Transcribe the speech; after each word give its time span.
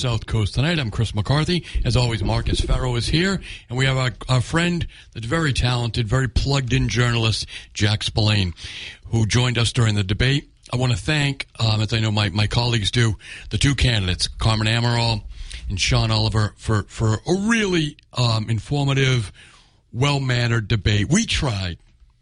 South 0.00 0.24
Coast 0.24 0.54
tonight. 0.54 0.78
I'm 0.78 0.90
Chris 0.90 1.14
McCarthy. 1.14 1.62
As 1.84 1.94
always, 1.94 2.24
Marcus 2.24 2.58
Farrow 2.58 2.96
is 2.96 3.08
here, 3.08 3.38
and 3.68 3.76
we 3.76 3.84
have 3.84 3.98
our, 3.98 4.12
our 4.30 4.40
friend, 4.40 4.86
the 5.12 5.20
very 5.20 5.52
talented, 5.52 6.08
very 6.08 6.26
plugged 6.26 6.72
in 6.72 6.88
journalist, 6.88 7.44
Jack 7.74 8.02
Spillane, 8.02 8.54
who 9.08 9.26
joined 9.26 9.58
us 9.58 9.74
during 9.74 9.96
the 9.96 10.02
debate. 10.02 10.48
I 10.72 10.76
want 10.76 10.92
to 10.92 10.98
thank, 10.98 11.48
um, 11.58 11.82
as 11.82 11.92
I 11.92 12.00
know 12.00 12.10
my, 12.10 12.30
my 12.30 12.46
colleagues 12.46 12.90
do, 12.90 13.16
the 13.50 13.58
two 13.58 13.74
candidates, 13.74 14.26
Carmen 14.26 14.66
Amaral 14.66 15.22
and 15.68 15.78
Sean 15.78 16.10
Oliver, 16.10 16.54
for, 16.56 16.84
for 16.84 17.16
a 17.26 17.34
really 17.34 17.98
um, 18.14 18.48
informative, 18.48 19.30
well 19.92 20.18
mannered 20.18 20.66
debate. 20.66 21.08
We 21.10 21.26
tried. 21.26 21.76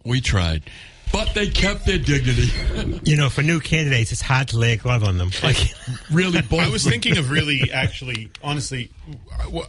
We 0.04 0.20
tried 0.20 0.64
but 1.12 1.34
they 1.34 1.48
kept 1.48 1.86
their 1.86 1.98
dignity. 1.98 2.50
you 3.04 3.16
know, 3.16 3.28
for 3.28 3.42
new 3.42 3.60
candidates, 3.60 4.12
it's 4.12 4.20
hard 4.20 4.48
to 4.48 4.58
lay 4.58 4.72
a 4.74 4.76
glove 4.76 5.04
on 5.04 5.18
them. 5.18 5.30
Like, 5.42 5.74
really, 6.10 6.42
both. 6.42 6.60
I 6.68 6.68
was 6.68 6.84
thinking 6.84 7.16
of 7.18 7.30
really, 7.32 7.70
actually, 7.72 8.30
honestly, 8.42 8.90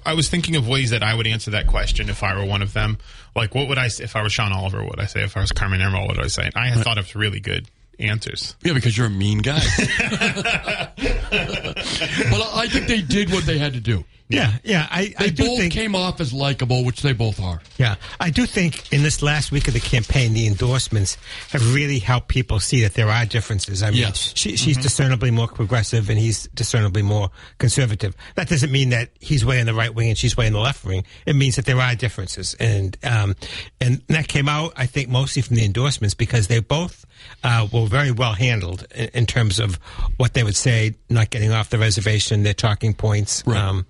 I 0.05 0.13
was 0.13 0.29
thinking 0.29 0.55
of 0.55 0.67
ways 0.67 0.89
that 0.91 1.03
I 1.03 1.13
would 1.13 1.27
answer 1.27 1.51
that 1.51 1.67
question 1.67 2.09
if 2.09 2.23
I 2.23 2.35
were 2.37 2.45
one 2.45 2.61
of 2.61 2.73
them. 2.73 2.97
Like, 3.35 3.55
what 3.55 3.67
would 3.69 3.77
I 3.77 3.87
say 3.87 4.03
if 4.03 4.15
I 4.15 4.21
was 4.21 4.33
Sean 4.33 4.51
Oliver? 4.51 4.81
What 4.81 4.97
would 4.97 4.99
I 5.01 5.05
say 5.05 5.23
if 5.23 5.37
I 5.37 5.41
was 5.41 5.51
Carmen 5.51 5.79
Amaral? 5.81 6.07
What 6.07 6.17
would 6.17 6.25
I 6.25 6.29
say? 6.29 6.43
And 6.43 6.55
I 6.55 6.71
thought 6.81 6.97
of 6.97 7.15
really 7.15 7.39
good 7.39 7.67
answers. 7.99 8.55
Yeah, 8.63 8.73
because 8.73 8.97
you're 8.97 9.07
a 9.07 9.11
mean 9.11 9.39
guy. 9.39 9.61
but 9.77 10.93
I 12.53 12.67
think 12.69 12.87
they 12.87 13.01
did 13.01 13.31
what 13.31 13.45
they 13.45 13.57
had 13.57 13.73
to 13.73 13.79
do. 13.79 14.03
Yeah, 14.29 14.53
yeah. 14.63 14.87
I, 14.91 15.13
they 15.17 15.25
I 15.25 15.29
both 15.31 15.57
think, 15.57 15.73
came 15.73 15.95
off 15.95 16.21
as 16.21 16.31
likable, 16.31 16.85
which 16.85 17.01
they 17.01 17.13
both 17.13 17.41
are. 17.41 17.61
Yeah, 17.79 17.95
I 18.19 18.29
do 18.29 18.45
think 18.45 18.93
in 18.93 19.01
this 19.01 19.23
last 19.23 19.51
week 19.51 19.67
of 19.67 19.73
the 19.73 19.79
campaign, 19.79 20.33
the 20.33 20.45
endorsements 20.45 21.17
have 21.49 21.73
really 21.73 21.97
helped 21.97 22.27
people 22.27 22.59
see 22.59 22.83
that 22.83 22.93
there 22.93 23.09
are 23.09 23.25
differences. 23.25 23.81
I 23.81 23.89
mean, 23.89 24.01
yes. 24.01 24.31
she, 24.35 24.55
she's 24.55 24.75
mm-hmm. 24.75 24.83
discernibly 24.83 25.31
more 25.31 25.47
progressive 25.47 26.11
and 26.11 26.19
he's 26.19 26.47
discernibly 26.49 27.01
more 27.01 27.31
conservative. 27.57 28.15
That 28.35 28.47
doesn't 28.47 28.71
mean 28.71 28.89
that 28.89 29.09
he's 29.19 29.43
way 29.43 29.59
in 29.59 29.65
the 29.65 29.73
right 29.73 29.93
wing 29.93 30.09
and 30.09 30.17
she's 30.17 30.37
way 30.37 30.45
in 30.45 30.53
the 30.53 30.59
left 30.59 30.85
wing. 30.85 31.05
It 31.25 31.35
means 31.35 31.55
that 31.55 31.65
there 31.65 31.79
are 31.79 31.95
differences, 31.95 32.55
and 32.59 32.95
um, 33.03 33.35
and 33.81 34.03
that 34.09 34.27
came 34.27 34.47
out, 34.47 34.73
I 34.75 34.85
think, 34.85 35.09
mostly 35.09 35.41
from 35.41 35.55
the 35.55 35.65
endorsements 35.65 36.13
because 36.13 36.47
they 36.47 36.59
both 36.59 37.03
uh, 37.43 37.67
were 37.73 37.87
very 37.87 38.11
well 38.11 38.33
handled 38.33 38.85
in, 38.93 39.09
in, 39.15 39.25
terms 39.25 39.59
of 39.59 39.75
what 40.17 40.35
they 40.35 40.43
would 40.43 40.55
say, 40.55 40.95
not 41.09 41.31
getting 41.31 41.51
off 41.51 41.71
the 41.71 41.79
reservation, 41.79 42.43
their 42.43 42.53
talking 42.53 42.93
points. 42.93 43.43
Right. 43.47 43.57
Um, 43.57 43.85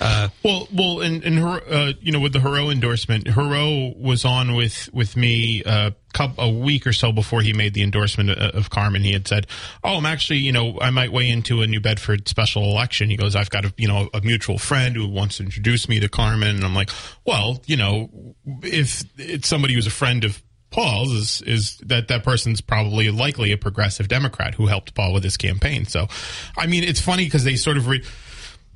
uh, 0.00 0.28
well, 0.42 0.68
well, 0.72 1.00
and, 1.00 1.22
and 1.24 1.38
her, 1.38 1.60
uh, 1.70 1.92
you 2.00 2.10
know, 2.12 2.20
with 2.20 2.32
the 2.32 2.40
Heroux 2.40 2.70
endorsement, 2.70 3.26
Heroux 3.26 3.96
was 3.96 4.24
on 4.24 4.54
with 4.54 4.88
with 4.92 5.16
me 5.16 5.62
uh, 5.64 5.92
a 6.38 6.50
week 6.50 6.86
or 6.86 6.92
so 6.92 7.12
before 7.12 7.42
he 7.42 7.52
made 7.52 7.74
the 7.74 7.82
endorsement 7.82 8.30
uh, 8.30 8.50
of 8.54 8.70
Carmen. 8.70 9.02
He 9.02 9.12
had 9.12 9.28
said, 9.28 9.46
"Oh, 9.84 9.96
I'm 9.96 10.06
actually, 10.06 10.38
you 10.38 10.52
know, 10.52 10.78
I 10.80 10.90
might 10.90 11.12
weigh 11.12 11.30
into 11.30 11.62
a 11.62 11.66
New 11.66 11.80
Bedford 11.80 12.28
special 12.28 12.64
election." 12.64 13.08
He 13.08 13.16
goes, 13.16 13.36
"I've 13.36 13.50
got 13.50 13.64
a, 13.64 13.74
you 13.76 13.86
know, 13.86 14.08
a 14.12 14.20
mutual 14.20 14.58
friend 14.58 14.96
who 14.96 15.08
wants 15.08 15.36
to 15.36 15.44
introduce 15.44 15.88
me 15.88 16.00
to 16.00 16.08
Carmen," 16.08 16.56
and 16.56 16.64
I'm 16.64 16.74
like, 16.74 16.90
"Well, 17.24 17.62
you 17.66 17.76
know, 17.76 18.34
if 18.62 19.04
it's 19.16 19.48
somebody 19.48 19.74
who's 19.74 19.86
a 19.86 19.90
friend 19.90 20.24
of 20.24 20.42
Paul's 20.74 21.12
is 21.12 21.42
is 21.42 21.76
that 21.86 22.08
that 22.08 22.24
person's 22.24 22.60
probably 22.60 23.08
likely 23.10 23.52
a 23.52 23.56
progressive 23.56 24.08
Democrat 24.08 24.56
who 24.56 24.66
helped 24.66 24.92
Paul 24.94 25.12
with 25.12 25.22
his 25.22 25.36
campaign. 25.36 25.84
So, 25.84 26.08
I 26.58 26.66
mean, 26.66 26.82
it's 26.82 27.00
funny 27.00 27.24
because 27.26 27.44
they 27.44 27.54
sort 27.54 27.76
of 27.76 27.86
re- 27.86 28.02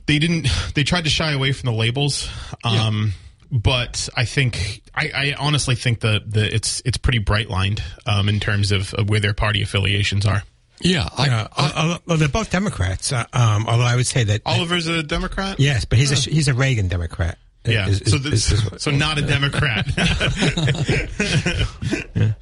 they 0.09 0.19
didn't 0.19 0.49
they 0.75 0.83
tried 0.83 1.05
to 1.05 1.11
shy 1.11 1.33
away 1.33 1.53
from 1.53 1.71
the 1.71 1.77
labels. 1.77 2.29
Um, 2.65 2.73
yeah. 2.73 3.11
But 3.51 4.09
I 4.17 4.25
think 4.25 4.83
I, 4.95 5.11
I, 5.15 5.35
honestly 5.39 5.75
think 5.75 6.01
the, 6.01 6.21
the 6.27 6.55
it's 6.55 6.83
it's 6.85 6.99
pretty 6.99 7.19
bright 7.19 7.49
lined 7.49 7.83
um, 8.05 8.29
in 8.29 8.41
terms 8.41 8.73
of, 8.73 8.93
of, 8.93 9.09
where 9.09 9.21
their 9.21 9.33
party 9.33 9.63
affiliations 9.63 10.27
are. 10.27 10.43
Yeah, 10.81 11.09
I, 11.17 11.27
yeah. 11.27 11.49
I, 11.57 11.99
well, 12.05 12.19
they're 12.19 12.29
both 12.29 12.51
Democrats. 12.51 13.11
Uh, 13.11 13.25
um, 13.33 13.67
although 13.67 13.85
I 13.85 13.97
would 13.97 14.07
say 14.07 14.25
that 14.25 14.43
Oliver's 14.45 14.87
a 14.87 15.03
Democrat. 15.03 15.59
Yes, 15.59 15.87
but 15.87 15.99
he's 15.99 16.13
a 16.13 16.31
he's 16.31 16.49
a 16.49 16.55
Reagan 16.55 16.89
Democrat. 16.89 17.39
Yeah, 17.65 17.89
is, 17.89 18.03
is, 18.03 18.13
so, 18.13 18.19
this, 18.19 18.53
is, 18.53 18.69
so 18.83 18.91
not 18.91 19.17
a 19.17 19.23
Democrat. 19.23 19.87
yeah. 22.15 22.33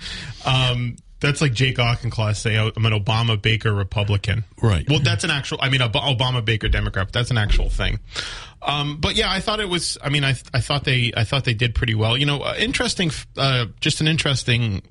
um, 0.45 0.97
that's 1.21 1.41
like 1.41 1.55
Jake 1.55 1.79
Auchincloss 1.79 2.39
say, 2.41 2.59
oh, 2.59 2.71
I'm 2.77 2.85
an 2.85 2.93
Obama 2.93 3.41
Baker 3.41 3.73
Republican. 3.73 4.45
Right. 4.61 4.89
Well, 4.89 5.01
that's 5.01 5.25
an 5.25 5.31
actual, 5.31 5.59
I 5.61 5.71
mean, 5.71 5.81
Obama 5.81 6.45
Baker 6.45 6.69
Democrat, 6.69 7.07
but 7.07 7.13
that's 7.13 7.31
an 7.31 7.39
actual 7.39 7.71
thing. 7.71 8.01
Um, 8.63 8.99
but 9.01 9.17
yeah, 9.17 9.31
I 9.31 9.41
thought 9.41 9.61
it 9.61 9.69
was, 9.69 9.97
I 10.03 10.11
mean, 10.11 10.25
I, 10.25 10.35
I 10.53 10.61
thought 10.61 10.85
they, 10.85 11.13
I 11.17 11.25
thought 11.25 11.45
they 11.45 11.55
did 11.55 11.75
pretty 11.75 11.95
well. 11.95 12.17
You 12.17 12.27
know, 12.27 12.43
uh, 12.43 12.55
interesting, 12.59 13.11
uh, 13.37 13.67
just 13.81 14.01
an 14.01 14.09
interesting 14.09 14.83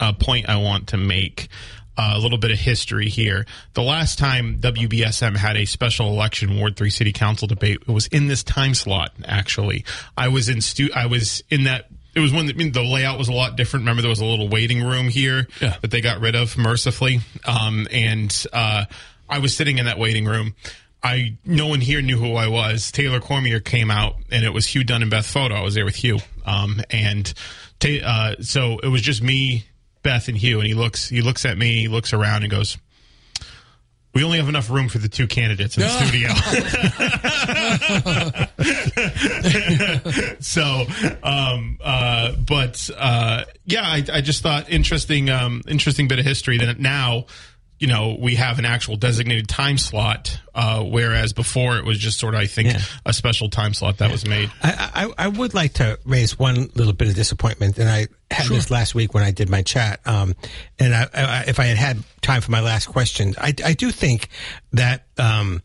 uh, 0.00 0.12
point 0.12 0.48
I 0.48 0.56
want 0.56 0.88
to 0.88 0.96
make. 0.96 1.48
Uh, 1.94 2.12
a 2.14 2.18
little 2.18 2.38
bit 2.38 2.50
of 2.50 2.58
history 2.58 3.10
here. 3.10 3.44
The 3.74 3.82
last 3.82 4.18
time 4.18 4.56
WBSM 4.60 5.36
had 5.36 5.58
a 5.58 5.66
special 5.66 6.08
election 6.08 6.58
Ward 6.58 6.74
Three 6.74 6.88
City 6.88 7.12
Council 7.12 7.46
debate, 7.46 7.82
it 7.86 7.92
was 7.92 8.06
in 8.06 8.28
this 8.28 8.42
time 8.42 8.72
slot. 8.72 9.12
Actually, 9.26 9.84
I 10.16 10.28
was 10.28 10.48
in 10.48 10.62
stu- 10.62 10.88
I 10.96 11.04
was 11.04 11.42
in 11.50 11.64
that 11.64 11.90
it 12.14 12.20
was 12.20 12.32
when 12.32 12.46
the, 12.46 12.52
I 12.52 12.56
mean, 12.56 12.72
the 12.72 12.82
layout 12.82 13.18
was 13.18 13.28
a 13.28 13.32
lot 13.32 13.56
different. 13.56 13.82
Remember, 13.82 14.02
there 14.02 14.10
was 14.10 14.20
a 14.20 14.24
little 14.24 14.48
waiting 14.48 14.82
room 14.82 15.08
here 15.08 15.46
yeah. 15.60 15.76
that 15.80 15.90
they 15.90 16.00
got 16.00 16.20
rid 16.20 16.34
of 16.34 16.56
mercifully. 16.58 17.20
Um, 17.44 17.88
and 17.90 18.46
uh, 18.52 18.84
I 19.28 19.38
was 19.38 19.56
sitting 19.56 19.78
in 19.78 19.86
that 19.86 19.98
waiting 19.98 20.26
room. 20.26 20.54
I 21.02 21.36
no 21.44 21.66
one 21.66 21.80
here 21.80 22.00
knew 22.00 22.16
who 22.16 22.34
I 22.34 22.46
was. 22.46 22.92
Taylor 22.92 23.18
Cormier 23.18 23.58
came 23.58 23.90
out, 23.90 24.16
and 24.30 24.44
it 24.44 24.50
was 24.50 24.66
Hugh 24.66 24.84
Dunn 24.84 25.02
and 25.02 25.10
Beth 25.10 25.26
Photo. 25.26 25.54
I 25.54 25.62
was 25.62 25.74
there 25.74 25.84
with 25.84 25.96
Hugh, 25.96 26.18
um, 26.46 26.80
and 26.90 27.32
ta- 27.80 28.04
uh, 28.04 28.34
so 28.40 28.78
it 28.78 28.88
was 28.88 29.02
just 29.02 29.20
me, 29.20 29.66
Beth, 30.04 30.28
and 30.28 30.36
Hugh. 30.36 30.60
And 30.60 30.66
he 30.68 30.74
looks, 30.74 31.08
he 31.08 31.20
looks 31.20 31.44
at 31.44 31.58
me, 31.58 31.80
he 31.80 31.88
looks 31.88 32.12
around, 32.12 32.42
and 32.44 32.52
goes, 32.52 32.78
we 34.14 34.24
only 34.24 34.38
have 34.38 34.48
enough 34.48 34.68
room 34.70 34.88
for 34.88 34.98
the 34.98 35.08
two 35.08 35.26
candidates 35.26 35.76
in 35.76 35.82
the 35.82 35.88
studio. 35.88 36.28
so, 40.40 40.84
um, 41.22 41.78
uh, 41.82 42.32
but 42.32 42.90
uh, 42.96 43.44
yeah, 43.64 43.82
I, 43.82 44.04
I, 44.12 44.20
just 44.20 44.42
thought 44.42 44.68
interesting, 44.70 45.30
um, 45.30 45.62
interesting 45.66 46.08
bit 46.08 46.18
of 46.18 46.26
history 46.26 46.58
that 46.58 46.78
now 46.78 47.26
you 47.82 47.88
know, 47.88 48.16
we 48.16 48.36
have 48.36 48.60
an 48.60 48.64
actual 48.64 48.94
designated 48.94 49.48
time 49.48 49.76
slot, 49.76 50.38
uh, 50.54 50.84
whereas 50.84 51.32
before 51.32 51.78
it 51.78 51.84
was 51.84 51.98
just 51.98 52.20
sort 52.20 52.32
of, 52.34 52.40
I 52.40 52.46
think, 52.46 52.68
yeah. 52.68 52.80
a 53.04 53.12
special 53.12 53.50
time 53.50 53.74
slot 53.74 53.98
that 53.98 54.06
yeah. 54.06 54.12
was 54.12 54.24
made. 54.24 54.52
I, 54.62 55.10
I, 55.18 55.24
I, 55.24 55.28
would 55.28 55.52
like 55.52 55.72
to 55.74 55.98
raise 56.04 56.38
one 56.38 56.70
little 56.76 56.92
bit 56.92 57.08
of 57.08 57.16
disappointment, 57.16 57.78
and 57.78 57.88
I 57.88 58.06
had 58.32 58.46
sure. 58.46 58.56
this 58.56 58.70
last 58.70 58.94
week 58.94 59.14
when 59.14 59.22
I 59.22 59.30
did 59.30 59.48
my 59.48 59.62
chat. 59.62 60.00
Um, 60.06 60.34
and 60.78 60.94
I, 60.94 61.08
I, 61.14 61.44
if 61.46 61.60
I 61.60 61.64
had 61.66 61.76
had 61.76 61.98
time 62.20 62.40
for 62.40 62.50
my 62.50 62.60
last 62.60 62.86
question, 62.86 63.34
I, 63.38 63.54
I 63.64 63.72
do 63.74 63.90
think 63.90 64.28
that 64.72 65.06
um, 65.18 65.62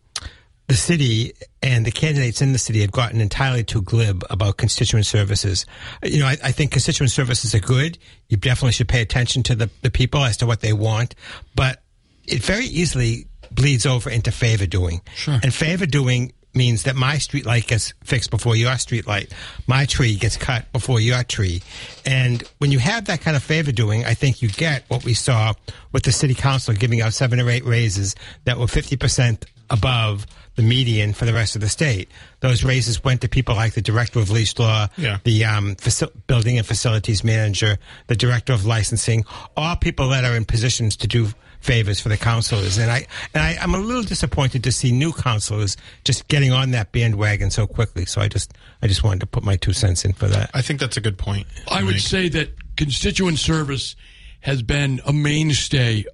the 0.67 0.75
city 0.75 1.33
and 1.61 1.85
the 1.85 1.91
candidates 1.91 2.41
in 2.41 2.51
the 2.51 2.59
city 2.59 2.81
have 2.81 2.91
gotten 2.91 3.21
entirely 3.21 3.63
too 3.63 3.81
glib 3.81 4.23
about 4.29 4.57
constituent 4.57 5.05
services. 5.05 5.65
You 6.03 6.19
know, 6.19 6.27
I, 6.27 6.37
I, 6.43 6.51
think 6.51 6.71
constituent 6.71 7.11
services 7.11 7.55
are 7.55 7.59
good. 7.59 7.97
You 8.27 8.37
definitely 8.37 8.73
should 8.73 8.89
pay 8.89 9.01
attention 9.01 9.43
to 9.43 9.55
the, 9.55 9.69
the 9.81 9.89
people 9.89 10.23
as 10.23 10.37
to 10.37 10.45
what 10.45 10.59
they 10.59 10.73
want. 10.73 11.15
But 11.55 11.81
it 12.25 12.43
very 12.43 12.65
easily 12.65 13.27
bleeds 13.51 13.85
over 13.85 14.09
into 14.09 14.31
favor 14.31 14.65
doing. 14.65 15.01
Sure. 15.15 15.39
And 15.41 15.53
favor 15.53 15.85
doing 15.85 16.33
means 16.57 16.83
that 16.83 16.95
my 16.95 17.17
street 17.19 17.45
light 17.45 17.67
gets 17.67 17.93
fixed 18.03 18.31
before 18.31 18.55
your 18.55 18.77
street 18.77 19.07
light. 19.07 19.31
My 19.67 19.85
tree 19.85 20.15
gets 20.15 20.35
cut 20.35 20.71
before 20.73 20.99
your 20.99 21.23
tree. 21.23 21.61
And 22.05 22.43
when 22.57 22.71
you 22.71 22.79
have 22.79 23.05
that 23.05 23.21
kind 23.21 23.37
of 23.37 23.43
favor 23.43 23.71
doing, 23.71 24.03
I 24.03 24.15
think 24.15 24.41
you 24.41 24.49
get 24.49 24.83
what 24.89 25.05
we 25.05 25.13
saw 25.13 25.53
with 25.91 26.03
the 26.03 26.11
city 26.11 26.33
council 26.33 26.73
giving 26.73 27.01
out 27.01 27.13
seven 27.13 27.39
or 27.39 27.49
eight 27.49 27.65
raises 27.65 28.15
that 28.45 28.57
were 28.57 28.65
50% 28.65 29.45
above 29.69 30.25
the 30.55 30.63
median 30.63 31.13
for 31.13 31.25
the 31.25 31.33
rest 31.33 31.55
of 31.55 31.61
the 31.61 31.69
state. 31.69 32.09
Those 32.39 32.63
raises 32.63 33.03
went 33.03 33.21
to 33.21 33.29
people 33.29 33.55
like 33.55 33.73
the 33.73 33.81
director 33.81 34.19
of 34.19 34.31
lease 34.31 34.57
law, 34.57 34.87
yeah. 34.97 35.19
the 35.23 35.45
um, 35.45 35.75
faci- 35.75 36.11
building 36.25 36.57
and 36.57 36.65
facilities 36.65 37.23
manager, 37.23 37.77
the 38.07 38.15
director 38.15 38.53
of 38.53 38.65
licensing, 38.65 39.23
all 39.55 39.75
people 39.75 40.09
that 40.09 40.25
are 40.25 40.35
in 40.35 40.45
positions 40.45 40.97
to 40.97 41.07
do 41.07 41.27
favors 41.59 41.99
for 41.99 42.09
the 42.09 42.17
councilors, 42.17 42.77
and 42.77 42.89
I 42.91 43.07
and 43.33 43.43
I, 43.43 43.57
I'm 43.61 43.73
a 43.73 43.79
little 43.79 44.03
disappointed 44.03 44.63
to 44.63 44.71
see 44.71 44.91
new 44.91 45.11
councilors 45.11 45.77
just 46.03 46.27
getting 46.27 46.51
on 46.51 46.71
that 46.71 46.91
bandwagon 46.91 47.51
so 47.51 47.67
quickly. 47.67 48.05
So 48.05 48.21
I 48.21 48.27
just 48.27 48.53
I 48.81 48.87
just 48.87 49.03
wanted 49.03 49.21
to 49.21 49.27
put 49.27 49.43
my 49.43 49.55
two 49.55 49.73
cents 49.73 50.05
in 50.05 50.13
for 50.13 50.27
that. 50.27 50.51
I 50.53 50.61
think 50.61 50.79
that's 50.79 50.97
a 50.97 51.01
good 51.01 51.17
point. 51.17 51.47
I 51.69 51.83
would 51.83 51.95
Mike. 51.95 52.01
say 52.01 52.29
that 52.29 52.49
constituent 52.75 53.39
service 53.39 53.95
has 54.41 54.61
been 54.61 55.01
a 55.05 55.13
mainstay 55.13 56.05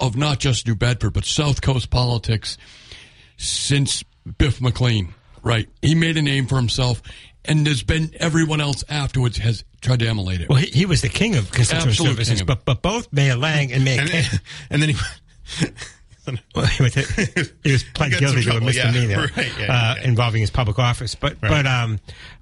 of 0.00 0.16
not 0.16 0.38
just 0.38 0.66
New 0.66 0.74
Bedford, 0.74 1.12
but 1.12 1.24
South 1.24 1.60
Coast 1.62 1.90
politics 1.90 2.58
since 3.36 4.04
Biff 4.36 4.60
MacLean. 4.60 5.14
Right. 5.42 5.68
He 5.80 5.94
made 5.94 6.16
a 6.16 6.22
name 6.22 6.46
for 6.46 6.56
himself, 6.56 7.00
and 7.48 7.66
there's 7.66 7.82
been 7.82 8.12
everyone 8.20 8.60
else 8.60 8.84
afterwards 8.88 9.38
has 9.38 9.64
tried 9.80 9.98
to 10.00 10.06
emulate 10.08 10.40
it. 10.40 10.48
Well, 10.48 10.58
he, 10.58 10.66
he 10.66 10.86
was 10.86 11.00
the 11.00 11.08
king 11.08 11.34
of 11.36 11.50
constituent 11.50 11.88
Absolute 11.90 12.10
services, 12.10 12.42
but 12.42 12.64
but 12.64 12.82
both 12.82 13.12
Mayor 13.12 13.36
Lang 13.36 13.72
and 13.72 13.84
Mayor 13.84 14.02
and, 14.02 14.10
Kent, 14.10 14.28
then- 14.30 14.40
and 14.70 14.82
then 14.82 14.88
he. 14.90 14.96
well, 16.54 16.66
he, 16.66 16.82
was, 16.82 16.94
he 17.64 17.72
was 17.72 17.84
pled 17.94 18.12
He 18.12 18.20
got 18.20 18.20
guilty 18.20 18.34
to 18.34 18.38
a 18.40 18.42
trouble, 18.52 18.70
yeah. 18.72 18.84
misdemeanor 18.90 19.28
Right, 19.36 19.52
yeah, 19.58 19.64
uh, 19.64 19.94
yeah. 19.96 20.04
involving 20.04 20.40
his 20.42 20.50
public 20.50 20.78
office. 20.78 21.14
But 21.14 21.36
Right. 21.42 21.48
but 21.50 21.66
um, 21.66 21.98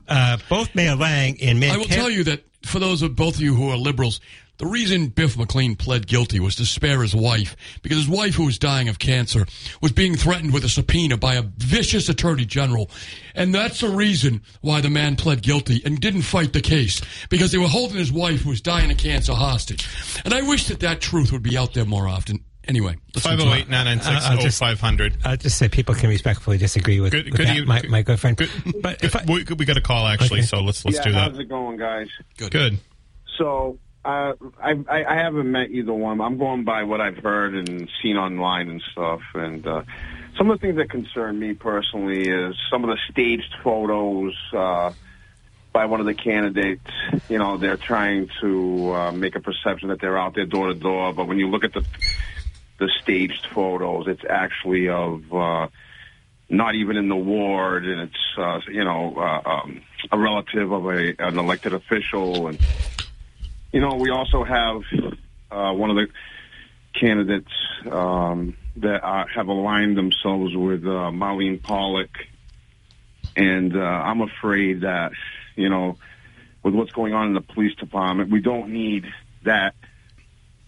uh, 0.08 0.38
both 0.48 0.74
Mayor 0.74 0.96
Lang 0.96 1.40
and 1.40 1.60
Mayor 1.60 1.72
I 1.72 1.76
will 1.76 1.84
Kent, 1.84 2.00
tell 2.00 2.10
you 2.10 2.24
that 2.24 2.44
for 2.64 2.78
those 2.80 3.02
of 3.02 3.14
both 3.14 3.36
of 3.36 3.40
you 3.40 3.54
who 3.54 3.70
are 3.70 3.76
liberals, 3.76 4.20
the 4.58 4.66
reason 4.66 5.08
Biff 5.08 5.36
MacLean 5.36 5.76
pled 5.76 6.06
guilty 6.06 6.40
was 6.40 6.54
to 6.56 6.64
spare 6.66 7.02
his 7.02 7.14
wife 7.14 7.56
because 7.82 7.98
his 7.98 8.08
wife, 8.08 8.34
who 8.34 8.46
was 8.46 8.58
dying 8.58 8.88
of 8.88 8.98
cancer, 8.98 9.46
was 9.82 9.92
being 9.92 10.14
threatened 10.16 10.52
with 10.52 10.64
a 10.64 10.68
subpoena 10.68 11.16
by 11.16 11.34
a 11.34 11.42
vicious 11.42 12.08
attorney 12.08 12.44
general. 12.44 12.90
And 13.34 13.54
that's 13.54 13.80
the 13.80 13.88
reason 13.90 14.42
why 14.62 14.80
the 14.80 14.90
man 14.90 15.16
pled 15.16 15.42
guilty 15.42 15.82
and 15.84 16.00
didn't 16.00 16.22
fight 16.22 16.52
the 16.52 16.60
case 16.62 17.02
because 17.28 17.52
they 17.52 17.58
were 17.58 17.68
holding 17.68 17.98
his 17.98 18.10
wife, 18.12 18.42
who 18.42 18.50
was 18.50 18.60
dying 18.60 18.90
of 18.90 18.96
cancer, 18.98 19.34
hostage. 19.34 19.86
And 20.24 20.32
I 20.32 20.42
wish 20.42 20.68
that 20.68 20.80
that 20.80 21.00
truth 21.00 21.32
would 21.32 21.42
be 21.42 21.56
out 21.58 21.74
there 21.74 21.84
more 21.84 22.08
often. 22.08 22.40
Anyway, 22.68 22.96
let's 23.14 23.24
move 23.24 23.40
on. 23.40 23.46
508 23.46 23.68
996 23.68 24.26
I'll 24.26 24.38
just- 24.42 24.58
0500. 24.58 25.18
I'll 25.24 25.36
just 25.36 25.56
say 25.56 25.68
people 25.68 25.94
can 25.94 26.08
respectfully 26.10 26.58
disagree 26.58 26.98
with, 26.98 27.12
Good, 27.12 27.26
with 27.26 27.36
good, 27.36 27.46
that, 27.46 27.56
eve- 27.58 27.66
my, 27.66 27.82
my 27.88 28.02
good 28.02 28.18
friend. 28.18 28.36
Good, 28.36 28.50
but 28.82 29.04
if 29.04 29.14
I, 29.14 29.22
we, 29.24 29.44
we 29.56 29.64
got 29.64 29.76
a 29.76 29.80
call 29.80 30.04
actually, 30.06 30.40
Okay. 30.40 30.46
so 30.48 30.60
let's 30.62 30.84
let's 30.84 30.96
yeah, 30.96 31.04
do 31.04 31.12
that. 31.12 31.30
how's 31.30 31.38
it 31.38 31.48
going, 31.48 31.76
guys? 31.76 32.08
Good. 32.38 32.50
Good. 32.50 32.78
So 33.38 33.78
uh, 34.06 34.34
I, 34.62 34.84
I 34.88 35.14
haven't 35.16 35.50
met 35.50 35.70
either 35.70 35.92
one. 35.92 36.20
I'm 36.20 36.38
going 36.38 36.62
by 36.62 36.84
what 36.84 37.00
I've 37.00 37.18
heard 37.18 37.54
and 37.54 37.90
seen 38.00 38.16
online 38.16 38.68
and 38.68 38.82
stuff. 38.92 39.20
And 39.34 39.66
uh, 39.66 39.82
some 40.38 40.48
of 40.48 40.60
the 40.60 40.66
things 40.66 40.76
that 40.76 40.90
concern 40.90 41.38
me 41.38 41.54
personally 41.54 42.28
is 42.28 42.54
some 42.70 42.84
of 42.84 42.90
the 42.90 42.98
staged 43.10 43.52
photos 43.64 44.34
uh, 44.52 44.92
by 45.72 45.86
one 45.86 45.98
of 45.98 46.06
the 46.06 46.14
candidates. 46.14 46.86
You 47.28 47.38
know, 47.38 47.56
they're 47.56 47.76
trying 47.76 48.30
to 48.40 48.92
uh, 48.94 49.12
make 49.12 49.34
a 49.34 49.40
perception 49.40 49.88
that 49.88 50.00
they're 50.00 50.18
out 50.18 50.36
there 50.36 50.46
door 50.46 50.68
to 50.68 50.74
door, 50.74 51.12
but 51.12 51.26
when 51.26 51.38
you 51.38 51.48
look 51.48 51.64
at 51.64 51.72
the 51.72 51.84
the 52.78 52.90
staged 53.02 53.46
photos, 53.46 54.06
it's 54.06 54.24
actually 54.28 54.88
of. 54.88 55.34
Uh, 55.34 55.68
not 56.48 56.76
even 56.76 56.96
in 56.96 57.08
the 57.08 57.16
ward, 57.16 57.84
and 57.84 58.02
it's 58.02 58.38
uh, 58.38 58.60
you 58.70 58.84
know 58.84 59.16
uh, 59.16 59.48
um, 59.48 59.82
a 60.12 60.16
relative 60.16 60.70
of 60.70 60.86
a 60.86 61.12
an 61.18 61.40
elected 61.40 61.74
official, 61.74 62.46
and 62.46 62.60
you 63.76 63.82
know 63.82 63.96
we 63.96 64.08
also 64.08 64.42
have 64.42 64.80
uh, 65.50 65.70
one 65.70 65.90
of 65.90 65.96
the 65.96 66.08
candidates 66.98 67.52
um, 67.90 68.56
that 68.76 69.04
have 69.34 69.48
aligned 69.48 69.98
themselves 69.98 70.56
with 70.56 70.82
uh, 70.86 71.12
Marlene 71.12 71.62
Pollock, 71.62 72.08
and 73.36 73.76
uh, 73.76 73.80
I'm 73.80 74.22
afraid 74.22 74.80
that 74.80 75.12
you 75.56 75.68
know 75.68 75.98
with 76.62 76.72
what's 76.72 76.92
going 76.92 77.12
on 77.12 77.26
in 77.28 77.34
the 77.34 77.42
police 77.42 77.74
department, 77.74 78.30
we 78.30 78.40
don't 78.40 78.70
need 78.70 79.04
that 79.44 79.74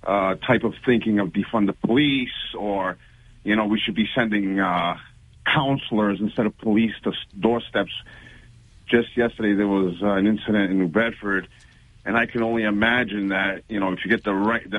uh, 0.04 0.34
type 0.34 0.64
of 0.64 0.74
thinking 0.84 1.18
of 1.18 1.28
defund 1.28 1.64
the 1.64 1.72
police 1.72 2.54
or 2.58 2.98
you 3.42 3.56
know 3.56 3.64
we 3.64 3.80
should 3.80 3.94
be 3.94 4.06
sending 4.14 4.60
uh, 4.60 4.98
counselors 5.46 6.20
instead 6.20 6.44
of 6.44 6.58
police 6.58 6.92
to 7.04 7.12
doorsteps. 7.40 7.92
Just 8.86 9.16
yesterday 9.16 9.54
there 9.54 9.66
was 9.66 9.94
uh, 10.02 10.08
an 10.08 10.26
incident 10.26 10.70
in 10.70 10.78
New 10.78 10.88
Bedford, 10.88 11.48
and 12.08 12.16
I 12.16 12.24
can 12.24 12.42
only 12.42 12.62
imagine 12.62 13.28
that 13.28 13.64
you 13.68 13.78
know 13.78 13.92
if 13.92 14.02
you 14.02 14.10
get 14.10 14.24
the 14.24 14.32
right 14.32 14.68
the, 14.68 14.78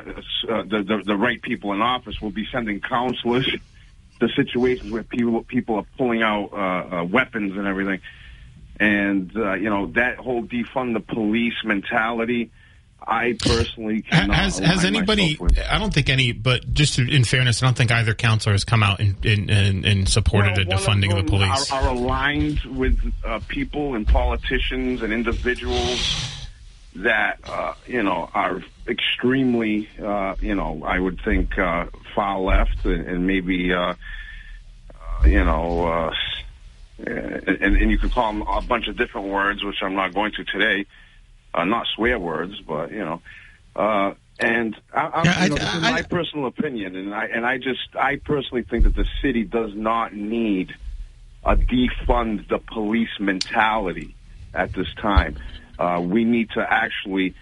uh, 0.50 0.64
the, 0.64 0.82
the, 0.82 1.04
the 1.06 1.16
right 1.16 1.40
people 1.40 1.72
in 1.74 1.82
office, 1.82 2.20
we'll 2.20 2.32
be 2.32 2.48
sending 2.52 2.82
counselors 2.82 3.48
to 4.20 4.30
situations 4.30 4.92
where 4.92 5.04
people 5.04 5.44
people 5.44 5.76
are 5.76 5.86
pulling 5.96 6.24
out 6.24 6.50
uh, 6.52 6.56
uh, 7.02 7.04
weapons 7.04 7.56
and 7.56 7.68
everything. 7.68 8.02
And 8.80 9.32
uh, 9.38 9.54
you 9.54 9.70
know 9.70 9.86
that 9.92 10.18
whole 10.18 10.44
defund 10.44 10.94
the 10.94 11.02
police 11.02 11.54
mentality. 11.64 12.52
I 13.02 13.38
personally 13.40 14.02
cannot 14.02 14.36
Has 14.36 14.60
has 14.60 14.84
anybody? 14.84 15.40
I 15.70 15.78
don't 15.78 15.94
think 15.94 16.10
any, 16.10 16.32
but 16.32 16.74
just 16.74 17.00
in 17.00 17.24
fairness, 17.24 17.64
I 17.64 17.68
don't 17.68 17.78
think 17.78 17.92
either 17.92 18.14
counselor 18.14 18.54
has 18.54 18.66
come 18.66 18.82
out 18.82 19.00
and 19.00 19.24
and, 19.24 19.50
and, 19.50 19.86
and 19.86 20.10
supported 20.10 20.68
Well, 20.68 20.78
a 20.78 20.82
defunding 20.82 21.12
of 21.12 21.26
the 21.26 21.30
police. 21.30 21.72
Are, 21.72 21.82
are 21.82 21.90
aligned 21.90 22.60
with 22.62 23.00
uh, 23.24 23.40
people 23.48 23.96
and 23.96 24.06
politicians 24.06 25.02
and 25.02 25.14
individuals 25.14 26.39
that 26.96 27.40
uh, 27.48 27.74
you 27.88 28.04
know 28.04 28.30
are 28.34 28.62
extremely, 28.88 29.88
uh, 30.04 30.36
you 30.40 30.56
know, 30.56 30.84
I 30.86 31.00
would 31.00 31.20
think 31.24 31.58
uh, 31.58 31.86
far 32.16 32.40
left 32.40 32.78
and, 32.84 33.08
and 33.08 33.28
maybe, 33.28 33.72
uh, 33.74 33.94
uh, 34.94 35.26
you 35.26 35.44
know, 35.44 35.86
uh, 35.86 36.12
and, 37.06 37.78
and 37.78 37.92
you 37.92 37.98
could 38.00 38.14
call 38.14 38.34
them 38.34 38.42
a 38.42 38.62
bunch 38.62 38.88
of 38.88 38.98
different 38.98 39.28
words, 39.28 39.64
which 39.64 39.78
I'm 39.82 39.96
not 39.96 40.14
going 40.14 40.32
to 40.34 40.44
today. 40.44 40.86
Uh, 41.54 41.66
not 41.66 41.88
swear 41.96 42.20
words, 42.20 42.62
but 42.68 42.92
you 42.92 43.00
know. 43.00 43.22
Uh, 43.76 44.14
and 44.40 44.76
I, 44.94 45.02
I'm, 45.02 45.26
Yeah, 45.26 45.44
you 45.44 45.50
know, 45.50 45.58
this 45.58 45.70
is 45.70 45.82
I- 45.82 45.90
my 45.90 46.04
personal 46.04 46.48
opinion, 46.48 46.96
and 46.96 47.14
I 47.14 47.26
and 47.26 47.46
I 47.46 47.58
just 47.58 47.96
I 47.96 48.18
personally 48.18 48.64
think 48.64 48.84
that 48.86 48.96
the 48.96 49.06
city 49.22 49.44
does 49.44 49.72
not 49.76 50.14
need 50.14 50.72
a 51.44 51.56
defund 51.56 52.48
the 52.50 52.60
police 52.60 53.20
mentality 53.20 54.16
at 54.54 54.74
this 54.74 54.88
time. 55.02 55.38
Uh, 55.80 56.02
we 56.02 56.26
need 56.26 56.50
to 56.52 56.60
actually 56.62 57.34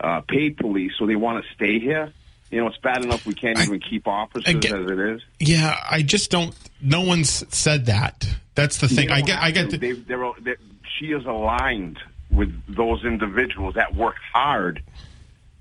uh, 0.00 0.22
pay 0.22 0.50
police 0.50 0.92
so 0.98 1.06
they 1.06 1.14
want 1.16 1.44
to 1.44 1.54
stay 1.54 1.78
here. 1.78 2.12
You 2.50 2.60
know, 2.60 2.66
it's 2.68 2.78
bad 2.78 3.02
enough 3.04 3.24
we 3.26 3.34
can't 3.34 3.58
I- 3.58 3.64
even 3.64 3.80
keep 3.80 4.08
officers 4.08 4.54
get- 4.60 4.72
as 4.74 4.90
it 4.90 4.98
is. 4.98 5.22
yeah, 5.38 5.76
I 5.90 6.02
just 6.02 6.30
don't. 6.30 6.54
No 6.80 7.02
one's 7.02 7.44
said 7.54 7.86
that. 7.86 8.26
That's 8.54 8.78
the 8.78 8.88
thing. 8.88 9.10
I 9.10 9.20
get. 9.20 9.38
I 9.40 9.50
get. 9.50 9.70
The, 9.70 9.76
They, 9.78 9.92
they're, 9.92 10.30
they're, 10.40 10.56
she 10.98 11.06
is 11.12 11.24
aligned 11.26 11.98
with 12.30 12.50
those 12.68 13.04
individuals 13.04 13.74
that 13.74 13.94
worked 13.94 14.20
hard 14.34 14.82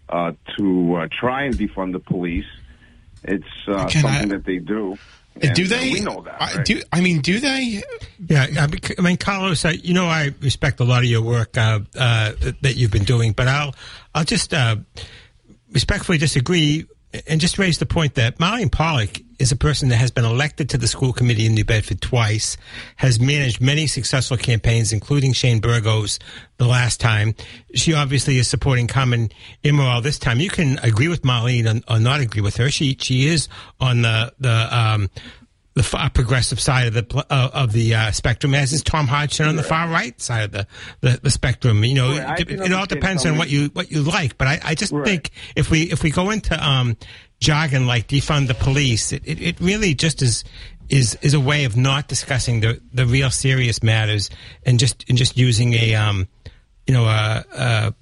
uh, 0.09 0.31
to 0.57 0.95
uh, 0.95 1.07
try 1.11 1.43
and 1.43 1.55
defund 1.55 1.91
the 1.93 1.99
police. 1.99 2.45
It's 3.23 3.43
uh, 3.67 3.85
Again, 3.85 4.05
I- 4.05 4.11
something 4.19 4.29
that 4.29 4.45
they 4.45 4.57
do. 4.57 4.97
Do 5.39 5.47
And, 5.47 5.59
uh, 5.59 5.75
they? 5.75 5.93
we 5.93 5.99
know 6.01 6.21
that. 6.21 6.41
I, 6.41 6.55
right? 6.55 6.65
do 6.65 6.81
I 6.91 7.01
mean? 7.01 7.21
Do 7.21 7.39
they? 7.39 7.81
Yeah, 8.27 8.67
I 8.97 9.01
mean, 9.01 9.17
Carlos, 9.17 9.65
I, 9.65 9.71
you 9.71 9.93
know, 9.93 10.05
I 10.05 10.31
respect 10.41 10.79
a 10.79 10.83
lot 10.83 10.99
of 10.99 11.09
your 11.09 11.21
work 11.21 11.57
uh, 11.57 11.79
uh, 11.97 12.33
that 12.61 12.75
you've 12.75 12.91
been 12.91 13.03
doing, 13.05 13.31
but 13.31 13.47
I'll, 13.47 13.73
I'll 14.13 14.25
just 14.25 14.53
uh, 14.53 14.75
respectfully 15.71 16.17
disagree 16.17 16.85
and 17.27 17.41
just 17.41 17.57
raise 17.57 17.77
the 17.77 17.85
point 17.85 18.15
that 18.15 18.37
Marlene 18.37 18.71
Pollock 18.71 19.19
is 19.41 19.51
a 19.51 19.55
person 19.55 19.89
that 19.89 19.97
has 19.97 20.11
been 20.11 20.23
elected 20.23 20.69
to 20.69 20.77
the 20.77 20.87
school 20.87 21.11
committee 21.11 21.47
in 21.47 21.55
New 21.55 21.65
Bedford 21.65 21.99
twice, 21.99 22.57
has 22.97 23.19
managed 23.19 23.59
many 23.59 23.87
successful 23.87 24.37
campaigns, 24.37 24.93
including 24.93 25.33
Shane 25.33 25.59
Burgos 25.59 26.19
the 26.57 26.67
last 26.67 26.99
time. 26.99 27.33
She 27.73 27.93
obviously 27.93 28.37
is 28.37 28.47
supporting 28.47 28.85
Carmen 28.85 29.31
Amaral 29.63 30.03
this 30.03 30.19
time. 30.19 30.39
You 30.39 30.49
can 30.49 30.77
agree 30.83 31.07
with 31.07 31.23
Marlene 31.23 31.83
or, 31.89 31.99
not 31.99 32.21
agree 32.21 32.41
with 32.41 32.57
her. 32.57 32.69
She 32.69 32.95
she 32.99 33.27
is 33.27 33.47
on 33.79 34.03
the 34.03 34.31
the 34.39 34.77
um, 34.77 35.09
the 35.73 35.83
far 35.83 36.09
progressive 36.09 36.59
side 36.59 36.87
of 36.87 36.93
the 36.93 37.25
uh, 37.29 37.49
of 37.53 37.71
the 37.71 37.95
uh, 37.95 38.11
spectrum, 38.11 38.53
as 38.53 38.73
is 38.73 38.83
Tom 38.83 39.07
Hodgson 39.07 39.47
on 39.47 39.55
the 39.55 39.63
far 39.63 39.87
right 39.87 40.19
side 40.19 40.43
of 40.45 40.51
the, 40.51 40.67
the, 40.99 41.19
the 41.23 41.29
spectrum. 41.29 41.83
You 41.83 41.95
know, 41.95 42.17
Right, 42.17 42.39
it, 42.41 42.51
it 42.51 42.73
all 42.73 42.85
depends 42.85 43.25
on 43.25 43.37
what 43.37 43.49
you 43.49 43.67
what 43.73 43.89
you 43.91 44.01
like. 44.03 44.37
But 44.37 44.47
I, 44.47 44.59
I 44.63 44.75
just 44.75 44.91
Right. 44.91 45.05
think 45.05 45.31
if 45.55 45.69
we 45.71 45.83
if 45.83 46.03
we 46.03 46.11
go 46.11 46.29
into 46.29 46.61
um, 46.61 46.97
jargon 47.39 47.87
like 47.87 48.07
defund 48.07 48.47
the 48.47 48.53
police, 48.53 49.13
it, 49.13 49.23
it, 49.25 49.41
it 49.41 49.59
really 49.61 49.93
just 49.95 50.21
is 50.21 50.43
is 50.89 51.17
is 51.21 51.33
a 51.33 51.39
way 51.39 51.63
of 51.63 51.77
not 51.77 52.09
discussing 52.09 52.59
the 52.59 52.81
the 52.93 53.05
real 53.05 53.29
serious 53.31 53.81
matters 53.81 54.29
and 54.65 54.77
just 54.77 55.05
and 55.07 55.17
just 55.17 55.37
using 55.37 55.73
a 55.73 55.95
um, 55.95 56.27
you 56.85 56.93
know 56.93 57.05
a 57.05 57.45
a, 57.55 57.93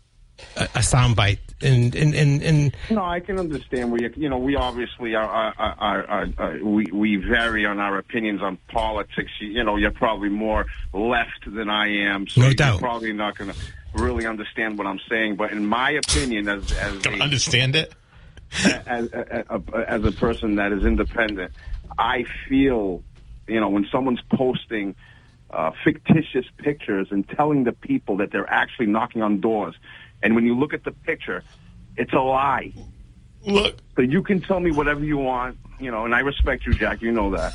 a 0.56 0.80
soundbite 0.80 1.40
and 1.62 1.96
and 1.96 2.14
and, 2.16 2.42
and 2.42 2.76
No, 2.90 3.04
I 3.04 3.20
can 3.20 3.40
understand 3.40 3.92
where 3.92 4.02
you. 4.02 4.14
You 4.16 4.30
know, 4.30 4.38
we 4.38 4.56
obviously 4.56 5.16
are. 5.16 5.28
are, 5.28 5.54
are, 5.58 6.06
are, 6.08 6.28
are 6.38 6.64
we 6.64 6.86
we 6.92 7.16
vary 7.18 7.66
on 7.66 7.80
our 7.80 7.98
opinions 7.98 8.42
on 8.42 8.58
politics. 8.68 9.32
You, 9.40 9.50
you 9.50 9.64
know, 9.64 9.76
you're 9.76 9.92
probably 9.92 10.30
more 10.30 10.66
left 10.94 11.46
than 11.46 11.70
I 11.70 11.88
am, 12.06 12.28
so 12.28 12.42
No 12.42 12.48
you're 12.48 12.56
doubt. 12.56 12.80
probably 12.80 13.14
not 13.14 13.38
going 13.38 13.52
to 13.52 13.58
really 13.94 14.26
understand 14.26 14.78
what 14.78 14.88
I'm 14.88 15.00
saying. 15.10 15.36
But 15.36 15.52
in 15.52 15.66
my 15.66 15.92
opinion, 15.92 16.48
as 16.48 16.72
as 16.74 17.06
a, 17.06 17.12
understand 17.22 17.76
it? 17.76 17.94
as, 18.66 19.08
as, 19.10 19.46
as 19.88 20.04
a 20.04 20.12
person 20.12 20.56
that 20.56 20.72
is 20.72 20.84
independent, 20.84 21.54
I 21.98 22.26
feel, 22.48 23.04
you 23.48 23.60
know, 23.60 23.70
when 23.70 23.86
someone's 23.92 24.22
posting 24.34 24.96
uh, 25.52 25.72
fictitious 25.84 26.46
pictures 26.58 27.08
and 27.12 27.28
telling 27.30 27.64
the 27.64 27.74
people 27.74 28.18
that 28.18 28.32
they're 28.32 28.50
actually 28.50 28.88
knocking 28.88 29.22
on 29.22 29.40
doors, 29.40 29.76
and 30.24 30.36
when 30.36 30.46
you 30.46 30.58
look 30.58 30.74
at 30.74 30.84
the 30.84 30.92
picture, 30.92 31.44
it's 31.98 32.14
a 32.14 32.20
lie. 32.20 32.72
Look, 33.46 33.78
So 33.96 34.02
you 34.02 34.22
can 34.22 34.42
tell 34.42 34.60
me 34.60 34.72
whatever 34.72 35.04
you 35.04 35.18
want, 35.18 35.58
you 35.80 35.92
know, 35.92 36.06
and 36.06 36.14
I 36.14 36.20
respect 36.20 36.66
you, 36.66 36.74
Jack. 36.74 37.02
You 37.02 37.12
know 37.12 37.32
that. 37.32 37.54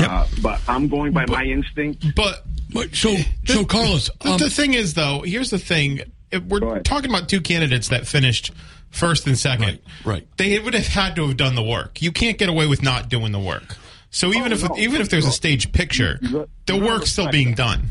Yep. 0.00 0.10
Uh, 0.10 0.26
but 0.42 0.60
I'm 0.68 0.88
going 0.88 1.12
by 1.12 1.26
my 1.26 1.44
instinct. 1.44 2.06
but 2.16 2.44
But 2.72 2.94
so, 2.94 3.14
so 3.44 3.64
Carlos, 3.64 4.08
the, 4.22 4.30
um, 4.30 4.38
the 4.38 4.48
thing 4.50 4.72
is, 4.74 4.94
though, 4.94 5.20
here's 5.20 5.50
the 5.50 5.58
thing: 5.58 6.00
If 6.30 6.42
we're 6.44 6.80
talking 6.80 7.10
about 7.10 7.28
two 7.28 7.42
candidates 7.42 7.88
that 7.88 8.06
finished 8.06 8.52
first 8.90 9.26
and 9.26 9.38
second. 9.38 9.66
Right, 9.66 9.80
right. 10.04 10.36
They 10.38 10.58
would 10.58 10.74
have 10.74 10.86
had 10.86 11.16
to 11.16 11.26
have 11.28 11.36
done 11.36 11.54
the 11.54 11.62
work. 11.62 12.00
You 12.02 12.10
can't 12.12 12.38
get 12.38 12.48
away 12.48 12.66
with 12.66 12.82
not 12.82 13.08
doing 13.10 13.32
the 13.32 13.38
work. 13.38 13.76
So 14.10 14.28
even 14.28 14.52
Oh, 14.52 14.56
if 14.56 14.62
no. 14.68 14.76
even 14.78 15.00
if 15.02 15.08
there's 15.10 15.26
a 15.26 15.30
staged 15.30 15.72
picture, 15.72 16.18
the 16.66 16.76
work's 16.76 17.12
still 17.12 17.30
being 17.30 17.54
done. 17.54 17.84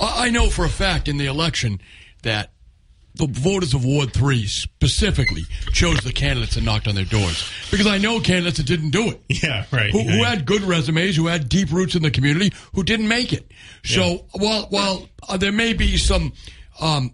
I 0.00 0.26
I 0.26 0.30
know 0.30 0.48
for 0.48 0.64
a 0.64 0.68
fact 0.70 1.08
in 1.08 1.16
the 1.18 1.26
election 1.26 1.80
that 2.22 2.52
the 3.14 3.26
voters 3.26 3.74
of 3.74 3.84
Ward 3.84 4.12
3 4.12 4.46
specifically 4.46 5.42
chose 5.72 5.98
the 6.00 6.12
candidates 6.12 6.54
that 6.54 6.64
knocked 6.64 6.88
on 6.88 6.94
their 6.94 7.04
doors. 7.04 7.50
Because 7.70 7.86
I 7.86 7.98
know 7.98 8.20
candidates 8.20 8.56
that 8.56 8.66
didn't 8.66 8.90
do 8.90 9.10
it. 9.10 9.20
Yeah, 9.42 9.64
right. 9.72 9.90
Who, 9.90 10.02
who 10.02 10.22
had 10.22 10.46
good 10.46 10.62
resumes, 10.62 11.16
who 11.16 11.26
had 11.26 11.48
deep 11.48 11.72
roots 11.72 11.96
in 11.96 12.02
the 12.02 12.10
community, 12.12 12.52
who 12.74 12.84
didn't 12.84 13.08
make 13.08 13.32
it. 13.32 13.50
So 13.84 14.26
while 14.32 14.66
while 14.70 15.08
uh, 15.28 15.36
there 15.36 15.50
may 15.50 15.72
be 15.72 15.96
some 15.96 16.32
um, 16.80 17.12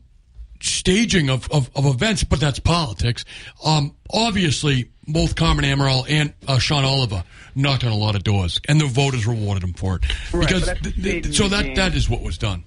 staging 0.61 1.31
of, 1.31 1.50
of, 1.50 1.71
of 1.75 1.87
events, 1.87 2.25
but 2.25 2.40
that's 2.40 2.59
politics. 2.59 3.25
Um, 3.64 3.95
obviously, 4.12 4.90
both 5.07 5.37
Carmen 5.37 5.64
Amaral 5.64 6.05
and 6.09 6.35
uh, 6.47 6.59
Sean 6.59 6.85
Oliver 6.85 7.25
knocked 7.55 7.85
on 7.85 7.93
a 7.93 7.97
lot 7.97 8.14
of 8.14 8.25
doors, 8.25 8.61
and 8.69 8.81
the 8.81 8.87
voters 8.87 9.26
rewarded 9.26 9.62
them 9.62 9.73
for 9.73 9.97
it. 9.97 10.35
Right, 10.35 10.47
because 10.47 10.67
but 10.67 10.83
th- 10.83 10.97
th- 10.97 11.35
so 11.37 11.49
that 11.49 11.75
that 11.76 11.95
is 11.95 12.11
what 12.11 12.23
was 12.23 12.38
done. 12.38 12.64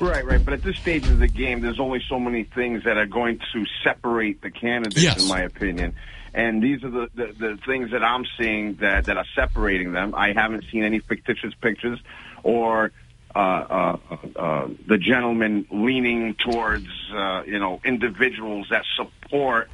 Right, 0.00 0.24
right. 0.24 0.44
But 0.44 0.54
at 0.54 0.62
this 0.62 0.76
stage 0.76 1.06
of 1.08 1.18
the 1.18 1.28
game, 1.28 1.60
there's 1.60 1.80
only 1.80 2.02
so 2.08 2.18
many 2.18 2.44
things 2.44 2.84
that 2.84 2.96
are 2.96 3.06
going 3.06 3.40
to 3.52 3.64
separate 3.82 4.42
the 4.42 4.50
candidates, 4.50 5.02
Yes. 5.02 5.22
in 5.22 5.28
my 5.28 5.40
opinion. 5.42 5.94
And 6.34 6.62
these 6.62 6.82
are 6.82 6.90
the, 6.90 7.08
the, 7.14 7.26
the 7.38 7.58
things 7.64 7.92
that 7.92 8.02
I'm 8.02 8.24
seeing 8.36 8.74
that, 8.76 9.04
that 9.04 9.16
are 9.16 9.26
separating 9.36 9.92
them. 9.92 10.14
I 10.16 10.32
haven't 10.32 10.64
seen 10.70 10.82
any 10.82 10.98
fictitious 10.98 11.54
pictures 11.60 12.00
or 12.42 12.90
uh, 13.36 13.38
uh, 13.38 13.98
uh, 14.36 14.68
the 14.86 14.98
gentleman 14.98 15.66
leaning 15.70 16.34
towards, 16.34 16.88
uh, 17.14 17.42
you 17.46 17.58
know, 17.58 17.80
individuals 17.84 18.66
that 18.70 18.84
support 18.96 19.70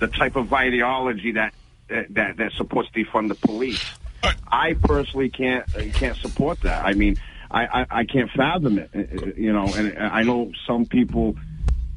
the 0.00 0.08
type 0.08 0.36
of 0.36 0.52
ideology 0.52 1.32
that 1.32 1.54
that, 1.88 2.36
that 2.36 2.52
supports 2.52 2.88
defund 2.94 3.28
the 3.28 3.34
police. 3.34 3.84
I 4.50 4.74
personally 4.74 5.28
can't 5.28 5.66
can't 5.94 6.16
support 6.16 6.60
that. 6.60 6.84
I 6.84 6.92
mean, 6.92 7.16
I, 7.50 7.64
I, 7.80 7.86
I 7.90 8.04
can't 8.04 8.30
fathom 8.30 8.78
it. 8.78 8.90
uh, 8.94 9.26
You 9.36 9.52
know, 9.52 9.66
and 9.74 9.98
I 9.98 10.22
know 10.22 10.52
some 10.66 10.86
people, 10.86 11.36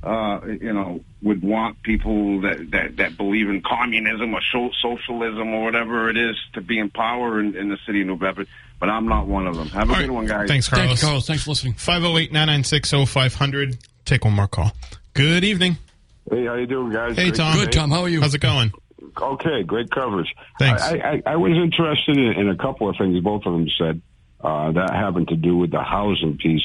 uh, 0.02 0.40
you 0.46 0.74
know, 0.74 1.02
would 1.22 1.42
want 1.44 1.82
people 1.84 2.42
that, 2.42 2.72
that, 2.72 2.98
that 2.98 3.18
believe 3.18 3.50
in 3.50 3.62
communism 3.62 4.34
or 4.34 4.42
so, 4.52 4.70
socialism 4.82 5.54
or 5.54 5.64
whatever 5.64 6.10
it 6.10 6.18
is 6.18 6.36
to 6.54 6.62
be 6.62 6.80
in 6.80 6.90
power 6.90 7.40
in, 7.40 7.56
in 7.56 7.70
the 7.70 7.78
city 7.86 8.02
of 8.02 8.08
New 8.08 8.18
Bedford. 8.18 8.48
But 8.80 8.90
I'm 8.90 9.08
not 9.08 9.28
one 9.28 9.48
of 9.48 9.56
them. 9.56 9.68
Have 9.70 9.90
a 9.90 9.94
All 9.94 10.00
good 10.00 10.10
right. 10.10 10.14
one, 10.14 10.26
guys. 10.26 10.48
Thanks, 10.50 10.68
Thank 10.68 10.82
you, 10.82 10.86
Carlos. 10.98 11.02
Carlos. 11.02 11.28
Thanks 11.28 11.44
for 11.44 11.52
listening. 11.52 11.74
508-996-0500. 11.76 13.78
Take 14.06 14.26
one 14.26 14.34
more 14.34 14.48
call. 14.48 14.72
Good 15.14 15.44
evening. 15.44 15.78
Hey, 16.30 16.46
how 16.46 16.56
you 16.56 16.66
doing, 16.66 16.92
guys? 16.92 17.16
Hey, 17.16 17.26
Great 17.30 17.36
Tom. 17.36 17.56
Good, 17.58 17.72
Tom. 17.72 17.92
How 17.92 18.02
are 18.02 18.10
you? 18.10 18.22
How's 18.22 18.34
it 18.36 18.42
going? 18.42 18.72
Okay, 19.22 19.64
great 19.64 19.92
coverage. 19.92 20.34
Thanks. 20.60 20.82
I, 20.82 20.98
I, 20.98 21.22
I 21.34 21.36
was 21.36 21.52
interested 21.54 22.18
in, 22.18 22.34
in 22.34 22.50
a 22.50 22.56
couple 22.58 22.90
of 22.90 22.96
things 22.98 23.22
both 23.24 23.46
of 23.46 23.54
them 23.54 23.68
said 23.78 23.98
uh, 23.98 24.00
that 24.44 24.92
having 24.94 25.26
to 25.28 25.36
do 25.36 25.58
with 25.58 25.72
the 25.72 25.82
housing 25.82 26.38
piece. 26.38 26.64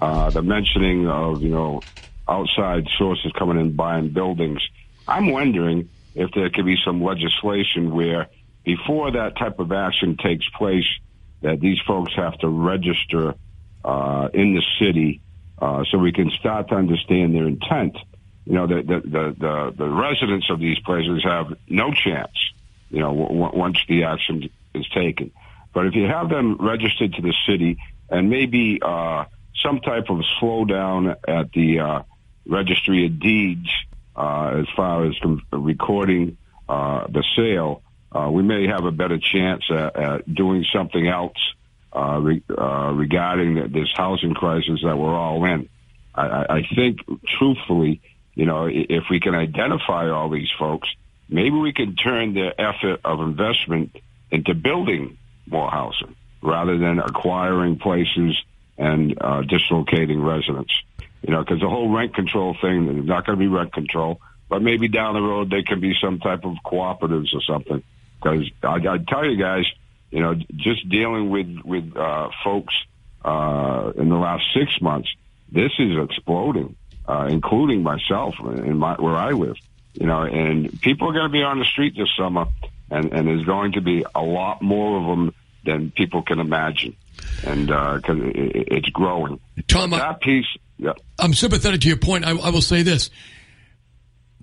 Uh, 0.00 0.30
the 0.30 0.42
mentioning 0.42 1.08
of 1.08 1.42
you 1.42 1.48
know 1.48 1.84
outside 2.28 2.86
sources 2.98 3.32
coming 3.38 3.58
in 3.58 3.74
buying 3.74 4.10
buildings. 4.10 4.60
I'm 5.06 5.30
wondering 5.30 5.90
if 6.14 6.30
there 6.34 6.50
could 6.50 6.66
be 6.66 6.76
some 6.84 7.02
legislation 7.02 7.94
where 7.94 8.28
before 8.64 9.12
that 9.12 9.36
type 9.38 9.58
of 9.60 9.70
action 9.70 10.16
takes 10.16 10.44
place, 10.58 10.86
that 11.42 11.60
these 11.60 11.78
folks 11.86 12.12
have 12.16 12.36
to 12.38 12.48
register 12.48 13.34
uh, 13.84 14.28
in 14.34 14.54
the 14.54 14.62
city 14.80 15.20
uh, 15.60 15.84
so 15.90 15.98
we 15.98 16.12
can 16.12 16.30
start 16.30 16.68
to 16.68 16.74
understand 16.74 17.34
their 17.34 17.46
intent. 17.46 17.96
You 18.44 18.54
know, 18.54 18.66
the, 18.66 18.82
the, 18.82 19.00
the, 19.00 19.36
the, 19.38 19.74
the 19.76 19.88
residents 19.88 20.50
of 20.50 20.58
these 20.58 20.78
places 20.80 21.22
have 21.24 21.56
no 21.68 21.92
chance, 21.92 22.36
you 22.90 23.00
know, 23.00 23.14
w- 23.14 23.58
once 23.58 23.78
the 23.88 24.04
action 24.04 24.48
is 24.74 24.88
taken. 24.88 25.30
But 25.76 25.88
if 25.88 25.94
you 25.94 26.06
have 26.06 26.30
them 26.30 26.56
registered 26.58 27.12
to 27.16 27.20
the 27.20 27.34
city 27.46 27.76
and 28.08 28.30
maybe 28.30 28.80
uh, 28.80 29.26
some 29.62 29.80
type 29.80 30.08
of 30.08 30.22
slowdown 30.40 31.14
at 31.28 31.52
the 31.52 31.80
uh, 31.80 32.02
registry 32.48 33.04
of 33.04 33.20
deeds 33.20 33.68
uh, 34.16 34.62
as 34.62 34.66
far 34.74 35.04
as 35.04 35.14
recording 35.52 36.38
uh, 36.66 37.06
the 37.08 37.22
sale, 37.36 37.82
uh, 38.10 38.30
we 38.32 38.42
may 38.42 38.66
have 38.68 38.86
a 38.86 38.90
better 38.90 39.18
chance 39.18 39.64
at, 39.68 39.96
at 39.96 40.34
doing 40.34 40.64
something 40.72 41.06
else 41.06 41.36
uh, 41.94 42.20
re- 42.22 42.42
uh, 42.56 42.92
regarding 42.94 43.56
th- 43.56 43.70
this 43.70 43.92
housing 43.94 44.32
crisis 44.32 44.80
that 44.82 44.96
we're 44.96 45.14
all 45.14 45.44
in. 45.44 45.68
I, 46.14 46.46
I 46.48 46.68
think, 46.74 47.00
truthfully, 47.38 48.00
you 48.34 48.46
know, 48.46 48.66
if 48.66 49.10
we 49.10 49.20
can 49.20 49.34
identify 49.34 50.08
all 50.08 50.30
these 50.30 50.50
folks, 50.58 50.88
maybe 51.28 51.58
we 51.58 51.74
can 51.74 51.96
turn 51.96 52.32
their 52.32 52.58
effort 52.58 53.00
of 53.04 53.20
investment 53.20 53.94
into 54.30 54.54
building 54.54 55.18
more 55.46 55.70
housing 55.70 56.14
rather 56.42 56.78
than 56.78 56.98
acquiring 56.98 57.78
places 57.78 58.36
and 58.78 59.16
uh, 59.20 59.42
dislocating 59.42 60.22
residents. 60.22 60.72
You 61.22 61.32
know, 61.32 61.42
because 61.42 61.60
the 61.60 61.68
whole 61.68 61.90
rent 61.90 62.14
control 62.14 62.56
thing, 62.60 62.86
there's 62.86 63.06
not 63.06 63.26
going 63.26 63.38
to 63.38 63.40
be 63.40 63.48
rent 63.48 63.72
control, 63.72 64.20
but 64.48 64.62
maybe 64.62 64.88
down 64.88 65.14
the 65.14 65.20
road 65.20 65.50
there 65.50 65.62
can 65.62 65.80
be 65.80 65.94
some 66.00 66.20
type 66.20 66.44
of 66.44 66.54
cooperatives 66.64 67.34
or 67.34 67.42
something. 67.42 67.82
Because 68.22 68.48
I, 68.62 68.74
I 68.74 68.98
tell 68.98 69.24
you 69.24 69.36
guys, 69.36 69.64
you 70.10 70.20
know, 70.20 70.34
just 70.34 70.88
dealing 70.88 71.30
with 71.30 71.62
with 71.64 71.96
uh, 71.96 72.30
folks 72.44 72.74
uh, 73.24 73.92
in 73.96 74.08
the 74.08 74.16
last 74.16 74.44
six 74.54 74.80
months, 74.80 75.08
this 75.50 75.72
is 75.78 75.96
exploding, 75.98 76.76
uh, 77.08 77.26
including 77.28 77.82
myself 77.82 78.36
in 78.40 78.78
my 78.78 78.94
where 78.94 79.16
I 79.16 79.32
live. 79.32 79.56
You 79.94 80.06
know, 80.06 80.22
and 80.22 80.80
people 80.80 81.08
are 81.08 81.12
going 81.12 81.26
to 81.26 81.32
be 81.32 81.42
on 81.42 81.58
the 81.58 81.64
street 81.64 81.94
this 81.96 82.10
summer, 82.16 82.46
and 82.90 83.12
and 83.12 83.26
there's 83.26 83.44
going 83.44 83.72
to 83.72 83.80
be 83.80 84.04
a 84.14 84.22
lot 84.22 84.62
more 84.62 84.98
of 85.00 85.06
them 85.06 85.34
than 85.64 85.90
people 85.90 86.22
can 86.22 86.38
imagine, 86.40 86.94
and 87.44 87.66
because 87.66 88.18
it, 88.20 88.36
it, 88.36 88.68
it's 88.70 88.88
growing. 88.90 89.40
Tom, 89.68 89.92
I- 89.94 89.98
that 89.98 90.20
piece, 90.20 90.46
yeah. 90.78 90.92
I'm 91.18 91.34
sympathetic 91.34 91.80
to 91.82 91.88
your 91.88 91.96
point. 91.96 92.24
I, 92.24 92.30
I 92.30 92.50
will 92.50 92.62
say 92.62 92.82
this. 92.82 93.10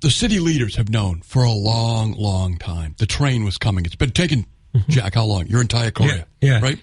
The 0.02 0.10
city 0.12 0.40
leaders 0.40 0.76
have 0.76 0.90
known 0.90 1.22
for 1.22 1.44
a 1.44 1.52
long, 1.52 2.12
long 2.12 2.58
time. 2.58 2.94
The 2.98 3.06
train 3.06 3.46
was 3.46 3.58
coming. 3.58 3.86
It's 3.86 3.96
been 3.96 4.12
taking, 4.12 4.46
Jack, 4.90 5.16
how 5.16 5.24
long? 5.24 5.48
Your 5.48 5.62
entire 5.62 5.92
career. 5.92 6.26
Mm-hmm. 6.42 6.46
Yeah, 6.46 6.60
yeah. 6.60 6.62
Right? 6.62 6.80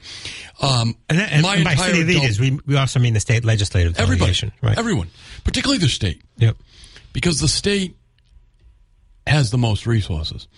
Um, 0.63 0.95
And, 1.11 1.21
and 1.21 1.43
my 1.43 1.63
by 1.63 1.73
entire 1.73 1.91
city 1.93 2.05
leaders, 2.05 2.41
we, 2.41 2.59
we 2.65 2.77
also 2.79 2.99
mean 2.99 3.13
the 3.13 3.21
state 3.21 3.45
legislative 3.45 4.01
everybody. 4.01 4.33
Right. 4.63 4.79
everyone, 4.79 5.09
particularly 5.45 5.77
the 5.81 5.89
state, 5.89 6.23
Yep. 6.39 6.57
because 7.13 7.41
the 7.41 7.49
state 7.49 7.95
has 9.27 9.51
the 9.51 9.59
most 9.59 9.87
resources. 9.87 10.49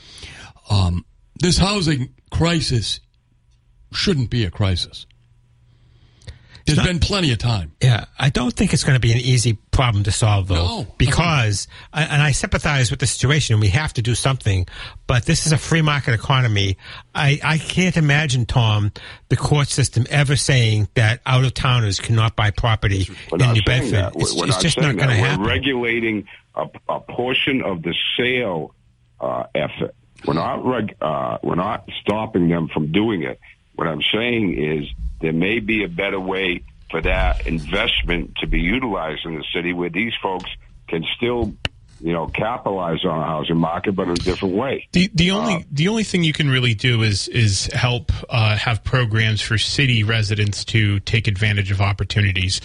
Um, 0.71 1.04
this 1.40 1.59
housing 1.59 2.14
crisis 2.31 3.00
shouldn't 3.92 4.31
be 4.31 4.45
a 4.45 4.50
crisis. 4.50 5.07
There's 6.64 6.78
not- 6.78 6.87
been 6.87 7.00
plenty 7.00 7.33
of 7.33 7.38
time. 7.38 7.73
Yeah, 7.83 8.04
I 8.16 8.28
don't 8.31 8.54
think 8.54 8.73
it's 8.73 8.85
going 8.85 8.95
to 8.95 9.00
be 9.00 9.11
an 9.11 9.19
easy 9.19 9.54
problem 9.73 10.04
to 10.04 10.12
solve, 10.12 10.47
though, 10.47 10.54
No. 10.83 10.95
because 10.97 11.66
I- 11.92 12.04
and 12.04 12.23
I 12.23 12.31
sympathize 12.31 12.88
with 12.92 13.00
the 13.00 13.07
situation. 13.09 13.59
We 13.59 13.66
have 13.71 13.92
to 13.95 14.02
do 14.02 14.14
something, 14.14 14.66
but 15.09 15.25
this 15.26 15.45
is 15.45 15.50
a 15.50 15.59
free 15.59 15.83
market 15.83 16.14
economy. 16.14 16.76
I, 17.16 17.40
I 17.42 17.59
can't 17.59 17.97
imagine, 17.97 18.47
Tom, 18.47 18.92
the 19.28 19.37
court 19.37 19.69
system 19.71 20.07
ever 20.09 20.37
saying 20.37 20.87
that 20.95 21.21
out 21.26 21.45
of 21.45 21.52
towners 21.52 21.99
cannot 21.99 22.37
buy 22.37 22.52
property 22.52 23.09
We're 23.33 23.38
in 23.38 23.45
not 23.47 23.54
New 23.57 23.62
saying 23.66 23.90
Bedford. 23.90 23.97
that. 23.97 24.12
It's, 24.23 24.33
We're 24.37 24.45
it's 24.45 24.52
not 24.54 24.62
just 24.62 24.78
saying 24.78 24.87
not 24.87 25.04
going 25.04 25.16
to 25.16 25.21
that. 25.21 25.28
happen. 25.31 25.42
We're 25.42 25.49
regulating 25.49 26.28
a, 26.54 26.69
a 26.88 27.00
portion 27.00 27.62
of 27.62 27.83
the 27.83 27.95
sale 28.16 28.73
uh, 29.21 29.45
effort. 29.57 29.97
We're 30.25 30.35
not 30.35 30.64
reg- 30.64 30.97
uh, 31.00 31.38
we're 31.42 31.57
not 31.57 31.88
stopping 32.00 32.49
them 32.49 32.69
from 32.69 32.92
doing 32.92 33.23
it. 33.23 33.40
What 33.75 33.88
I'm 33.88 34.02
saying 34.12 34.59
is 34.59 34.88
there 35.21 35.33
may 35.33 35.59
be 35.59 35.85
a 35.85 35.88
better 35.88 36.21
way 36.21 36.62
for 36.90 37.00
that 37.00 37.47
investment 37.47 38.37
to 38.37 38.47
be 38.47 38.61
utilized 38.61 39.25
in 39.25 39.35
the 39.35 39.45
city 39.52 39.73
where 39.73 39.88
these 39.88 40.12
folks 40.23 40.50
can 40.88 41.04
still, 41.16 41.54
you 42.00 42.12
know, 42.12 42.26
capitalize 42.26 43.04
on 43.04 43.19
a 43.19 43.25
housing 43.25 43.57
market, 43.57 43.92
but 43.92 44.09
in 44.09 44.11
a 44.11 44.14
different 44.16 44.54
way. 44.54 44.87
The 44.92 45.11
the 45.14 45.31
only 45.31 45.64
the 45.73 45.88
only 45.88 46.04
thing 46.04 46.23
you 46.23 46.35
can 46.35 46.50
really 46.50 46.75
do 46.75 47.02
is 47.02 47.28
is 47.28 47.66
help 47.66 48.12
uh, 48.28 48.57
have 48.57 48.85
programs 48.85 49.40
for 49.40 49.57
city 49.59 50.04
residents 50.04 50.64
to 50.66 51.00
take 51.00 51.26
advantage 51.26 51.71
of 51.71 51.81
opportunities. 51.81 52.61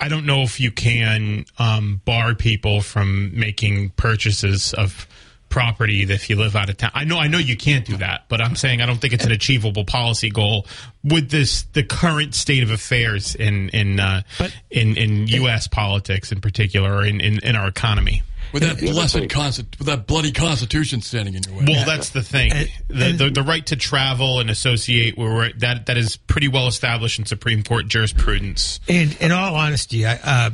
I 0.00 0.08
don't 0.08 0.26
know 0.26 0.42
if 0.42 0.60
you 0.60 0.70
can 0.70 1.44
um, 1.58 2.00
bar 2.04 2.34
people 2.34 2.80
from 2.80 3.38
making 3.38 3.90
purchases 3.90 4.74
of 4.74 5.06
property 5.52 6.02
if 6.02 6.28
you 6.28 6.36
live 6.36 6.56
out 6.56 6.68
of 6.70 6.76
town. 6.78 6.90
I 6.94 7.04
know 7.04 7.18
I 7.18 7.28
know 7.28 7.38
you 7.38 7.56
can't 7.56 7.84
do 7.86 7.98
that, 7.98 8.24
but 8.28 8.40
I'm 8.40 8.56
saying 8.56 8.80
I 8.80 8.86
don't 8.86 9.00
think 9.00 9.12
it's 9.12 9.24
an 9.26 9.30
achievable 9.32 9.84
policy 9.84 10.30
goal 10.30 10.66
with 11.04 11.30
this 11.30 11.62
the 11.74 11.84
current 11.84 12.34
state 12.34 12.62
of 12.64 12.70
affairs 12.72 13.34
in 13.36 13.68
in 13.68 14.00
uh, 14.00 14.22
But- 14.38 14.52
in 14.70 14.96
in 14.96 15.28
U.S. 15.28 15.68
politics 15.68 16.32
in 16.32 16.40
particular, 16.40 16.92
or 16.96 17.04
in, 17.04 17.20
in 17.20 17.38
in 17.44 17.54
our 17.54 17.68
economy. 17.68 18.22
with 18.52 18.62
that 18.62 18.80
blessed 18.80 19.14
thing- 19.14 19.28
consti- 19.28 19.78
with 19.78 19.86
that 19.86 20.06
bloody 20.06 20.32
Constitution 20.32 21.00
standing 21.02 21.34
in 21.34 21.42
your 21.44 21.54
way. 21.58 21.64
Well, 21.68 21.86
that's 21.86 22.10
the 22.10 22.22
thing. 22.22 22.50
The, 22.88 23.12
the 23.12 23.30
the 23.30 23.42
right 23.42 23.64
to 23.66 23.76
travel 23.76 24.40
and 24.40 24.50
associate, 24.50 25.16
where 25.18 25.52
that 25.58 25.86
that 25.86 25.96
is 25.98 26.16
pretty 26.16 26.48
well 26.48 26.66
established 26.66 27.18
in 27.18 27.26
Supreme 27.26 27.62
Court 27.62 27.86
jurisprudence. 27.88 28.80
And 28.88 29.14
in 29.20 29.32
all 29.32 29.54
honesty, 29.54 30.06
I 30.06 30.14
uh, 30.24 30.50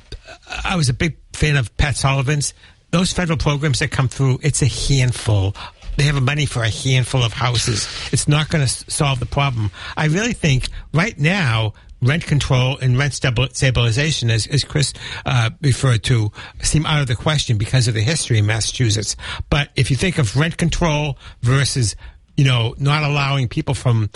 I 0.64 0.76
was 0.76 0.88
a 0.88 0.94
big 0.94 1.16
fan 1.32 1.56
of 1.56 1.74
Pat 1.76 1.96
Sullivan's. 1.96 2.52
Those 2.90 3.12
federal 3.12 3.38
programs 3.38 3.80
that 3.80 3.90
come 3.90 4.08
through, 4.08 4.38
it's 4.42 4.62
a 4.62 4.66
handful. 4.66 5.54
They 5.96 6.04
have 6.04 6.22
money 6.22 6.46
for 6.46 6.62
a 6.62 6.70
handful 6.70 7.22
of 7.22 7.32
houses. 7.32 7.88
It's 8.12 8.28
not 8.28 8.48
going 8.48 8.66
to 8.66 8.90
solve 8.90 9.20
the 9.20 9.26
problem. 9.26 9.70
I 9.96 10.06
really 10.06 10.32
think 10.32 10.68
right 10.94 11.18
now 11.18 11.74
rent 12.00 12.24
control 12.24 12.78
and 12.78 12.96
rent 12.96 13.12
stabi- 13.12 13.54
stabilization, 13.54 14.30
as, 14.30 14.46
as 14.46 14.62
Chris 14.64 14.94
uh, 15.26 15.50
referred 15.60 16.04
to, 16.04 16.30
seem 16.62 16.86
out 16.86 17.00
of 17.00 17.08
the 17.08 17.16
question 17.16 17.58
because 17.58 17.88
of 17.88 17.94
the 17.94 18.00
history 18.00 18.38
in 18.38 18.46
Massachusetts. 18.46 19.16
But 19.50 19.70
if 19.74 19.90
you 19.90 19.96
think 19.96 20.18
of 20.18 20.36
rent 20.36 20.56
control 20.56 21.18
versus 21.42 21.96
you 22.38 22.44
know, 22.44 22.72
not 22.78 23.02
allowing 23.02 23.48
people 23.48 23.74
from 23.74 24.08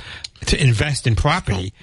to 0.47 0.62
invest 0.62 1.09
in 1.09 1.17
property, 1.17 1.75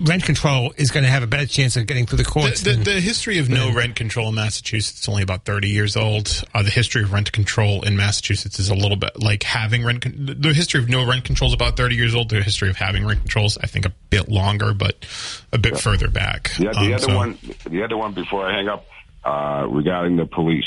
rent 0.00 0.24
control 0.24 0.72
is 0.76 0.90
going 0.90 1.04
to 1.04 1.10
have 1.10 1.22
a 1.22 1.26
better 1.26 1.46
chance 1.46 1.76
of 1.76 1.86
getting 1.86 2.06
through 2.06 2.18
the 2.18 2.24
courts. 2.24 2.62
The, 2.62 2.70
the, 2.70 2.76
than- 2.76 2.84
the 2.84 3.00
history 3.00 3.38
of 3.38 3.48
no 3.48 3.72
rent 3.72 3.96
control 3.96 4.28
in 4.28 4.34
Massachusetts 4.34 5.00
is 5.02 5.08
only 5.08 5.22
about 5.22 5.44
30 5.44 5.68
years 5.68 5.96
old. 5.96 6.42
Uh, 6.54 6.62
the 6.62 6.70
history 6.70 7.02
of 7.02 7.12
rent 7.12 7.32
control 7.32 7.82
in 7.82 7.96
Massachusetts 7.96 8.58
is 8.58 8.68
a 8.70 8.74
little 8.74 8.96
bit 8.96 9.20
like 9.22 9.42
having 9.42 9.84
rent. 9.84 10.02
Con- 10.02 10.36
the 10.38 10.52
history 10.52 10.80
of 10.80 10.88
no 10.88 11.06
rent 11.06 11.24
control 11.24 11.48
is 11.48 11.54
about 11.54 11.76
30 11.76 11.94
years 11.96 12.14
old. 12.14 12.28
The 12.30 12.42
history 12.42 12.70
of 12.70 12.76
having 12.76 13.06
rent 13.06 13.20
controls, 13.20 13.56
I 13.62 13.66
think, 13.66 13.86
a 13.86 13.92
bit 14.10 14.28
longer, 14.28 14.74
but 14.74 15.04
a 15.52 15.58
bit 15.58 15.78
further 15.78 16.08
back. 16.08 16.50
Yeah, 16.58 16.72
the 16.72 16.78
Um, 16.78 16.92
other 16.94 16.98
so- 16.98 17.16
one, 17.16 17.38
the 17.68 17.82
other 17.82 17.96
one 17.96 18.12
before 18.12 18.46
I 18.46 18.52
hang 18.54 18.68
up, 18.68 18.86
uh, 19.24 19.66
regarding 19.68 20.16
the 20.16 20.26
police, 20.26 20.64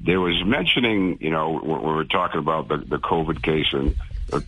there 0.00 0.20
was 0.20 0.40
mentioning, 0.44 1.18
you 1.20 1.30
know, 1.30 1.58
when 1.58 1.80
we 1.80 1.86
were 1.92 2.04
talking 2.04 2.38
about 2.38 2.68
the, 2.68 2.76
the 2.76 2.98
COVID 2.98 3.42
case 3.42 3.66
and 3.72 3.90
the 3.90 3.96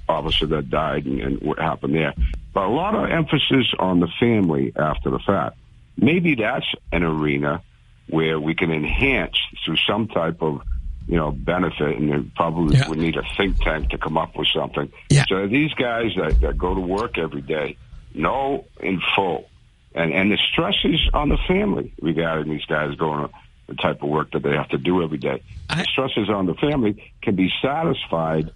officer 0.09 0.47
that 0.47 0.71
died 0.71 1.07
and, 1.07 1.21
and 1.21 1.41
what 1.43 1.59
happened 1.59 1.95
there, 1.95 2.15
but 2.53 2.65
a 2.65 2.69
lot 2.69 2.95
of 2.95 3.11
emphasis 3.11 3.73
on 3.79 4.01
the 4.01 4.09
family 4.19 4.73
after 4.77 5.11
the 5.11 5.19
fact. 5.19 5.57
Maybe 5.97 6.35
that's 6.35 6.67
an 6.93 7.03
arena 7.03 7.63
where 8.09 8.41
we 8.41 8.55
can 8.55 8.71
enhance 8.73 9.37
through 9.65 9.77
some 9.87 10.09
type 10.09 10.43
of, 10.43 10.63
you 11.07 11.17
know, 11.17 11.31
benefit, 11.31 11.97
and 11.99 12.11
then 12.11 12.33
probably 12.35 12.77
Yeah. 12.77 12.89
we 12.89 12.97
need 12.97 13.17
a 13.17 13.23
think 13.37 13.59
tank 13.61 13.91
to 13.91 13.99
come 13.99 14.17
up 14.19 14.37
with 14.37 14.49
something. 14.49 14.91
Yeah. 15.11 15.25
So 15.29 15.47
these 15.47 15.73
guys 15.75 16.13
that, 16.17 16.41
that 16.41 16.59
go 16.59 16.75
to 16.75 16.81
work 16.81 17.19
every 17.19 17.43
day 17.43 17.77
know 18.15 18.65
in 18.81 19.01
full 19.15 19.49
and 19.95 20.13
and 20.13 20.33
the 20.33 20.39
stresses 20.51 21.01
on 21.15 21.29
the 21.29 21.39
family 21.47 21.93
regarding 22.03 22.51
these 22.53 22.65
guys 22.65 22.95
going 22.97 23.29
to 23.29 23.35
the 23.69 23.75
type 23.75 24.03
of 24.03 24.09
work 24.09 24.33
that 24.33 24.43
they 24.43 24.51
have 24.51 24.69
to 24.71 24.79
do 24.79 25.01
every 25.03 25.19
day. 25.19 25.41
I- 25.69 25.83
the 25.83 25.85
stresses 25.85 26.29
on 26.29 26.47
the 26.47 26.55
family 26.55 27.13
can 27.23 27.37
be 27.37 27.53
satisfied 27.63 28.51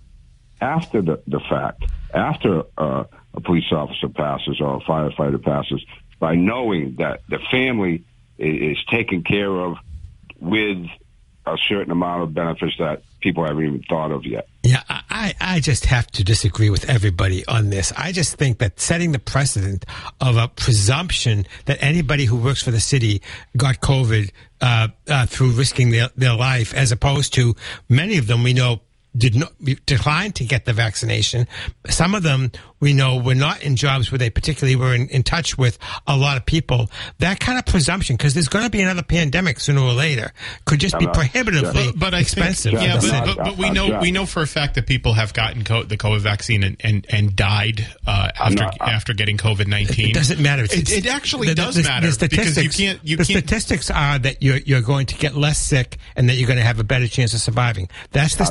after 0.64 1.02
the, 1.02 1.23
the 1.26 1.40
fact, 1.40 1.85
after 2.12 2.62
uh, 2.78 3.04
a 3.35 3.40
police 3.40 3.71
officer 3.71 4.09
passes 4.09 4.61
or 4.61 4.76
a 4.76 4.80
firefighter 4.80 5.42
passes, 5.42 5.85
by 6.18 6.35
knowing 6.35 6.97
that 6.99 7.21
the 7.28 7.38
family 7.50 8.04
is, 8.38 8.78
taken 8.90 9.23
care 9.23 9.50
of 9.50 9.76
with 10.40 10.87
a 11.47 11.56
certain 11.68 11.92
amount 11.92 12.23
of 12.23 12.33
benefits 12.33 12.75
that 12.78 13.02
people 13.21 13.44
haven't 13.44 13.64
even 13.64 13.83
thought 13.83 14.11
of 14.11 14.25
yet. 14.25 14.49
Yeah, 14.62 14.83
I, 14.88 15.02
I 15.11 15.35
I 15.40 15.61
just 15.61 15.85
have 15.87 16.06
to 16.12 16.25
disagree 16.25 16.71
with 16.71 16.88
everybody 16.88 17.47
on 17.47 17.68
this. 17.71 17.92
I 17.97 18.12
just 18.12 18.37
think 18.37 18.59
that 18.59 18.80
setting 18.80 19.12
the 19.12 19.18
precedent 19.18 19.85
of 20.21 20.37
a 20.37 20.49
presumption 20.49 21.47
that 21.66 21.78
anybody 21.83 22.25
who 22.25 22.37
works 22.37 22.62
for 22.62 22.71
the 22.71 22.80
city 22.80 23.21
got 23.56 23.80
COVID 23.80 24.30
uh, 24.62 24.88
uh, 25.09 25.26
through 25.26 25.50
risking 25.50 25.90
their, 25.90 26.09
their 26.16 26.35
life, 26.35 26.73
as 26.73 26.90
opposed 26.90 27.35
to 27.35 27.54
many 27.88 28.16
of 28.16 28.26
them 28.26 28.42
we 28.42 28.54
know 28.54 28.80
did 29.16 29.35
not 29.37 29.52
declined 29.87 30.35
to 30.37 30.44
get 30.44 30.64
the 30.64 30.73
vaccination. 30.73 31.47
Some 31.88 32.14
of 32.14 32.23
them 32.23 32.50
we 32.80 32.92
know 32.92 33.16
were 33.16 33.35
not 33.35 33.62
in 33.62 33.76
jobs 33.76 34.11
where 34.12 34.18
they 34.18 34.28
particularly 34.28 34.76
were 34.76 34.94
in, 34.94 35.09
in 35.09 35.23
touch 35.23 35.56
with 35.56 35.78
a 36.06 36.16
lot 36.16 36.37
of 36.37 36.44
people. 36.44 36.90
That 37.18 37.40
kind 37.40 37.59
of 37.59 37.64
presumption, 37.64 38.16
because 38.16 38.35
there's 38.35 38.48
going 38.48 38.64
to 38.64 38.70
be 38.70 38.83
another 38.83 39.03
pandemic 39.03 39.61
sooner 39.61 39.81
or 39.81 39.92
later, 39.92 40.33
could 40.66 40.81
just 40.81 40.94
be 40.98 41.05
I'm 41.07 41.12
not- 41.12 41.14
prohibitively 41.14 41.92
But, 41.92 41.98
but 42.11 42.14
expensive. 42.14 42.72
think, 42.72 42.83
yeah, 42.85 42.98
but, 43.00 43.37
but, 43.37 43.44
but 43.44 43.57
we 43.57 43.70
know 43.70 44.00
we 44.00 44.11
know 44.11 44.27
for 44.27 44.42
a 44.42 44.46
fact 44.46 44.74
that 44.74 44.87
people 44.87 45.14
have 45.14 45.33
gotten 45.33 45.64
co- 45.64 45.85
the 45.85 45.96
COVID 45.96 46.20
vaccine 46.20 46.62
and, 46.62 46.77
and, 46.81 47.07
and 47.09 47.35
died 47.37 47.87
uh, 48.07 48.31
after 48.38 48.64
not- 48.64 48.77
after 48.81 49.14
getting 49.14 49.37
COVID 49.38 49.66
nineteen. 49.68 50.11
It 50.11 50.14
doesn't 50.14 50.40
matter. 50.40 50.64
It's- 50.64 50.90
It, 50.92 51.07
it 51.07 51.07
actually 51.07 51.48
the- 51.48 51.55
does 51.55 51.77
the- 51.77 51.85
matter 51.85 52.11
the 52.11 52.29
because 52.29 52.57
you 52.62 52.68
can't 52.68 53.00
you 53.05 53.16
the 53.16 53.24
can't. 53.24 53.38
statistics 53.38 53.90
are 53.90 54.18
that 54.18 54.42
you're 54.42 54.59
you're 54.59 54.83
going 54.83 55.07
to 55.07 55.14
get 55.14 55.35
less 55.37 55.59
sick 55.61 55.96
and 56.16 56.29
that 56.29 56.35
you're 56.35 56.48
going 56.48 56.59
to 56.59 56.64
have 56.64 56.81
a 56.81 56.85
better 56.85 57.07
chance 57.09 57.33
of 57.33 57.40
surviving. 57.40 57.88
That's 58.11 58.35
the 58.37 58.44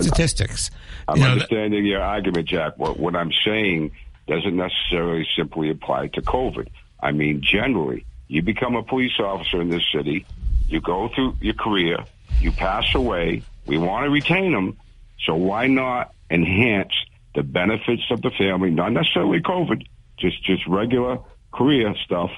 I'm 1.08 1.18
You 1.18 1.24
know, 1.24 1.28
that- 1.28 1.32
understanding 1.34 1.86
your 1.86 2.02
argument, 2.02 2.48
Jack. 2.48 2.78
What, 2.78 3.00
what 3.00 3.16
I'm 3.16 3.32
saying 3.46 3.92
doesn't 4.28 4.56
necessarily 4.56 5.28
simply 5.36 5.70
apply 5.70 6.08
to 6.08 6.22
COVID. 6.22 6.68
I 7.02 7.12
mean, 7.12 7.42
generally, 7.42 8.06
you 8.28 8.42
become 8.42 8.76
a 8.76 8.84
police 8.84 9.20
officer 9.20 9.62
in 9.62 9.70
this 9.70 9.84
city, 9.94 10.26
you 10.68 10.80
go 10.80 11.10
through 11.14 11.36
your 11.42 11.54
career, 11.56 11.98
you 12.40 12.52
pass 12.52 12.96
away, 12.96 13.44
we 13.66 13.78
want 13.78 14.06
to 14.06 14.10
retain 14.10 14.54
them, 14.54 14.78
so 15.26 15.36
why 15.36 15.68
not 15.68 16.14
enhance 16.30 16.94
the 17.36 17.44
benefits 17.44 18.04
of 18.12 18.22
the 18.22 18.32
family, 18.32 18.70
not 18.70 18.92
necessarily 18.94 19.42
COVID, 19.42 19.86
just, 20.18 20.42
just 20.44 20.66
regular 20.68 21.20
career 21.52 21.94
stuff, 22.06 22.32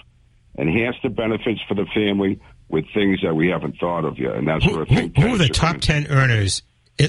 enhance 0.58 0.96
the 1.04 1.10
benefits 1.10 1.62
for 1.68 1.76
the 1.76 1.86
family 1.94 2.40
with 2.68 2.86
things 2.94 3.20
that 3.22 3.36
we 3.36 3.50
haven't 3.50 3.78
thought 3.78 4.06
of 4.06 4.18
yet, 4.18 4.36
and 4.36 4.48
that's 4.48 4.66
who, 4.66 4.72
where 4.72 4.82
I 4.82 4.86
who, 4.86 4.96
think 4.96 5.18
who 5.18 5.36
are 5.36 5.38
the 5.38 5.50
top 5.50 5.82
ten 5.82 6.08
earners 6.08 6.64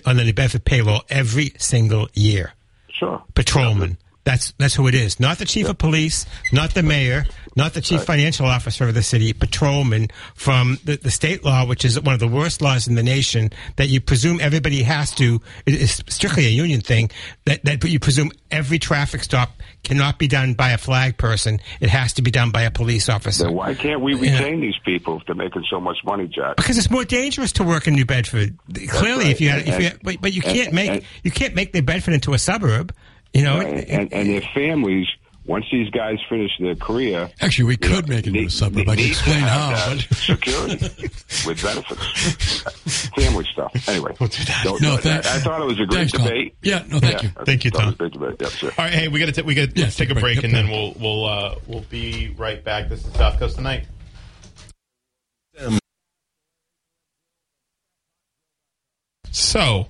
on 0.04 0.16
the 0.16 0.24
New 0.24 0.32
Bedford 0.32 0.64
payroll 0.64 1.02
every 1.08 1.52
single 1.58 2.08
year? 2.14 2.54
Sure. 2.88 3.22
Patrolman. 3.34 3.98
That's 4.26 4.52
that's 4.58 4.74
who 4.74 4.88
it 4.88 4.94
is. 4.96 5.20
Not 5.20 5.38
the 5.38 5.44
chief 5.44 5.68
of 5.68 5.78
police, 5.78 6.26
not 6.52 6.74
the 6.74 6.82
mayor, 6.82 7.26
not 7.54 7.74
the 7.74 7.80
chief 7.80 8.02
financial 8.02 8.44
officer 8.44 8.88
of 8.88 8.92
the 8.92 9.02
city. 9.04 9.32
Patrolman 9.32 10.08
from 10.34 10.78
the, 10.84 10.96
the 10.96 11.12
state 11.12 11.44
law, 11.44 11.64
which 11.64 11.84
is 11.84 11.98
one 12.00 12.12
of 12.12 12.18
the 12.18 12.26
worst 12.26 12.60
laws 12.60 12.88
in 12.88 12.96
the 12.96 13.04
nation, 13.04 13.52
that 13.76 13.88
you 13.88 14.00
presume 14.00 14.40
everybody 14.40 14.82
has 14.82 15.12
to. 15.14 15.40
It 15.64 15.74
is 15.74 16.02
strictly 16.08 16.44
a 16.46 16.50
union 16.50 16.80
thing. 16.80 17.12
That 17.44 17.64
that 17.64 17.84
you 17.84 18.00
presume 18.00 18.32
every 18.50 18.80
traffic 18.80 19.22
stop 19.22 19.52
cannot 19.84 20.18
be 20.18 20.26
done 20.26 20.54
by 20.54 20.70
a 20.70 20.78
flag 20.78 21.18
person. 21.18 21.60
It 21.78 21.88
has 21.90 22.14
to 22.14 22.22
be 22.22 22.32
done 22.32 22.50
by 22.50 22.62
a 22.62 22.70
police 22.72 23.08
officer. 23.08 23.44
Then 23.44 23.54
why 23.54 23.74
can't 23.74 24.00
we 24.00 24.14
retain 24.14 24.60
these 24.60 24.78
people 24.84 25.20
if 25.20 25.26
they're 25.26 25.36
making 25.36 25.66
so 25.70 25.78
much 25.78 25.98
money, 26.04 26.26
Jack? 26.26 26.56
Because 26.56 26.78
it's 26.78 26.90
more 26.90 27.04
dangerous 27.04 27.52
to 27.52 27.62
work 27.62 27.86
in 27.86 27.94
New 27.94 28.06
Bedford. 28.06 28.58
Clearly, 28.88 29.26
right. 29.26 29.30
if 29.30 29.40
you 29.40 29.50
had, 29.50 29.68
if 29.68 29.78
you 29.78 29.84
had, 29.90 30.00
but, 30.02 30.20
but 30.20 30.32
you 30.32 30.42
can't 30.42 30.72
make 30.72 31.04
you 31.22 31.30
can't 31.30 31.54
make 31.54 31.72
New 31.72 31.82
Bedford 31.82 32.14
into 32.14 32.34
a 32.34 32.38
suburb. 32.40 32.92
You 33.36 33.42
know, 33.42 33.60
and, 33.60 33.80
and, 33.90 34.12
and 34.14 34.30
their 34.30 34.40
families, 34.54 35.06
once 35.44 35.66
these 35.70 35.90
guys 35.90 36.16
finish 36.28 36.50
their 36.58 36.74
career, 36.74 37.30
Actually, 37.42 37.66
we 37.66 37.76
could 37.76 38.08
know, 38.08 38.14
make 38.16 38.26
it 38.26 38.28
into 38.28 38.40
need- 38.40 38.48
a 38.48 38.50
suburb. 38.50 38.88
I 38.88 38.96
can 38.96 39.04
explain 39.06 39.40
how, 39.40 39.70
that 39.70 40.06
but- 40.08 40.16
security 40.16 40.78
with 41.46 41.62
benefits, 41.62 42.62
family 43.14 43.46
stuff. 43.52 43.72
Anyway, 43.88 44.14
don't- 44.18 44.80
No, 44.80 44.94
I- 44.94 44.96
thanks. 44.96 45.28
I, 45.28 45.38
thought 45.40 45.60
it 45.60 45.64
was 45.66 45.78
a 45.78 45.84
great 45.84 46.10
Thanks, 46.10 46.12
Tom. 46.12 46.24
debate. 46.24 46.56
Yeah, 46.62 46.82
no, 46.88 46.98
thank 46.98 47.22
you. 47.24 47.30
I 47.36 47.44
Thank 47.44 47.64
you, 47.66 47.70
thought 47.70 47.82
it 47.82 47.86
was 47.86 47.94
Tom. 47.96 48.06
a 48.06 48.08
great 48.08 48.12
debate. 48.12 48.36
Yep, 48.40 48.50
sure. 48.52 48.70
All 48.78 48.84
right, 48.86 48.94
hey, 48.94 49.08
we 49.08 49.20
got 49.20 49.34
to 49.34 49.42
we 49.42 49.54
got 49.54 49.76
Yeah, 49.76 49.84
let's 49.84 49.96
take 49.96 50.08
a 50.10 50.14
break, 50.14 50.36
Yep, 50.36 50.44
and 50.44 50.54
then 50.54 50.70
we'll 50.70 50.94
we'll 50.98 51.24
uh, 51.26 51.54
we'll 51.66 51.84
be 51.90 52.34
right 52.38 52.64
back. 52.64 52.88
This 52.88 53.06
is 53.06 53.12
South 53.12 53.38
Coast 53.38 53.56
tonight. 53.56 53.84
So, 59.30 59.88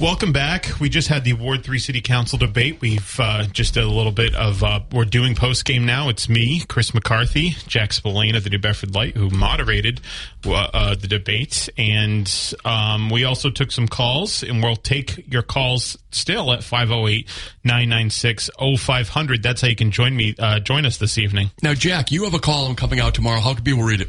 welcome 0.00 0.32
back. 0.32 0.80
We 0.80 0.88
just 0.88 1.08
had 1.08 1.24
the 1.24 1.32
Ward 1.34 1.64
Three 1.64 1.78
City 1.78 2.00
Council 2.00 2.38
debate. 2.38 2.80
We've 2.80 3.16
uh, 3.18 3.44
just 3.44 3.74
did 3.74 3.84
a 3.84 3.88
little 3.88 4.12
bit 4.12 4.34
of 4.34 4.62
uh, 4.62 4.80
we're 4.92 5.04
doing 5.04 5.34
post 5.34 5.64
game 5.64 5.86
now. 5.86 6.08
It's 6.08 6.28
me, 6.28 6.62
Chris 6.68 6.94
McCarthy, 6.94 7.50
Jack 7.66 7.92
Spillane 7.92 8.34
of 8.34 8.44
the 8.44 8.50
New 8.50 8.58
Bedford 8.58 8.94
Light, 8.94 9.16
who 9.16 9.30
moderated 9.30 10.00
uh, 10.46 10.68
uh, 10.72 10.94
the 10.94 11.06
debate, 11.06 11.68
and 11.76 12.54
um, 12.64 13.10
we 13.10 13.24
also 13.24 13.50
took 13.50 13.70
some 13.70 13.88
calls, 13.88 14.42
and 14.42 14.62
we'll 14.62 14.76
take 14.76 15.30
your 15.32 15.42
calls 15.42 15.98
still 16.10 16.52
at 16.52 16.60
508-996-0500. 16.60 19.42
That's 19.42 19.60
how 19.60 19.68
you 19.68 19.76
can 19.76 19.90
join 19.90 20.16
me 20.16 20.34
uh, 20.38 20.60
join 20.60 20.86
us 20.86 20.96
this 20.98 21.18
evening. 21.18 21.50
Now, 21.62 21.74
Jack, 21.74 22.10
you 22.10 22.24
have 22.24 22.34
a 22.34 22.40
column 22.40 22.76
coming 22.76 23.00
out 23.00 23.14
tomorrow. 23.14 23.40
How 23.40 23.54
can 23.54 23.64
people 23.64 23.84
read 23.84 24.00
it? 24.00 24.08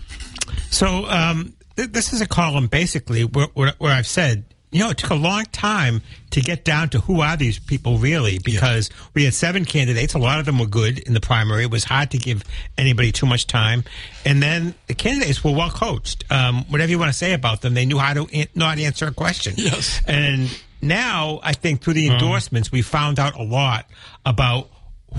So 0.72 1.06
um, 1.08 1.54
th- 1.76 1.92
this 1.92 2.14
is 2.14 2.22
a 2.22 2.28
column 2.28 2.68
basically 2.68 3.24
where, 3.24 3.48
where, 3.54 3.74
where 3.78 3.94
I've 3.94 4.08
said, 4.08 4.46
you 4.76 4.84
know, 4.84 4.90
it 4.90 4.98
took 4.98 5.10
a 5.12 5.16
long 5.16 5.46
time 5.54 6.02
to 6.32 6.42
get 6.42 6.66
down 6.66 6.90
to 6.90 7.00
who 7.00 7.22
are 7.22 7.38
these 7.38 7.58
people 7.60 7.98
really 7.98 8.40
because 8.44 8.90
we 9.14 9.24
had 9.24 9.34
seven 9.34 9.64
candidates. 9.64 10.14
A 10.16 10.18
lot 10.20 10.40
of 10.40 10.46
them 10.46 10.60
were 10.60 10.66
good 10.66 11.00
in 11.00 11.14
the 11.14 11.22
primary. 11.22 11.64
It 11.64 11.72
was 11.72 11.86
hard 11.86 12.12
to 12.12 12.18
give 12.18 12.44
anybody 12.78 13.12
too 13.14 13.26
much 13.26 13.48
time. 13.48 13.86
And 14.26 14.44
then 14.44 14.76
the 14.88 14.94
candidates 14.94 15.44
were 15.44 15.54
well 15.54 15.70
coached. 15.72 16.26
Um, 16.30 16.66
whatever 16.66 16.90
you 16.92 17.00
want 17.00 17.10
to 17.10 17.18
say 17.18 17.32
about 17.34 17.62
them, 17.62 17.74
they 17.74 17.86
knew 17.86 17.98
how 17.98 18.14
to 18.14 18.28
an- 18.34 18.48
not 18.54 18.78
answer 18.78 19.08
a 19.08 19.14
question. 19.14 19.54
Yes. 19.58 20.02
And 20.08 20.50
now 20.82 21.40
I 21.42 21.54
think 21.54 21.82
through 21.82 21.94
the 21.94 22.08
endorsements, 22.10 22.72
we 22.72 22.82
found 22.82 23.18
out 23.18 23.36
a 23.40 23.44
lot 23.44 23.90
about 24.26 24.70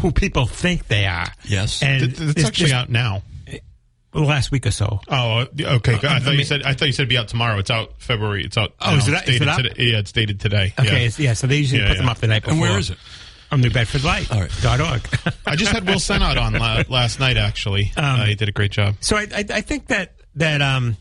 who 0.00 0.12
people 0.12 0.44
think 0.46 0.88
they 0.88 1.06
are. 1.06 1.28
Yes. 1.44 1.82
And 1.82 2.00
Th- 2.14 2.34
there's- 2.34 2.44
actually 2.46 2.72
out 2.74 2.90
now. 2.90 3.22
The 4.20 4.26
last 4.26 4.50
week 4.50 4.66
or 4.66 4.70
so. 4.70 5.00
Oh, 5.08 5.38
uh, 5.40 5.46
okay. 5.60 5.98
good. 5.98 6.04
I 6.10 6.16
I 6.16 6.20
thought 6.20 6.36
you 6.36 6.44
said 6.44 6.62
I 6.62 6.72
thought 6.74 6.86
you 6.86 6.92
said 6.92 7.02
it'd 7.02 7.08
be 7.10 7.18
out 7.18 7.28
tomorrow. 7.28 7.58
It's 7.58 7.70
out 7.70 7.92
February. 7.98 8.44
It's 8.44 8.56
out. 8.56 8.72
Oh, 8.80 8.96
is 8.96 9.06
it- 9.08 9.14
It's 9.14 9.28
is 9.28 9.40
it 9.42 9.48
up? 9.48 9.56
today. 9.58 9.74
Yeah, 9.84 9.98
it's 9.98 10.12
dated 10.12 10.40
today. 10.40 10.72
Okay, 10.78 11.04
Yeah. 11.04 11.10
yeah, 11.18 11.32
so 11.34 11.46
they 11.46 11.56
usually 11.58 11.82
Yeah, 11.82 11.88
put 11.88 11.96
them 11.98 12.06
yeah. 12.06 12.12
up 12.12 12.18
the 12.18 12.26
night 12.26 12.42
before. 12.42 12.52
And 12.54 12.60
where 12.60 12.78
is 12.78 12.90
it? 12.90 12.98
On 13.52 13.60
New 13.60 13.70
Bedford 13.70 14.02
Light. 14.02 14.30
All 14.32 14.40
right. 14.40 14.50
Dot 14.60 14.80
org. 14.80 15.02
I 15.46 15.54
just 15.54 15.70
had 15.70 15.86
Will 15.86 15.96
Sennott 16.00 16.36
on 16.36 16.54
la- 16.54 16.82
last 16.88 17.20
night. 17.20 17.36
Actually, 17.36 17.92
Um, 17.96 18.04
uh, 18.20 18.24
he 18.24 18.34
did 18.34 18.48
a 18.48 18.52
great 18.52 18.72
job. 18.72 18.96
So 19.00 19.16
I, 19.16 19.28
I, 19.34 19.44
I 19.50 19.60
think 19.60 19.86
that 19.88 20.14
that 20.34 20.60
um, 20.62 20.96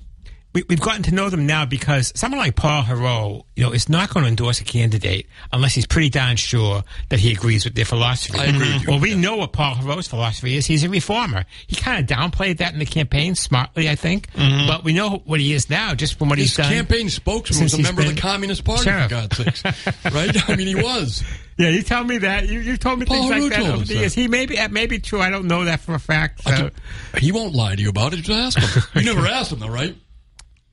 we, 0.56 0.64
we've 0.70 0.80
gotten 0.80 1.04
to 1.04 1.14
know 1.14 1.30
them 1.30 1.46
now 1.46 1.66
because 1.66 2.14
someone 2.16 2.40
like 2.40 2.56
Paul 2.56 2.82
Heroux, 2.82 3.44
you 3.58 3.64
know, 3.64 3.74
is 3.74 3.90
not 3.90 4.10
going 4.12 4.24
to 4.24 4.30
endorse 4.30 4.62
a 4.62 4.64
candidate 4.64 5.28
unless 5.52 5.74
he's 5.76 5.86
pretty 5.86 6.10
darn 6.10 6.38
sure 6.38 6.82
that 7.10 7.20
he 7.20 7.34
agrees 7.34 7.66
with 7.66 7.76
their 7.76 7.84
philosophy. 7.84 8.40
I 8.40 8.46
agree. 8.46 8.80
Well, 8.88 9.02
we 9.02 9.16
know 9.16 9.36
what 9.36 9.52
Paul 9.52 9.76
Heroux's 9.76 10.08
philosophy 10.08 10.56
is. 10.56 10.66
He's 10.66 10.86
a 10.86 10.90
reformer. 10.90 11.46
He 11.68 11.76
kind 11.76 12.00
of 12.00 12.18
downplayed 12.18 12.60
that 12.60 12.72
in 12.72 12.80
the 12.80 12.86
campaign 12.86 13.36
smartly, 13.36 13.90
I 13.90 13.96
think. 13.96 14.32
Mm-hmm. 14.32 14.68
But 14.68 14.86
we 14.86 14.94
know 14.94 15.22
what 15.26 15.42
he 15.42 15.52
is 15.52 15.70
now 15.70 15.94
just 15.94 16.18
from 16.18 16.30
what 16.30 16.38
His 16.38 16.56
he's 16.56 16.58
done. 16.58 16.72
campaign 16.72 17.10
spokesman 17.10 17.64
was 17.64 17.74
a 17.74 17.82
member 17.82 18.02
of 18.04 18.16
the 18.16 18.22
Communist 18.22 18.64
Party, 18.64 18.90
for 18.90 19.08
God's 19.10 19.36
sakes. 19.36 19.64
right? 20.14 20.50
I 20.50 20.56
mean, 20.56 20.68
he 20.68 20.76
was. 20.76 21.22
Yeah, 21.58 21.70
you 21.70 21.82
tell 21.82 22.04
me 22.04 22.18
that. 22.20 22.48
You 22.48 22.60
you 22.60 22.78
told 22.78 23.00
me 23.00 23.06
Paul 23.06 23.30
things 23.30 23.44
like 23.44 23.52
that. 23.52 23.60
told 23.60 23.70
over 23.74 23.82
us 23.84 23.88
the 23.90 23.96
that. 23.96 24.14
He 24.14 24.28
may 24.30 24.46
be 24.46 24.56
that 24.56 24.72
may 24.72 24.88
be 24.88 25.00
true. 25.00 25.20
I 25.22 25.30
don't 25.30 25.48
know 25.48 25.66
that 25.66 25.80
for 25.82 25.94
a 25.96 26.00
fact. 26.00 26.44
So, 26.44 26.52
could- 26.52 27.22
he 27.22 27.32
won't 27.32 27.54
lie 27.54 27.76
to 27.76 27.82
you 27.82 27.90
about 27.90 28.14
it. 28.14 28.18
Just 28.22 28.58
ask 28.58 28.76
him. 28.76 28.84
You 29.04 29.14
never 29.14 29.28
asked 29.28 29.52
him, 29.52 29.60
though, 29.60 29.70
right? 29.70 29.96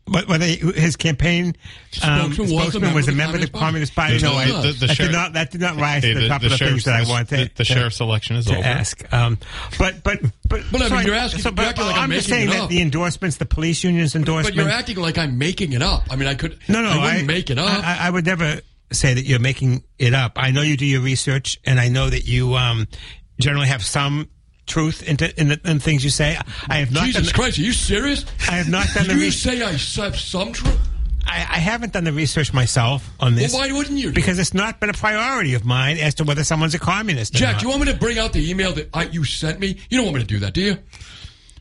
But 0.07 0.27
whether 0.29 0.45
he- 0.47 0.57
his 0.73 0.97
campaign 0.97 1.55
um, 2.03 2.33
Spokesman 2.33 2.39
was 2.39 2.51
a 2.51 2.59
spokesman 2.71 2.95
was 2.95 3.09
a 3.09 3.13
member 3.13 3.37
of 3.37 3.43
the 3.43 3.49
Communist 3.49 3.95
Party. 3.95 4.19
Party. 4.21 4.25
No, 4.25 4.39
I, 4.39 4.47
The- 4.63 4.69
the- 4.69 4.73
the 4.73 4.87
that, 4.89 4.97
did 4.97 5.13
not, 5.13 5.33
that 5.35 5.51
did 5.51 5.61
not 5.61 5.77
rise 5.77 6.03
Hey, 6.03 6.15
to 6.15 6.21
the, 6.21 6.29
top 6.29 6.43
of 6.43 6.51
the 6.51 6.59
things 6.59 6.59
sheriff's- 6.59 6.85
that 6.87 7.07
I 7.07 7.09
wanted 7.09 7.29
the, 7.29 7.37
to, 7.37 7.45
the 7.57 7.65
to- 7.65 7.65
sheriff's 7.65 8.01
election 8.01 8.37
is 8.37 8.47
to 8.47 8.57
over. 8.57 8.67
ask. 8.67 9.13
Um, 9.13 9.39
but 9.79 10.03
but 10.03 10.21
but 10.49 10.63
But, 10.71 10.83
I 10.83 10.89
so 10.89 10.95
mean, 10.97 11.07
you're 11.07 11.15
asking- 11.15 11.41
So, 11.43 11.49
you're 11.51 11.55
but 11.57 11.67
acting 11.67 11.87
like 11.87 11.97
I'm 11.97 12.03
I'm 12.05 12.11
just 12.11 12.29
saying 12.29 12.49
it 12.49 12.53
that 12.53 12.69
the 12.69 12.81
endorsements, 12.83 13.37
the 13.37 13.47
police 13.47 13.85
unions 13.85 14.15
endorsement. 14.15 14.57
But 14.57 14.63
you're 14.65 14.73
acting 14.73 14.97
like 14.97 15.19
I'm 15.19 15.39
making 15.39 15.73
it 15.73 15.83
up. 15.83 16.05
I 16.11 16.17
mean, 16.17 16.29
I 16.29 16.35
could. 16.35 16.59
No, 16.69 16.83
no, 16.83 16.89
I 16.91 16.97
wouldn't 16.99 17.23
I 17.23 17.23
make 17.23 17.51
it 17.51 17.59
up. 17.59 17.69
I, 17.69 17.95
I- 17.95 18.07
I 18.07 18.11
would 18.11 18.27
never 18.27 18.61
say 18.93 19.15
that 19.15 19.25
you're 19.25 19.39
making 19.39 19.83
it 19.99 20.13
up. 20.15 20.33
I 20.37 20.51
know 20.51 20.61
you 20.63 20.77
do 20.77 20.85
your 20.85 21.01
research, 21.01 21.59
and 21.65 21.81
I 21.81 21.89
know 21.89 22.11
that 22.11 22.27
you 22.27 22.55
um, 22.57 22.87
generally 23.41 23.69
have 23.69 23.83
some 23.83 24.29
truth 24.67 25.03
into 25.03 25.39
in 25.41 25.49
the 25.49 25.61
in 25.65 25.79
things 25.81 26.05
you 26.05 26.11
say. 26.11 26.39
I 26.69 26.77
have 26.77 26.91
not. 26.93 27.05
Jesus 27.05 27.27
done, 27.27 27.35
Christ, 27.35 27.59
are 27.59 27.63
you 27.63 27.73
serious? 27.73 28.25
I 28.49 28.53
have 28.57 28.69
not 28.69 28.87
done 28.95 29.05
Did 29.05 29.11
the 29.13 29.15
you 29.19 29.27
re- 29.27 29.31
say 29.31 29.63
I 29.63 29.73
have 29.73 30.17
some 30.19 30.53
truth? 30.53 30.79
I, 31.25 31.37
I 31.51 31.59
haven't 31.59 31.93
done 31.93 32.03
the 32.05 32.13
research 32.13 32.53
myself 32.53 33.09
on 33.21 33.37
this. 33.37 33.53
Well, 33.53 33.63
why 33.69 33.73
wouldn't 33.77 33.97
you? 33.99 34.11
Because 34.13 34.39
it's 34.41 34.53
not 34.55 34.81
been 34.81 34.91
a 34.91 34.95
priority 34.95 35.55
of 35.55 35.65
mine 35.65 35.97
as 35.99 36.15
to 36.17 36.25
whether 36.25 36.43
someone's 36.43 36.75
a 36.75 36.81
communist. 36.81 37.35
or 37.35 37.39
Jack, 37.39 37.53
not. 37.53 37.61
do 37.61 37.67
you 37.67 37.71
want 37.71 37.87
me 37.87 37.93
to 37.93 37.99
bring 37.99 38.19
out 38.19 38.33
the 38.33 38.51
email 38.51 38.73
that 38.73 38.89
I, 38.93 39.05
you 39.05 39.25
sent 39.25 39.61
me? 39.61 39.79
You 39.89 39.99
don't 39.99 40.07
want 40.07 40.17
me 40.17 40.23
to 40.23 40.27
do 40.27 40.39
that, 40.41 40.53
do 40.53 40.61
you? 40.63 40.79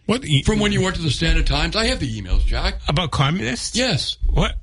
What? 0.07 0.25
From 0.45 0.59
when 0.59 0.71
you 0.71 0.81
worked 0.81 0.97
at 0.97 1.03
the 1.03 1.11
Standard 1.11 1.45
Times, 1.45 1.75
I 1.75 1.85
have 1.85 1.99
the 1.99 2.21
emails, 2.21 2.43
Jack. 2.43 2.81
about 2.87 3.11
communists? 3.11 3.75
Yes, 3.77 4.17
What? 4.27 4.55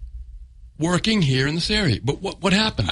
working 0.81 1.23
here 1.23 1.47
in 1.47 1.55
this 1.55 1.71
area. 1.71 2.01
But 2.03 2.21
what 2.21 2.43
what 2.43 2.53
happened? 2.53 2.91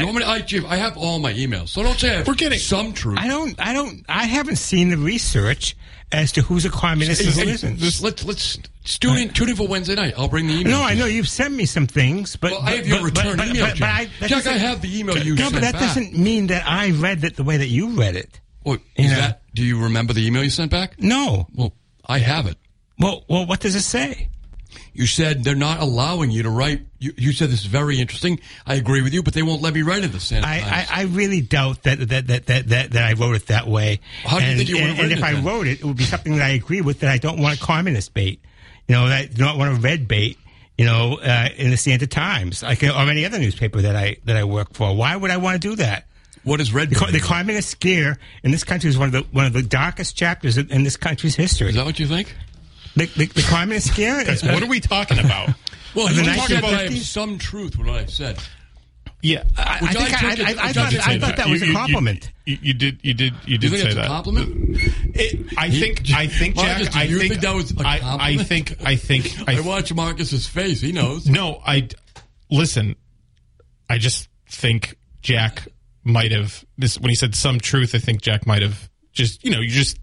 You 0.00 0.06
want 0.06 0.18
me 0.18 0.22
to, 0.60 0.66
I, 0.66 0.72
I 0.72 0.76
have 0.76 0.96
all 0.96 1.18
my 1.18 1.32
emails, 1.32 1.68
so 1.68 1.82
don't 1.82 1.98
say 1.98 2.10
I 2.10 2.16
have 2.18 2.26
We're 2.28 2.34
getting- 2.34 2.58
some 2.58 2.92
truth. 2.92 3.18
I 3.20 3.28
don't. 3.28 3.58
I 3.60 3.72
don't. 3.72 4.04
I 4.08 4.24
haven't 4.26 4.56
seen 4.56 4.90
the 4.90 4.96
research 4.96 5.76
as 6.12 6.32
to 6.32 6.42
who's 6.42 6.64
a 6.64 6.70
communist 6.70 7.20
and 7.20 7.30
who 7.30 7.40
isn't. 7.50 7.80
let's 7.80 8.00
let's, 8.02 8.24
let's 8.24 8.58
tune 8.98 9.18
in 9.18 9.30
tune 9.30 9.48
in 9.48 9.56
for 9.56 9.66
Wednesday 9.66 9.94
night. 9.96 10.14
I'll 10.16 10.28
bring 10.28 10.46
the 10.46 10.54
email. 10.54 10.78
No, 10.78 10.82
I 10.84 10.94
know 10.94 11.06
you've 11.06 11.28
sent 11.28 11.52
me 11.54 11.66
some 11.66 11.86
things, 11.86 12.36
but 12.36 12.52
Well, 12.52 12.60
I 12.62 12.76
have 12.76 12.86
your 12.86 12.98
but- 12.98 13.04
return 13.16 13.36
but- 13.38 13.48
email, 13.48 13.62
but- 13.66 13.70
but 13.70 13.76
Jack. 13.78 14.08
I- 14.22 14.26
Jack, 14.28 14.46
I 14.46 14.52
have 14.58 14.82
the 14.82 14.98
email 14.98 15.18
you 15.18 15.34
No, 15.34 15.42
sent 15.44 15.54
but 15.54 15.60
that 15.62 15.72
back. 15.72 15.82
doesn't 15.82 16.16
mean 16.16 16.46
that 16.48 16.66
I 16.68 16.90
read 16.90 17.24
it 17.24 17.36
the 17.36 17.44
way 17.44 17.56
that 17.56 17.68
you 17.68 17.88
read 17.98 18.14
it. 18.16 18.40
Well, 18.64 18.78
You 18.96 19.04
is 19.06 19.10
know. 19.12 19.16
that? 19.18 19.42
Do 19.54 19.64
you 19.64 19.80
remember 19.82 20.12
the 20.12 20.26
email 20.26 20.44
you 20.44 20.50
sent 20.50 20.70
back? 20.70 21.00
No. 21.00 21.46
Well, 21.54 21.72
I 22.04 22.18
have 22.18 22.46
it. 22.46 22.56
Well, 22.98 23.24
well, 23.28 23.44
what 23.46 23.60
does 23.60 23.74
it 23.74 23.82
say? 23.82 24.28
You 24.96 25.06
said 25.06 25.44
they're 25.44 25.54
not 25.54 25.80
allowing 25.80 26.30
you 26.30 26.44
to 26.44 26.50
write. 26.50 26.80
You, 26.98 27.12
you 27.16 27.32
said 27.32 27.50
this 27.50 27.60
is 27.60 27.66
very 27.66 28.00
interesting. 28.00 28.40
I 28.66 28.76
agree 28.76 29.02
with 29.02 29.12
you, 29.12 29.22
but 29.22 29.34
they 29.34 29.42
won't 29.42 29.60
let 29.60 29.74
me 29.74 29.82
write 29.82 30.04
it. 30.04 30.08
The 30.08 30.20
Standard 30.20 30.48
I, 30.48 30.60
Times. 30.60 30.88
I, 30.90 31.00
I 31.00 31.02
really 31.04 31.42
doubt 31.42 31.82
that 31.82 31.98
that, 31.98 32.26
that, 32.26 32.46
that, 32.46 32.68
that 32.68 32.90
that 32.92 33.04
I 33.04 33.12
wrote 33.12 33.36
it 33.36 33.46
that 33.48 33.66
way. 33.66 34.00
How 34.24 34.38
do 34.38 34.44
you 34.44 34.50
and, 34.50 34.58
think 34.58 34.70
you 34.70 34.78
and, 34.78 34.98
and 34.98 35.12
if 35.12 35.22
I 35.22 35.34
then? 35.34 35.44
wrote 35.44 35.66
it, 35.66 35.80
it 35.80 35.84
would 35.84 35.96
be 35.96 36.04
something 36.04 36.36
that 36.36 36.44
I 36.44 36.50
agree 36.50 36.80
with 36.80 37.00
that 37.00 37.10
I 37.10 37.18
don't 37.18 37.38
want 37.38 37.58
a 37.58 37.62
communist 37.62 38.14
bait. 38.14 38.40
You 38.88 38.94
know, 38.94 39.08
that 39.08 39.18
I 39.18 39.26
don't 39.26 39.58
want 39.58 39.76
a 39.76 39.80
red 39.80 40.08
bait. 40.08 40.38
You 40.78 40.84
know, 40.84 41.18
uh, 41.18 41.48
in 41.56 41.70
the 41.70 41.76
Standard 41.76 42.10
Times, 42.10 42.62
like 42.62 42.82
or 42.82 42.88
any 42.88 43.24
other 43.24 43.38
newspaper 43.38 43.82
that 43.82 43.96
I 43.96 44.16
that 44.24 44.36
I 44.36 44.44
work 44.44 44.74
for. 44.74 44.94
Why 44.94 45.16
would 45.16 45.30
I 45.30 45.36
want 45.36 45.60
to 45.60 45.68
do 45.68 45.76
that? 45.76 46.06
what 46.46 46.60
is 46.60 46.72
red? 46.72 46.90
The, 46.90 47.00
Bait? 47.00 47.12
the 47.12 47.20
communist 47.20 47.70
scare 47.70 48.18
in 48.44 48.52
this 48.52 48.62
country 48.62 48.88
is 48.88 48.96
one 48.96 49.08
of 49.08 49.12
the 49.12 49.22
one 49.32 49.46
of 49.46 49.52
the 49.52 49.62
darkest 49.62 50.16
chapters 50.16 50.56
in, 50.56 50.70
in 50.70 50.84
this 50.84 50.96
country's 50.96 51.34
history. 51.34 51.70
Is 51.70 51.74
that 51.74 51.84
what 51.84 51.98
you 51.98 52.06
think? 52.06 52.34
The, 52.96 53.06
the, 53.06 53.26
the 53.26 53.42
communist 53.42 53.88
scare. 53.92 54.24
Guys, 54.24 54.42
what 54.42 54.62
are 54.62 54.66
we 54.66 54.80
talking 54.80 55.18
about? 55.18 55.50
Well, 55.94 56.10
you 56.12 56.22
nineteen 56.22 56.46
said 56.46 56.62
that 56.62 56.64
I 56.64 56.68
have 56.70 56.80
fifties? 56.82 57.08
some 57.08 57.38
truth 57.38 57.78
what 57.78 57.88
I 57.88 58.06
said. 58.06 58.38
yeah, 59.22 59.44
I, 59.56 59.62
I 59.62 59.82
Which 59.82 59.92
think 59.92 60.22
I 60.22 60.28
I, 60.28 60.32
it- 60.32 60.40
I, 60.40 60.50
I 60.68 60.72
thought, 60.72 60.90
did 60.90 61.00
I 61.00 61.18
thought 61.18 61.20
that. 61.28 61.36
that 61.38 61.48
was 61.48 61.62
You- 61.62 61.70
a 61.70 61.74
compliment. 61.74 62.32
You, 62.46 62.58
you 62.62 62.74
did. 62.74 63.00
You 63.02 63.14
did. 63.14 63.34
You 63.44 63.58
did 63.58 63.70
you 63.72 63.78
think 63.78 63.80
say 63.82 63.86
it's 63.88 63.96
a 63.96 64.00
that. 64.00 64.06
compliment? 64.08 64.76
It, 65.14 65.52
I 65.58 65.68
think. 65.70 66.10
I 66.14 66.26
think, 66.26 66.56
Marcus, 66.56 66.84
Jack. 66.84 66.92
do 66.92 66.98
I 66.98 67.02
you 67.04 67.18
think, 67.18 67.30
think 67.32 67.42
that 67.42 67.54
was 67.54 67.72
a 67.72 67.80
I, 67.86 67.94
I 67.94 67.98
compliment? 67.98 68.48
think. 68.48 68.76
I 68.84 68.96
think. 68.96 69.48
I, 69.48 69.56
I, 69.56 69.60
watch 69.60 69.92
Marcus's 69.94 70.46
face. 70.46 70.80
He 70.80 70.92
knows. 70.92 71.28
no. 71.28 71.60
I 71.66 71.88
listen. 72.50 72.94
I 73.90 73.98
just 73.98 74.28
think 74.48 74.96
Jack 75.22 75.66
might 76.04 76.32
have 76.32 76.64
this 76.78 76.98
when 76.98 77.08
he 77.08 77.14
said 77.16 77.34
some 77.34 77.58
truth. 77.58 77.94
I 77.94 77.98
think 77.98 78.22
Jack 78.22 78.46
might 78.46 78.62
have 78.62 78.88
just. 79.12 79.44
You 79.44 79.50
know. 79.50 79.60
You 79.60 79.68
just. 79.70 79.98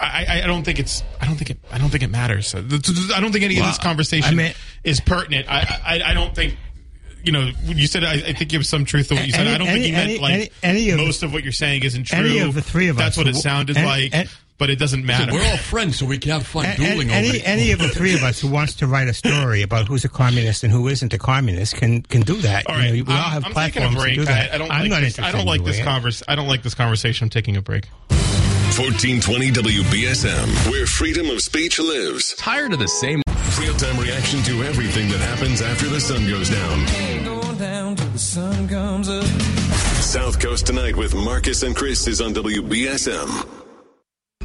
I, 0.00 0.40
I 0.42 0.46
don't 0.46 0.64
think 0.64 0.78
it's. 0.78 1.02
I 1.20 1.26
don't 1.26 1.36
think 1.36 1.50
it. 1.50 1.58
I 1.70 1.78
don't 1.78 1.90
think 1.90 2.02
it 2.02 2.10
matters. 2.10 2.54
I 2.54 2.60
don't 2.60 3.32
think 3.32 3.44
any 3.44 3.58
of 3.58 3.66
this 3.66 3.78
conversation 3.78 4.32
I 4.34 4.42
mean- 4.42 4.52
is 4.84 5.00
pertinent. 5.00 5.46
I, 5.48 5.80
I. 5.84 6.10
I 6.10 6.14
don't 6.14 6.34
think. 6.34 6.56
You 7.24 7.32
know, 7.32 7.50
you 7.64 7.86
said 7.88 8.04
I, 8.04 8.12
I 8.14 8.32
think 8.32 8.52
you 8.52 8.58
have 8.60 8.66
some 8.66 8.84
truth 8.84 9.08
to 9.08 9.14
what 9.16 9.26
you 9.26 9.32
said. 9.32 9.46
Any- 9.46 9.54
I 9.54 9.58
don't 9.58 9.66
think 9.66 9.78
any- 9.80 9.86
you 9.88 9.92
meant 9.92 10.10
any- 10.10 10.18
like 10.20 10.52
any- 10.62 10.90
of- 10.90 10.98
most 11.00 11.22
of 11.22 11.32
what 11.32 11.42
you're 11.42 11.52
saying 11.52 11.82
isn't 11.82 12.04
true. 12.04 12.18
any 12.18 12.38
of 12.38 12.54
the 12.54 12.62
three 12.62 12.88
of 12.88 12.96
That's 12.96 13.18
us 13.18 13.24
what 13.24 13.26
it 13.26 13.34
sounded 13.36 13.76
like, 13.76 14.14
but 14.56 14.70
it 14.70 14.76
doesn't 14.78 15.04
matter. 15.04 15.32
We're 15.32 15.44
all 15.44 15.56
friends, 15.56 15.98
so 15.98 16.06
we 16.06 16.18
can 16.18 16.30
have 16.30 16.46
fun 16.46 16.64
dueling 16.76 17.10
any, 17.10 17.28
over 17.28 17.36
any, 17.36 17.38
it. 17.38 17.42
any 17.48 17.70
of 17.72 17.80
the 17.80 17.88
three 17.88 18.14
of 18.14 18.22
us 18.22 18.40
who 18.40 18.48
wants 18.48 18.74
to 18.76 18.86
write 18.86 19.08
a 19.08 19.14
story 19.14 19.62
about 19.62 19.88
who's 19.88 20.04
a 20.04 20.08
communist 20.08 20.62
and 20.64 20.72
who 20.72 20.86
isn't 20.88 21.12
a 21.12 21.18
communist 21.18 21.74
can 21.76 22.02
can 22.02 22.22
do 22.22 22.36
that. 22.36 22.66
All 22.68 22.78
You 22.80 22.84
know, 22.86 22.92
we 22.92 23.00
all 23.12 23.18
I'm, 23.18 23.32
have 23.32 23.44
I'm 23.46 23.52
platforms 23.52 23.94
to 23.96 24.00
break. 24.00 24.14
do 24.14 24.24
that. 24.24 24.54
I, 24.54 24.58
don't 24.58 24.70
I'm 24.70 24.82
like 24.82 24.90
not 24.90 25.00
this. 25.02 25.18
I 25.18 25.32
don't 25.32 25.44
like 25.46 25.64
this 25.64 25.82
converse. 25.82 26.22
I 26.28 26.34
don't 26.36 26.48
like 26.48 26.62
this 26.62 26.74
conversation. 26.74 27.26
I'm 27.26 27.30
taking 27.30 27.56
a 27.56 27.62
break. 27.62 27.88
1420 28.76 29.50
WBSM, 29.50 30.70
where 30.70 30.86
freedom 30.86 31.30
of 31.30 31.42
speech 31.42 31.78
lives. 31.78 32.34
Tired 32.36 32.72
of 32.72 32.78
the 32.78 32.88
same 32.88 33.22
Real 33.58 33.74
time 33.74 33.98
reaction 33.98 34.42
to 34.44 34.62
everything 34.62 35.08
that 35.08 35.18
happens 35.18 35.60
after 35.62 35.88
the 35.88 36.00
sun 36.00 36.28
goes 36.28 36.48
down. 36.48 36.86
Down 37.58 37.96
the 37.96 38.18
sun 38.18 38.68
comes 38.68 39.08
up. 39.08 39.24
South 39.24 40.38
Coast 40.38 40.66
Tonight 40.66 40.96
with 40.96 41.12
Marcus 41.12 41.64
and 41.64 41.74
Chris 41.74 42.06
is 42.06 42.20
on 42.20 42.34
WBSM. 42.34 43.48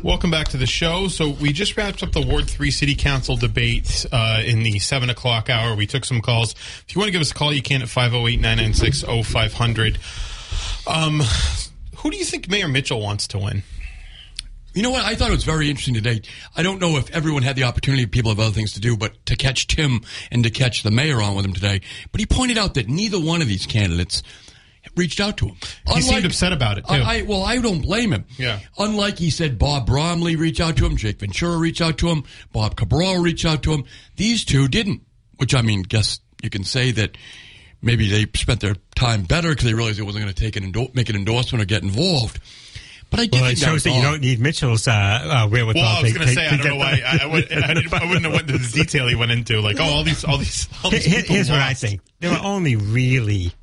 Welcome 0.02 0.32
back 0.32 0.48
to 0.48 0.58
the 0.58 0.66
show. 0.66 1.10
So 1.10 1.30
we 1.30 1.54
just 1.54 1.78
wrapped 1.78 2.02
up 2.02 2.12
the 2.12 2.22
Ward 2.22 2.50
Three 2.50 2.72
City 2.72 2.96
Council 2.96 3.36
debate 3.36 4.08
uh, 4.12 4.42
in 4.44 4.64
the 4.64 4.80
seven 4.80 5.12
o'clock 5.12 5.48
hour. 5.48 5.76
We 5.76 5.86
took 5.86 6.06
some 6.06 6.22
calls. 6.22 6.54
If 6.54 6.96
you 6.96 7.00
want 7.00 7.10
to 7.10 7.12
give 7.12 7.22
us 7.22 7.30
a 7.30 7.36
call, 7.36 7.54
you 7.54 7.62
can 7.62 7.84
at 7.84 7.90
508-996-0500. 7.90 10.88
Um, 10.88 11.22
who 11.98 12.10
do 12.10 12.18
you 12.18 12.26
think 12.26 12.50
Mayor 12.50 12.68
Mitchell 12.68 13.00
wants 13.00 13.28
to 13.28 13.38
win? 13.38 13.62
You 14.74 14.82
know 14.84 14.90
what? 14.90 15.04
I 15.06 15.16
thought 15.16 15.30
it 15.30 15.34
was 15.36 15.44
very 15.44 15.70
interesting 15.70 15.94
today. 15.94 16.22
I 16.56 16.64
don't 16.64 16.80
know 16.82 16.98
if 16.98 17.12
everyone 17.12 17.44
had 17.44 17.56
the 17.56 17.64
opportunity, 17.64 18.06
people 18.08 18.32
have 18.32 18.40
other 18.40 18.52
things 18.54 18.74
to 18.74 18.80
do, 18.80 18.98
but 18.98 19.26
to 19.28 19.36
catch 19.36 19.68
Tim 19.68 20.02
and 20.32 20.44
to 20.44 20.50
catch 20.50 20.84
the 20.84 20.92
mayor 20.92 21.22
on 21.22 21.36
with 21.36 21.46
him 21.46 21.54
today. 21.54 21.82
But 22.12 22.20
he 22.20 22.26
pointed 22.26 22.58
out 22.58 22.74
that 22.74 22.88
neither 22.90 23.20
one 23.20 23.42
of 23.42 23.48
these 23.48 23.66
candidates 23.66 24.24
reached 24.98 25.20
out 25.20 25.38
to 25.38 25.46
him. 25.48 25.56
He 25.94 26.02
seemed 26.02 26.26
upset 26.26 26.54
about 26.54 26.78
it, 26.78 26.88
too. 26.88 26.94
I, 26.94 27.20
I- 27.20 27.22
well, 27.22 27.44
I 27.44 27.58
don't 27.60 27.82
blame 27.82 28.12
him. 28.14 28.26
Yeah. 28.38 28.60
Unlike 28.78 29.18
he 29.20 29.30
said 29.30 29.58
Bob 29.60 29.86
Bromley 29.86 30.36
reached 30.36 30.60
out 30.60 30.76
to 30.78 30.86
him, 30.86 30.98
Jake 30.98 31.20
Ventura 31.20 31.58
reached 31.58 31.82
out 31.82 31.98
to 32.00 32.08
him, 32.10 32.24
Bob 32.52 32.76
Cabral 32.76 33.22
reached 33.22 33.46
out 33.46 33.64
to 33.64 33.74
him. 33.74 33.86
These 34.18 34.44
two 34.46 34.68
didn't. 34.68 35.02
Which 35.38 35.56
I 35.56 35.62
mean, 35.62 35.82
guess 35.84 36.20
you 36.42 36.50
can 36.50 36.64
say 36.64 36.92
that 36.92 37.18
maybe 37.82 38.10
they 38.10 38.26
spent 38.40 38.60
their 38.60 38.76
time 38.96 39.24
better 39.24 39.50
because 39.50 39.66
they 39.66 39.74
realized 39.74 40.00
it 40.00 40.04
wasn't 40.04 40.24
going 40.24 40.34
to 40.34 40.40
take 40.42 40.56
an 40.56 40.64
endo- 40.64 40.92
make 40.94 41.10
an 41.10 41.16
endorsement 41.16 41.62
or 41.62 41.66
get 41.66 41.82
involved. 41.84 42.40
But 43.14 43.20
I 43.20 43.26
did 43.28 43.34
Well, 43.34 43.44
think 43.50 43.58
it 43.60 43.62
shows 43.62 43.74
was 43.74 43.84
that 43.84 43.92
you 43.96 44.02
don't 44.02 44.22
need 44.22 44.40
Mitchell's 44.40 44.88
uh, 44.88 44.92
uh, 44.92 45.48
wherewithal. 45.48 45.84
Well, 45.84 45.98
I 46.00 46.02
was 46.02 46.14
going 46.14 46.28
to 46.28 46.34
to- 46.34 46.40
say 46.40 46.48
I 46.48 46.58
don't 46.58 46.66
know 46.66 46.72
the- 46.74 46.78
why 46.80 47.02
I, 47.06 47.20
I, 47.22 47.26
would, 47.28 47.54
I, 47.54 47.74
didn't, 47.76 47.94
I 47.94 48.06
wouldn't 48.06 48.26
have 48.26 48.34
went 48.34 48.50
into 48.50 48.58
the 48.58 48.72
detail 48.84 49.08
he 49.08 49.14
went 49.14 49.32
into. 49.32 49.62
Like, 49.62 49.78
oh, 49.80 49.84
all 49.84 50.04
these, 50.04 50.26
all 50.26 50.40
these, 50.40 50.68
all 50.84 50.90
these 50.90 51.06
Here- 51.06 51.22
people 51.22 51.36
Here's 51.36 51.52
what 51.52 51.60
I 51.60 51.76
think. 51.76 52.02
There 52.22 52.32
are 52.32 52.44
only 52.44 52.76
really 52.76 53.54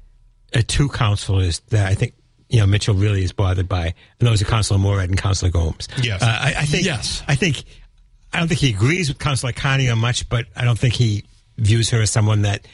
uh, 0.55 0.63
two 0.67 0.89
counselors 0.89 1.59
that 1.71 1.87
I 1.89 1.95
think 1.95 2.15
you 2.49 2.61
know 2.61 2.67
Mitchell 2.67 2.95
really 2.95 3.25
is 3.25 3.33
bothered 3.33 3.69
by, 3.69 3.87
and 4.21 4.29
those 4.29 4.41
are 4.41 4.45
Councilor 4.45 4.79
Morad 4.79 5.09
and 5.09 5.19
Councilor 5.19 5.51
Gomes. 5.51 5.89
Yes. 6.01 6.23
uh, 6.23 6.27
I, 6.27 6.55
I 6.59 6.65
think. 6.65 6.85
Yes. 6.85 7.25
I 7.27 7.35
think. 7.35 7.65
I 8.33 8.39
don't 8.39 8.47
think 8.47 8.61
he 8.61 8.71
agrees 8.71 9.09
with 9.09 9.19
Councilor 9.19 9.51
Carney 9.53 9.93
much, 9.97 10.29
but 10.29 10.47
I 10.55 10.65
don't 10.65 10.79
think 10.79 10.95
he 10.95 11.25
views 11.59 11.91
her 11.91 12.01
as 12.01 12.11
someone 12.13 12.43
that 12.43 12.65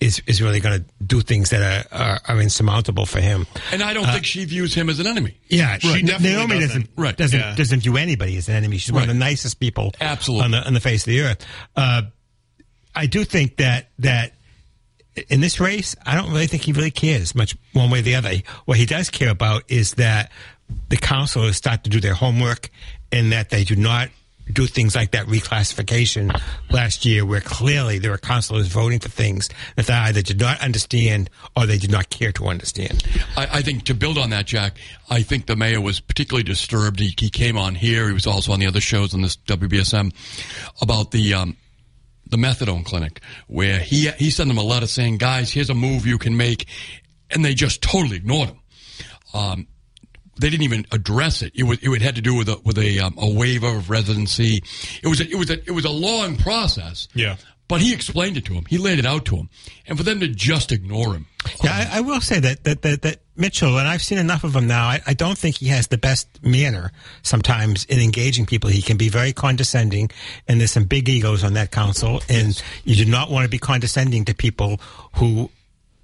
is 0.00 0.22
is 0.26 0.40
really 0.40 0.60
going 0.60 0.80
to 0.80 1.04
do 1.04 1.20
things 1.20 1.50
that 1.50 1.86
are, 1.92 1.96
are, 1.98 2.20
are 2.28 2.40
insurmountable 2.40 3.06
for 3.06 3.20
him. 3.20 3.46
And 3.72 3.82
I 3.82 3.92
don't 3.92 4.06
think 4.06 4.24
she 4.24 4.44
views 4.46 4.74
him 4.74 4.88
as 4.88 4.98
an 4.98 5.06
enemy. 5.06 5.36
Yeah, 5.48 5.78
she, 5.78 6.02
definitely 6.02 6.30
Naomi 6.36 6.54
doesn't. 6.60 6.68
doesn't 6.68 6.90
Right. 6.96 7.16
doesn't 7.16 7.38
Yeah. 7.38 7.54
doesn't 7.54 7.80
view 7.80 7.96
anybody 7.96 8.36
as 8.38 8.48
an 8.48 8.54
enemy. 8.54 8.78
She's 8.78 8.92
one 8.92 9.02
of 9.02 9.08
the 9.08 9.14
nicest 9.14 9.60
people 9.60 9.92
Absolutely. 10.00 10.44
on 10.46 10.50
the 10.52 10.66
on 10.66 10.74
the 10.74 10.80
face 10.80 11.02
of 11.02 11.10
the 11.10 11.20
earth. 11.20 11.46
Uh, 11.76 12.02
I 12.94 13.06
do 13.06 13.24
think 13.24 13.56
that 13.58 13.90
that 13.98 14.32
in 15.28 15.40
this 15.40 15.60
race, 15.60 15.94
I 16.06 16.14
don't 16.14 16.30
really 16.30 16.46
think 16.46 16.62
he 16.62 16.72
really 16.72 16.90
cares 16.90 17.34
much 17.34 17.56
one 17.72 17.90
way 17.90 17.98
or 17.98 18.02
the 18.02 18.14
other. 18.14 18.32
What 18.64 18.78
he 18.78 18.86
does 18.86 19.10
care 19.10 19.28
about 19.30 19.64
is 19.68 19.94
that 19.94 20.30
the 20.88 20.96
councilors 20.96 21.56
start 21.56 21.84
to 21.84 21.90
do 21.90 22.00
their 22.00 22.14
homework 22.14 22.70
and 23.12 23.32
that 23.32 23.50
they 23.50 23.64
do 23.64 23.74
not 23.76 24.08
do 24.50 24.66
things 24.66 24.94
like 24.94 25.12
that 25.12 25.26
reclassification 25.26 26.38
last 26.70 27.04
year 27.04 27.24
where 27.24 27.40
clearly 27.40 27.98
there 27.98 28.10
were 28.10 28.18
councilors 28.18 28.66
voting 28.66 28.98
for 28.98 29.08
things 29.08 29.48
that 29.76 29.86
they 29.86 29.94
either 29.94 30.22
did 30.22 30.40
not 30.40 30.60
understand 30.60 31.30
or 31.56 31.66
they 31.66 31.78
did 31.78 31.90
not 31.90 32.10
care 32.10 32.32
to 32.32 32.46
understand. 32.46 33.04
I, 33.36 33.48
I 33.52 33.62
think 33.62 33.84
to 33.84 33.94
build 33.94 34.18
on 34.18 34.30
that, 34.30 34.46
Jack, 34.46 34.76
I 35.08 35.22
think 35.22 35.46
the 35.46 35.56
mayor 35.56 35.80
was 35.80 36.00
particularly 36.00 36.44
disturbed. 36.44 37.00
He, 37.00 37.14
he 37.18 37.30
came 37.30 37.56
on 37.56 37.74
here. 37.74 38.06
He 38.08 38.14
was 38.14 38.26
also 38.26 38.52
on 38.52 38.60
the 38.60 38.66
other 38.66 38.80
shows 38.80 39.14
on 39.14 39.22
this 39.22 39.36
WBSM 39.36 40.12
about 40.80 41.10
the 41.10 41.34
um, 41.34 41.56
the 42.26 42.36
methadone 42.36 42.84
clinic, 42.84 43.20
where 43.48 43.80
he 43.80 44.10
he 44.12 44.30
sent 44.30 44.48
them 44.48 44.58
a 44.58 44.62
letter 44.62 44.86
saying, 44.86 45.18
"Guys, 45.18 45.52
here's 45.52 45.70
a 45.70 45.74
move 45.74 46.06
you 46.06 46.18
can 46.18 46.36
make," 46.36 46.66
and 47.30 47.44
they 47.44 47.54
just 47.54 47.82
totally 47.82 48.16
ignored 48.16 48.50
him. 48.50 48.60
Um, 49.34 49.66
they 50.40 50.50
didn't 50.50 50.64
even 50.64 50.86
address 50.90 51.42
it. 51.42 51.52
It 51.54 51.64
was 51.64 51.78
it 51.82 52.02
had 52.02 52.16
to 52.16 52.22
do 52.22 52.34
with 52.34 52.48
a 52.48 52.60
with 52.64 52.78
a 52.78 52.98
um, 53.00 53.14
a 53.18 53.30
waiver 53.30 53.68
of 53.68 53.90
residency. 53.90 54.62
It 55.02 55.08
was 55.08 55.20
a, 55.20 55.28
it 55.28 55.36
was 55.36 55.50
a, 55.50 55.58
it 55.60 55.72
was 55.72 55.84
a 55.84 55.90
long 55.90 56.36
process. 56.36 57.08
Yeah. 57.14 57.36
But 57.68 57.80
he 57.80 57.94
explained 57.94 58.36
it 58.36 58.44
to 58.46 58.54
him. 58.54 58.64
He 58.68 58.78
laid 58.78 58.98
it 58.98 59.06
out 59.06 59.26
to 59.26 59.36
him, 59.36 59.48
and 59.86 59.96
for 59.96 60.02
them 60.02 60.18
to 60.18 60.26
just 60.26 60.72
ignore 60.72 61.14
him. 61.14 61.26
Yeah, 61.62 61.88
I, 61.92 61.98
I 61.98 62.00
will 62.00 62.20
say 62.20 62.40
that, 62.40 62.64
that 62.64 62.82
that 62.82 63.02
that 63.02 63.20
Mitchell, 63.36 63.78
and 63.78 63.86
I've 63.86 64.02
seen 64.02 64.18
enough 64.18 64.42
of 64.42 64.56
him 64.56 64.66
now. 64.66 64.88
I, 64.88 65.00
I 65.06 65.14
don't 65.14 65.38
think 65.38 65.58
he 65.58 65.68
has 65.68 65.86
the 65.86 65.96
best 65.96 66.42
manner 66.42 66.90
sometimes 67.22 67.84
in 67.84 68.00
engaging 68.00 68.44
people. 68.44 68.70
He 68.70 68.82
can 68.82 68.96
be 68.96 69.08
very 69.08 69.32
condescending, 69.32 70.10
and 70.48 70.58
there's 70.58 70.72
some 70.72 70.84
big 70.84 71.08
egos 71.08 71.44
on 71.44 71.52
that 71.52 71.70
council, 71.70 72.22
and 72.28 72.60
you 72.84 72.96
do 72.96 73.08
not 73.08 73.30
want 73.30 73.44
to 73.44 73.48
be 73.48 73.58
condescending 73.60 74.24
to 74.24 74.34
people 74.34 74.80
who, 75.14 75.48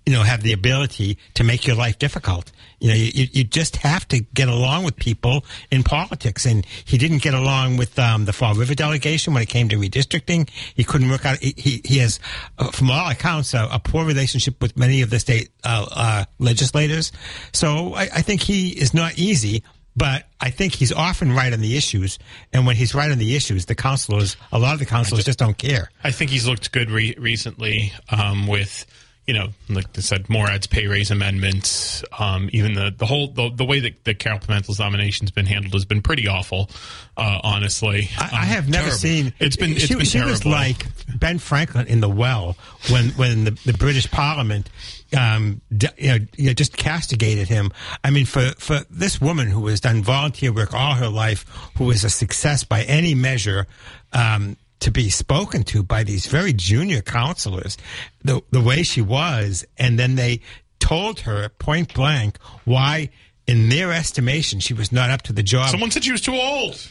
you 0.06 0.12
know, 0.12 0.22
have 0.22 0.42
the 0.42 0.52
ability 0.52 1.18
to 1.34 1.42
make 1.42 1.66
your 1.66 1.74
life 1.74 1.98
difficult. 1.98 2.52
You 2.78 2.88
know, 2.88 2.94
you, 2.94 3.26
you 3.32 3.44
just 3.44 3.76
have 3.76 4.06
to 4.08 4.20
get 4.20 4.48
along 4.48 4.84
with 4.84 4.96
people 4.96 5.44
in 5.72 5.82
politics, 5.82 6.46
and 6.46 6.64
he 6.84 6.96
didn't 6.96 7.22
get 7.22 7.34
along 7.34 7.76
with 7.76 7.98
um, 7.98 8.24
the 8.24 8.32
Fall 8.32 8.54
River 8.54 8.74
delegation 8.74 9.34
when 9.34 9.42
it 9.42 9.48
came 9.48 9.68
to 9.70 9.76
redistricting. 9.76 10.48
He 10.74 10.84
couldn't 10.84 11.10
work 11.10 11.26
out. 11.26 11.38
He 11.38 11.82
he, 11.84 11.98
has, 11.98 12.20
uh, 12.58 12.70
from 12.70 12.90
all 12.90 13.10
accounts, 13.10 13.52
a, 13.52 13.68
a 13.72 13.80
poor 13.80 14.04
relationship 14.04 14.62
with 14.62 14.76
many 14.76 15.02
of 15.02 15.10
the 15.10 15.18
state 15.18 15.50
uh, 15.64 15.86
uh, 15.90 16.24
legislators. 16.38 17.10
So 17.52 17.94
I, 17.94 18.02
I 18.02 18.22
think 18.22 18.42
he 18.42 18.68
is 18.70 18.94
not 18.94 19.18
easy. 19.18 19.62
But 19.98 20.28
I 20.42 20.50
think 20.50 20.74
he's 20.74 20.92
often 20.92 21.32
right 21.32 21.50
on 21.50 21.60
the 21.62 21.74
issues, 21.74 22.18
and 22.52 22.66
when 22.66 22.76
he's 22.76 22.94
right 22.94 23.10
on 23.10 23.16
the 23.16 23.34
issues, 23.34 23.64
the 23.64 23.74
councilors, 23.74 24.36
a 24.52 24.58
lot 24.58 24.74
of 24.74 24.78
the 24.78 24.84
councilors, 24.84 25.24
just 25.24 25.38
don't 25.38 25.56
care. 25.56 25.90
I 26.04 26.10
think 26.10 26.30
he's 26.30 26.46
looked 26.46 26.70
good 26.70 26.90
re- 26.90 27.14
recently 27.18 27.94
um, 28.10 28.46
with, 28.46 28.84
you 29.26 29.34
know, 29.34 29.48
like 29.68 29.86
I 29.96 30.00
said, 30.02 30.28
Morad's 30.30 30.66
pay 30.68 30.86
raise 30.86 31.10
amendments. 31.10 32.04
Um, 32.18 32.48
even 32.52 32.74
the 32.74 32.94
the 32.96 33.06
whole 33.06 33.28
the, 33.28 33.50
the 33.52 33.64
way 33.64 33.80
that 33.80 34.04
the 34.04 34.14
Carol 34.14 34.38
Pimentel's 34.38 34.78
nomination's 34.78 35.30
been 35.32 35.46
handled 35.46 35.72
has 35.74 35.84
been 35.84 36.00
pretty 36.02 36.28
awful. 36.28 36.70
Uh, 37.16 37.40
honestly, 37.42 38.08
I, 38.18 38.30
I 38.32 38.40
Um, 38.42 38.46
have 38.48 38.68
never 38.68 38.82
terrible. 38.84 38.98
seen. 38.98 39.32
It's 39.40 39.56
been 39.56 39.72
it's 39.72 39.86
she, 39.86 39.94
been 39.94 40.04
she 40.04 40.20
was 40.22 40.44
like 40.46 40.86
Ben 41.18 41.38
Franklin 41.38 41.86
in 41.88 42.00
the 42.00 42.08
well 42.08 42.56
when 42.90 43.10
when 43.10 43.44
the, 43.44 43.50
the 43.66 43.72
British 43.72 44.10
Parliament. 44.10 44.70
Um, 45.16 45.60
you 45.70 45.88
know, 46.08 46.18
you 46.36 46.46
know, 46.48 46.52
just 46.52 46.76
castigated 46.76 47.46
him. 47.48 47.70
I 48.02 48.10
mean, 48.10 48.26
for 48.26 48.50
for 48.58 48.80
this 48.90 49.20
woman 49.20 49.46
who 49.48 49.66
has 49.68 49.80
done 49.80 50.02
volunteer 50.02 50.52
work 50.52 50.74
all 50.74 50.94
her 50.94 51.08
life, 51.08 51.44
who 51.78 51.90
is 51.92 52.02
a 52.04 52.10
success 52.10 52.64
by 52.64 52.82
any 52.82 53.14
measure, 53.14 53.66
um, 54.12 54.56
to 54.80 54.90
be 54.90 55.08
spoken 55.10 55.62
to 55.64 55.82
by 55.82 56.04
these 56.04 56.26
very 56.26 56.52
junior 56.52 57.00
counselors, 57.02 57.76
the 58.22 58.42
the 58.50 58.60
way 58.60 58.82
she 58.82 59.02
was, 59.02 59.64
and 59.78 59.98
then 59.98 60.14
they 60.16 60.40
told 60.78 61.20
her 61.20 61.48
point 61.48 61.94
blank 61.94 62.38
why, 62.64 63.08
in 63.46 63.68
their 63.68 63.92
estimation, 63.92 64.60
she 64.60 64.74
was 64.74 64.92
not 64.92 65.10
up 65.10 65.22
to 65.22 65.32
the 65.32 65.42
job. 65.42 65.70
Someone 65.70 65.90
said 65.90 66.04
she 66.04 66.12
was 66.12 66.20
too 66.20 66.34
old. 66.34 66.88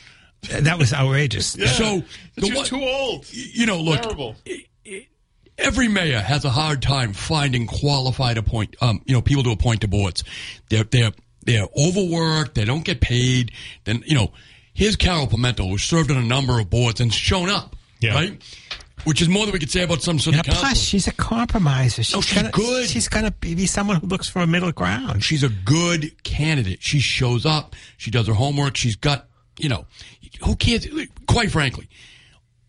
that 0.49 0.77
was 0.77 0.93
outrageous. 0.93 1.47
So 1.53 2.03
she 2.39 2.49
was 2.51 2.55
one- 2.55 2.65
too 2.65 2.81
old. 2.83 3.25
you 3.31 3.65
know, 3.65 3.79
look, 3.81 4.01
Terrible. 4.01 4.35
every 5.57 5.87
mayor 5.87 6.19
has 6.19 6.45
a 6.45 6.49
hard 6.49 6.81
time 6.81 7.13
finding 7.13 7.67
qualified 7.67 8.37
appoint, 8.37 8.75
um, 8.81 9.01
you 9.05 9.13
know, 9.13 9.21
people 9.21 9.43
to 9.43 9.51
appoint 9.51 9.81
to 9.81 9.87
boards. 9.87 10.23
They're 10.69 10.83
they're 10.83 11.11
they're 11.45 11.67
overworked. 11.77 12.55
They 12.55 12.65
don't 12.65 12.83
get 12.83 13.01
paid. 13.01 13.51
Then 13.85 14.03
you 14.05 14.15
know, 14.15 14.31
here's 14.75 14.95
Carol 14.95 15.25
Pimentel, 15.25 15.67
who 15.69 15.79
served 15.79 16.11
on 16.11 16.17
a 16.17 16.23
number 16.23 16.59
of 16.59 16.69
boards 16.69 17.01
and 17.01 17.11
shown 17.11 17.49
up, 17.49 17.75
Yeah. 18.01 18.13
right? 18.13 18.41
Which 19.05 19.21
is 19.21 19.27
more 19.29 19.45
than 19.45 19.53
we 19.53 19.59
could 19.59 19.69
say 19.71 19.83
about 19.83 20.01
some 20.03 20.19
sort 20.19 20.35
Yeah, 20.35 20.41
of 20.41 20.45
council. 20.45 20.61
plus, 20.63 20.79
she's 20.79 21.07
a 21.07 21.11
compromiser. 21.11 22.03
She's, 22.03 22.15
Oh, 22.15 22.21
she's 22.21 22.35
gonna, 22.35 22.51
good. 22.51 22.87
She's 22.89 23.07
going 23.07 23.25
to 23.25 23.31
be 23.31 23.65
someone 23.65 23.97
who 23.99 24.07
looks 24.07 24.27
for 24.27 24.41
a 24.41 24.47
middle 24.47 24.71
ground. 24.71 25.23
She's 25.23 25.43
a 25.43 25.49
good 25.49 26.23
candidate. 26.23 26.81
She 26.81 26.99
shows 26.99 27.45
up. 27.45 27.75
She 27.97 28.09
does 28.11 28.27
her 28.27 28.33
homework. 28.33 28.77
She's 28.77 28.95
got, 28.95 29.27
you 29.59 29.69
know, 29.69 29.85
who 30.43 30.55
cares? 30.55 30.87
Quite 31.27 31.51
frankly, 31.51 31.87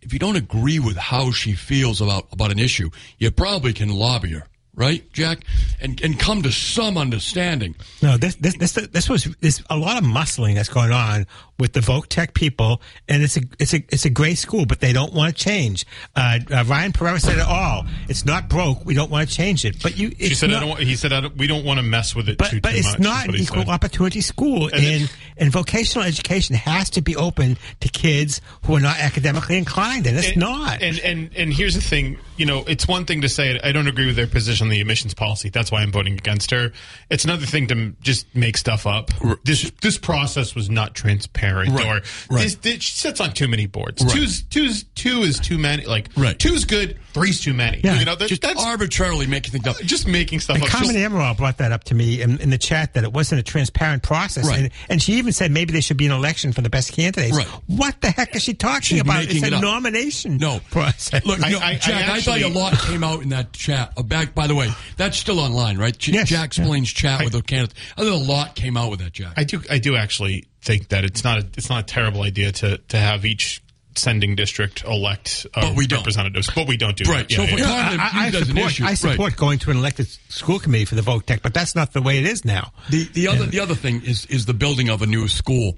if 0.02 0.12
you 0.12 0.18
don't 0.18 0.36
agree 0.36 0.78
with 0.78 0.96
how 0.96 1.30
she 1.32 1.54
feels 1.54 2.00
about, 2.00 2.28
about 2.32 2.50
an 2.52 2.58
issue, 2.58 2.90
you 3.18 3.30
probably 3.30 3.72
can 3.72 3.88
lobby 3.88 4.30
her, 4.32 4.46
right, 4.76 5.10
Jack? 5.12 5.40
And, 5.80 6.00
and 6.02 6.18
come 6.18 6.42
to 6.42 6.52
some 6.52 6.96
understanding. 6.96 7.74
No, 8.02 8.16
this 8.16 8.36
this 8.36 8.56
this 8.56 8.72
this 8.74 9.08
was 9.08 9.24
there's 9.40 9.62
a 9.68 9.76
lot 9.76 9.98
of 9.98 10.04
muscling 10.04 10.54
that's 10.54 10.68
going 10.68 10.92
on 10.92 11.26
with 11.58 11.72
the 11.72 11.80
Voc 11.80 12.06
Tech 12.08 12.34
people, 12.34 12.80
and 13.08 13.22
it's 13.22 13.36
a 13.36 13.40
it's 13.58 13.72
a 13.74 13.82
it's 13.88 14.04
a 14.04 14.10
great 14.10 14.36
school, 14.38 14.66
but 14.66 14.80
they 14.80 14.92
don't 14.92 15.12
want 15.14 15.36
to 15.36 15.44
change. 15.44 15.84
Uh, 16.14 16.38
uh, 16.50 16.64
Ryan 16.66 16.92
Pereira 16.92 17.18
said 17.20 17.38
it 17.38 17.46
all. 17.46 17.84
It's 18.08 18.24
not 18.24 18.48
broke. 18.48 18.84
We 18.84 18.94
don't 18.94 19.10
want 19.10 19.28
to 19.28 19.34
change 19.34 19.64
it. 19.64 19.82
But 19.82 19.96
you, 19.98 20.08
it's 20.18 20.28
She 20.28 20.34
said, 20.34 20.50
not, 20.50 20.56
"I 20.56 20.60
don't." 20.60 20.68
Want, 20.70 20.80
he 20.82 20.96
said, 20.96 21.12
I 21.12 21.20
don't, 21.22 21.36
"We 21.36 21.46
don't 21.46 21.64
want 21.64 21.78
to 21.78 21.82
mess 21.82 22.14
with 22.14 22.28
it 22.28 22.36
But, 22.38 22.50
too, 22.50 22.60
but 22.60 22.70
too 22.72 22.76
it's 22.78 22.92
much." 22.92 23.00
not 23.00 23.28
an 23.28 23.36
equal 23.36 23.62
said. 23.62 23.68
opportunity 23.68 24.20
school, 24.20 24.66
And 24.66 24.74
and, 24.84 25.02
it- 25.04 25.16
and 25.38 25.52
vocational 25.52 26.06
education 26.06 26.56
has 26.56 26.88
to 26.90 27.02
be 27.02 27.14
open 27.16 27.56
to 27.80 27.88
kids 27.88 28.40
who 28.64 28.76
are 28.76 28.80
not 28.80 28.98
academically 28.98 29.56
inclined, 29.58 30.06
and 30.06 30.16
it's 30.18 30.28
and, 30.28 30.38
not. 30.38 30.82
And 30.82 30.98
and 31.00 31.30
and 31.36 31.52
here's 31.52 31.74
the 31.74 31.80
thing, 31.80 32.18
you 32.36 32.46
know, 32.46 32.64
it's 32.66 32.86
one 32.88 33.04
thing 33.04 33.20
to 33.22 33.28
say 33.28 33.58
I 33.62 33.72
don't 33.72 33.86
agree 33.88 34.06
with 34.06 34.16
their 34.16 34.26
position 34.26 34.65
on 34.66 34.70
the 34.70 34.81
emissions 34.81 35.14
policy. 35.14 35.48
That's 35.48 35.70
why 35.72 35.83
I'm 35.83 35.92
voting 35.92 36.14
against 36.14 36.50
her. 36.50 36.72
It's 37.11 37.24
another 37.24 37.46
thing 37.46 37.66
to 37.68 37.74
m- 37.74 37.96
just 38.00 38.26
make 38.35 38.57
stuff 38.57 38.87
up. 38.87 39.11
This 39.44 39.70
this 39.81 39.98
process 39.98 40.55
was 40.55 40.68
not 40.68 40.94
transparent, 40.94 41.70
Right, 41.72 41.87
or 41.87 41.92
right. 42.35 42.42
this, 42.44 42.57
this 42.57 42.83
she 42.83 42.92
sits 42.92 43.20
on 43.20 43.33
too 43.33 43.48
many 43.48 43.66
boards. 43.66 44.02
Right. 44.05 44.12
Two's 44.14 44.42
two's 44.42 44.85
two 44.94 45.22
is 45.22 45.38
too 45.40 45.59
many. 45.59 45.85
Like 45.87 46.09
Right. 46.16 46.38
two's 46.38 46.64
good, 46.64 46.98
three's 47.14 47.40
too 47.40 47.55
many. 47.55 47.81
Yeah. 47.85 47.98
You 47.98 48.05
know, 48.05 48.14
that, 48.16 48.29
Just 48.29 48.42
that's 48.42 48.62
arbitrarily 48.62 49.26
making 49.26 49.52
things 49.52 49.66
up. 49.68 49.76
just 49.79 50.07
making 50.07 50.40
stuff 50.40 50.57
And 50.57 50.64
up. 50.64 50.70
Carmen 50.70 50.94
Just- 50.94 51.12
Amaral 51.12 51.37
brought 51.37 51.59
that 51.59 51.72
up 51.72 51.85
to 51.85 51.94
me 51.94 52.20
in, 52.20 52.38
in 52.40 52.50
the 52.50 52.59
chat 52.59 52.94
that 52.94 53.05
it 53.05 53.12
wasn't 53.12 53.38
a 53.40 53.44
transparent 53.44 54.02
process, 54.02 54.46
Right. 54.48 54.59
and, 54.61 54.70
and 54.88 55.02
she 55.02 55.14
even 55.14 55.33
said 55.33 55.50
maybe 55.50 55.72
there 55.72 55.83
should 55.83 55.96
be 55.96 56.07
an 56.07 56.12
election 56.12 56.52
for 56.52 56.61
the 56.62 56.70
best 56.70 56.92
candidates. 56.92 57.37
Right. 57.37 57.46
What 57.66 58.00
the 58.00 58.11
heck 58.11 58.35
is 58.35 58.42
she 58.42 58.55
talking 58.55 58.81
She's 58.83 59.00
about? 59.00 59.24
it's 59.24 59.42
a 59.42 59.55
up. 59.55 59.62
nomination 59.62 60.38
No 60.38 60.61
process. 60.70 61.24
Look, 61.24 61.42
I- 61.44 61.50
no, 61.50 61.59
I- 61.59 61.66
I 61.66 61.74
Jack, 61.76 62.09
I, 62.09 62.20
thought 62.20 62.40
a 62.40 62.48
lot 62.48 62.72
came 62.81 63.05
out 63.05 63.22
in 63.22 63.29
that 63.29 63.52
chat. 63.52 63.92
Uh, 63.96 64.02
back, 64.02 64.35
by 64.35 64.46
the 64.48 64.55
way, 64.56 64.70
that's 64.96 65.16
still 65.16 65.38
online, 65.40 65.78
right? 65.78 65.96
J- 65.96 66.12
Yes, 66.12 66.28
Jack 66.28 66.38
yeah. 66.38 66.44
explains 66.44 66.92
chat 66.92 67.22
with 67.24 67.32
the 67.32 67.42
candidates. 67.42 67.78
I 67.96 68.02
think 68.02 68.12
a 68.14 68.32
lot 68.32 68.54
came 68.54 68.76
out 68.76 68.90
with 68.90 69.00
that, 69.00 69.12
Jack. 69.12 69.34
I 69.36 69.44
do 69.44 69.62
I 69.70 69.78
do 69.78 69.96
actually 69.96 70.46
think 70.62 70.88
that 70.88 71.04
it's 71.04 71.22
not 71.22 71.38
a, 71.38 71.46
it's 71.56 71.68
not 71.68 71.80
a 71.84 71.86
terrible 71.86 72.22
idea 72.22 72.52
to 72.52 72.78
to 72.78 72.96
have 72.98 73.24
each 73.24 73.62
sending 73.94 74.36
district 74.36 74.84
elect 74.84 75.46
uh, 75.54 75.62
But 75.62 75.76
we 75.76 75.86
don't. 75.86 76.00
representatives, 76.00 76.50
but 76.54 76.68
we 76.68 76.76
don't 76.76 76.96
do 76.96 77.10
Right. 77.10 77.26
that. 77.26 77.34
So 77.34 77.42
Yeah, 77.44 77.48
for 77.48 77.58
yeah. 77.58 77.66
I, 77.66 78.10
I, 78.20 78.22
I 78.22 78.24
used 78.26 78.36
as 78.36 78.42
an 78.42 78.48
support, 78.48 78.70
issue, 78.70 78.84
I 78.84 79.24
right. 79.24 79.36
going 79.36 79.58
to 79.60 79.70
an 79.70 79.78
elected 79.78 80.06
school 80.28 80.58
committee 80.58 80.84
for 80.84 80.96
the 80.96 81.00
voc 81.00 81.24
tech, 81.24 81.40
but 81.42 81.54
that's 81.54 81.74
not 81.74 81.94
the 81.94 82.02
way 82.02 82.18
it 82.18 82.26
is 82.26 82.44
now. 82.44 82.72
The 82.90 83.04
the 83.14 83.28
other 83.28 83.46
the 83.46 83.60
other 83.60 83.74
thing 83.74 84.02
is 84.04 84.26
is 84.26 84.44
the 84.44 84.52
building 84.54 84.90
of 84.90 85.00
a 85.00 85.06
new 85.06 85.28
school. 85.28 85.76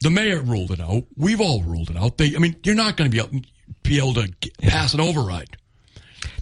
The 0.00 0.10
mayor 0.10 0.40
ruled 0.40 0.70
it 0.70 0.80
out. 0.80 1.04
We've 1.16 1.40
all 1.40 1.62
ruled 1.62 1.90
it 1.90 1.96
out. 1.96 2.16
They, 2.18 2.34
I 2.36 2.38
mean, 2.38 2.56
you're 2.64 2.74
not 2.74 2.96
going 2.98 3.10
to 3.10 3.14
be 3.14 3.22
able, 3.22 3.40
be 3.82 3.96
able 3.98 4.12
to 4.14 4.28
get, 4.40 4.56
pass 4.58 4.92
an 4.94 5.00
override. 5.00 5.56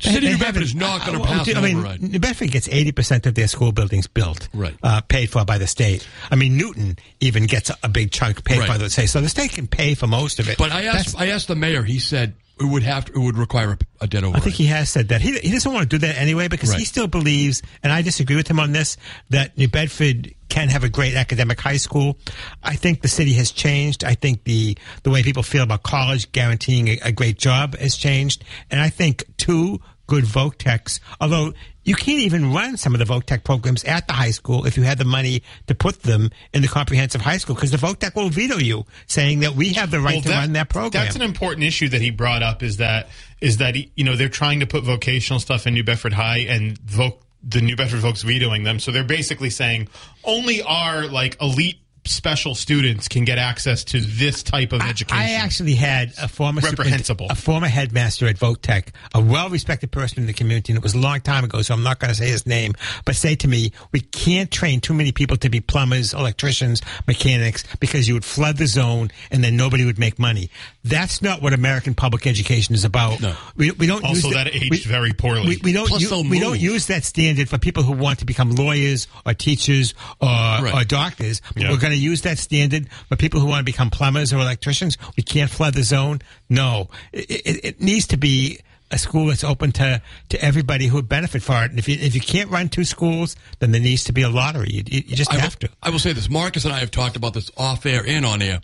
The 0.03 0.11
city 0.11 0.27
of 0.27 0.33
New 0.35 0.39
Bedford 0.39 0.63
is 0.63 0.75
not 0.75 1.07
going 1.07 1.19
to 1.19 1.25
pass 1.25 1.49
I 1.55 1.61
mean, 1.61 1.77
override. 1.79 2.03
New 2.03 2.19
Bedford 2.19 2.51
gets 2.51 2.69
eighty 2.69 2.93
percent 2.93 3.27
of 3.27 3.35
their 3.35 3.49
school 3.49 3.73
buildings 3.73 4.07
built, 4.07 4.49
Right. 4.53 4.75
uh, 4.83 5.01
paid 5.03 5.31
for 5.31 5.45
by 5.45 5.59
the 5.59 5.67
state. 5.67 6.07
I 6.31 6.35
mean, 6.37 6.57
Newton 6.57 6.99
even 7.21 7.47
gets 7.47 7.71
a, 7.83 7.89
big 7.89 8.11
chunk 8.11 8.45
paid 8.45 8.59
Right. 8.61 8.69
by 8.69 8.79
the 8.79 8.91
state, 8.91 9.07
so 9.11 9.21
the 9.21 9.29
state 9.29 9.53
can 9.53 9.67
pay 9.67 9.95
for 9.95 10.07
most 10.07 10.41
of 10.41 10.49
it. 10.49 10.59
But 10.59 10.73
I 10.73 10.83
That's- 10.83 11.07
asked 11.09 11.21
I 11.21 11.29
asked 11.29 11.49
the 11.49 11.55
mayor. 11.57 11.83
He 11.85 11.99
said 11.99 12.35
it 12.61 12.65
would 12.65 12.83
have 12.83 13.07
to, 13.07 13.13
it 13.13 13.19
would 13.19 13.37
require 13.37 13.73
a, 14.01 14.05
a 14.05 14.19
override. 14.19 14.37
I 14.37 14.41
think 14.41 14.55
he 14.55 14.67
has 14.67 14.89
said 14.91 15.09
that. 15.09 15.21
He, 15.21 15.39
he 15.39 15.51
doesn't 15.51 15.73
want 15.73 15.89
to 15.91 15.99
do 15.99 16.07
that 16.07 16.17
anyway 16.17 16.49
because 16.49 16.73
he 16.73 16.85
still 16.85 17.09
believes, 17.09 17.63
and 17.83 17.93
I 17.93 18.03
disagree 18.03 18.37
with 18.37 18.49
him 18.49 18.61
on 18.61 18.73
this, 18.73 18.97
that 19.31 19.57
New 19.59 19.69
Bedford 19.69 20.35
can 20.49 20.69
have 20.69 20.85
a 20.85 20.89
great 20.89 21.15
academic 21.15 21.61
high 21.61 21.79
school. 21.79 22.17
I 22.63 22.77
think 22.77 23.03
the 23.03 23.09
city 23.09 23.33
has 23.35 23.51
changed. 23.51 24.05
I 24.05 24.15
think 24.15 24.45
the, 24.45 24.79
the 25.03 25.11
way 25.11 25.23
people 25.23 25.43
feel 25.43 25.65
about 25.65 25.83
college 25.83 26.31
guaranteeing 26.33 26.89
a, 26.89 26.99
a 27.07 27.13
great 27.13 27.39
job 27.39 27.77
has 27.77 27.97
changed. 27.97 28.45
And 28.71 28.81
I 28.81 28.89
think 28.89 29.25
two 29.37 29.79
good 29.79 29.81
good 30.07 30.25
voc 30.25 30.57
techs. 30.57 31.01
Although 31.21 31.55
you 31.85 31.95
can't 31.95 32.21
even 32.21 32.53
run 32.53 32.77
some 32.77 32.95
of 32.95 32.99
the 32.99 33.05
voc 33.05 33.25
tech 33.25 33.45
programs 33.45 33.85
at 33.85 34.07
the 34.07 34.13
high 34.13 34.31
school 34.31 34.67
if 34.67 34.77
you 34.77 34.83
had 34.83 34.99
the 34.99 35.05
money 35.05 35.43
to 35.67 35.75
put 35.75 36.03
them 36.03 36.31
in 36.53 36.63
the 36.63 36.69
comprehensive 36.69 37.21
high 37.21 37.37
school 37.37 37.55
because 37.55 37.71
the 37.71 37.77
voc 37.77 37.99
tech 37.99 38.17
will 38.17 38.31
veto 38.31 38.57
you, 38.57 38.85
saying 39.07 39.41
that 39.41 39.55
we 39.55 39.73
have 39.75 39.91
the 39.91 40.01
right 40.01 40.15
Well, 40.17 40.23
to 40.23 40.31
run 40.31 40.53
that 40.55 40.69
program. 40.69 41.05
That's 41.05 41.17
an 41.17 41.23
important 41.23 41.65
issue 41.65 41.89
that 41.91 42.01
he 42.01 42.11
brought 42.11 42.43
up. 42.43 42.63
Is 42.63 42.79
that 42.79 43.09
is 43.41 43.59
that 43.59 43.75
he, 43.75 43.93
you 43.95 44.05
know 44.05 44.17
they're 44.17 44.29
trying 44.29 44.61
to 44.61 44.67
put 44.67 44.85
vocational 44.85 45.41
stuff 45.41 45.67
in 45.67 45.75
New 45.75 45.85
Bedford 45.85 46.13
High 46.13 46.39
and 46.49 46.79
voc 46.81 47.19
the 47.47 47.61
New 47.61 47.77
Bedford 47.77 48.01
folks 48.01 48.23
vetoing 48.23 48.63
them. 48.65 48.79
So 48.79 48.91
they're 48.91 49.05
basically 49.05 49.51
saying 49.51 49.89
only 50.25 50.63
our 50.63 51.07
like 51.07 51.37
elite 51.41 51.79
special 52.07 52.55
students 52.55 53.09
can 53.09 53.25
get 53.25 53.39
access 53.39 53.85
to 53.85 54.01
this 54.01 54.43
type 54.43 54.73
of 54.73 54.81
education. 54.83 55.17
I 55.17 55.33
actually 55.33 55.75
had 55.75 56.13
a 56.21 56.29
former 56.29 56.61
Reprehensible. 56.61 57.27
a 57.31 57.35
former 57.35 57.67
headmaster 57.69 58.27
at 58.27 58.37
voc 58.37 58.61
tech, 58.61 58.93
a 59.15 59.21
well-respected 59.23 59.91
person 59.91 60.19
in 60.21 60.27
the 60.27 60.33
community, 60.33 60.73
and 60.73 60.79
it 60.79 60.83
was 60.83 60.95
a 60.95 60.99
long 60.99 61.21
time 61.21 61.45
ago, 61.45 61.63
so 61.63 61.75
I'm 61.75 61.83
not 61.83 61.99
going 61.99 62.11
to 62.11 62.15
say 62.15 62.29
his 62.29 62.47
name, 62.47 62.75
but 63.05 63.17
say 63.17 63.35
to 63.37 63.49
me, 63.49 63.73
"We 63.93 64.01
can't 64.01 64.51
train 64.51 64.81
too 64.81 64.95
many 64.95 65.13
people 65.13 65.37
to 65.39 65.49
be 65.49 65.61
plumbers, 65.61 66.13
electricians, 66.15 66.83
mechanics, 67.07 67.65
because 67.81 68.07
you 68.09 68.15
would 68.15 68.25
flood 68.25 68.57
the 68.57 68.67
zone, 68.67 69.11
and 69.31 69.43
then 69.43 69.57
nobody 69.57 69.85
would 69.85 69.99
make 69.99 70.19
money." 70.19 70.51
That's 70.85 71.23
not 71.23 71.41
what 71.41 71.55
American 71.55 71.95
public 71.95 72.27
education 72.27 72.75
is 72.75 72.85
about. 72.85 73.21
No. 73.21 73.35
We, 73.57 73.71
we 73.71 73.87
don't 73.87 74.05
Also, 74.05 74.15
use 74.15 74.23
the- 74.25 74.45
that 74.45 74.55
aged 74.55 74.71
we- 74.71 74.79
very 74.81 75.13
poorly. 75.13 75.47
We, 75.49 75.61
we 75.63 75.73
don't 75.73 75.89
Plus 75.89 76.03
u- 76.03 76.29
we 76.29 76.41
don't 76.41 76.61
use 76.61 76.87
that 76.89 77.05
standard 77.05 77.49
for 77.49 77.57
people 77.59 77.83
who 77.83 77.93
want 77.93 78.19
to 78.19 78.27
become 78.27 78.51
lawyers 78.53 79.07
or 79.25 79.33
teachers 79.33 79.95
or, 80.21 80.29
or 80.75 80.85
doctors. 80.85 81.41
Yeah. 81.57 81.71
We're 81.71 81.79
going 81.79 81.94
to 81.95 82.01
use 82.01 82.23
that 82.23 82.39
standard 82.39 82.89
for 83.09 83.17
people 83.17 83.41
who 83.41 83.47
want 83.47 83.61
to 83.61 83.65
become 83.65 83.91
plumbers 83.91 84.33
or 84.33 84.39
electricians. 84.39 84.99
We 85.17 85.23
can't 85.23 85.51
flood 85.51 85.75
the 85.75 85.83
zone. 85.83 86.21
No, 86.49 86.89
it, 87.13 87.31
it, 87.31 87.65
it 87.65 87.81
needs 87.81 88.07
to 88.09 88.17
be 88.17 88.61
a 88.91 88.99
school 88.99 89.27
that's 89.27 89.45
open 89.45 89.73
to, 89.73 90.01
to 90.29 90.45
everybody 90.45 90.87
who 90.87 90.97
would 90.97 91.09
benefit 91.09 91.43
from 91.43 91.65
it. 91.65 91.71
And 91.71 91.79
if 91.79 91.89
you 91.89 91.97
if 91.99 92.15
you 92.15 92.21
can't 92.21 92.51
run 92.51 92.69
two 92.69 92.85
schools, 92.85 93.37
then 93.59 93.73
there 93.73 93.81
needs 93.81 94.05
to 94.05 94.13
be 94.13 94.23
a 94.23 94.29
lottery. 94.29 94.71
You, 94.71 94.83
you, 94.87 95.17
just 95.17 95.33
I 95.33 95.37
will, 95.37 95.43
have 95.43 95.59
to. 95.61 95.69
I 95.83 95.91
will 95.91 95.99
say 95.99 96.13
this. 96.13 96.31
Marcus 96.31 96.65
and 96.65 96.73
I 96.73 96.79
have 96.79 96.91
talked 96.91 97.17
about 97.17 97.35
this 97.35 97.51
off 97.57 97.87
air 97.87 98.05
and 98.07 98.25
on 98.25 98.43
air. 98.43 98.61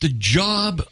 The 0.00 0.08
job 0.08 0.82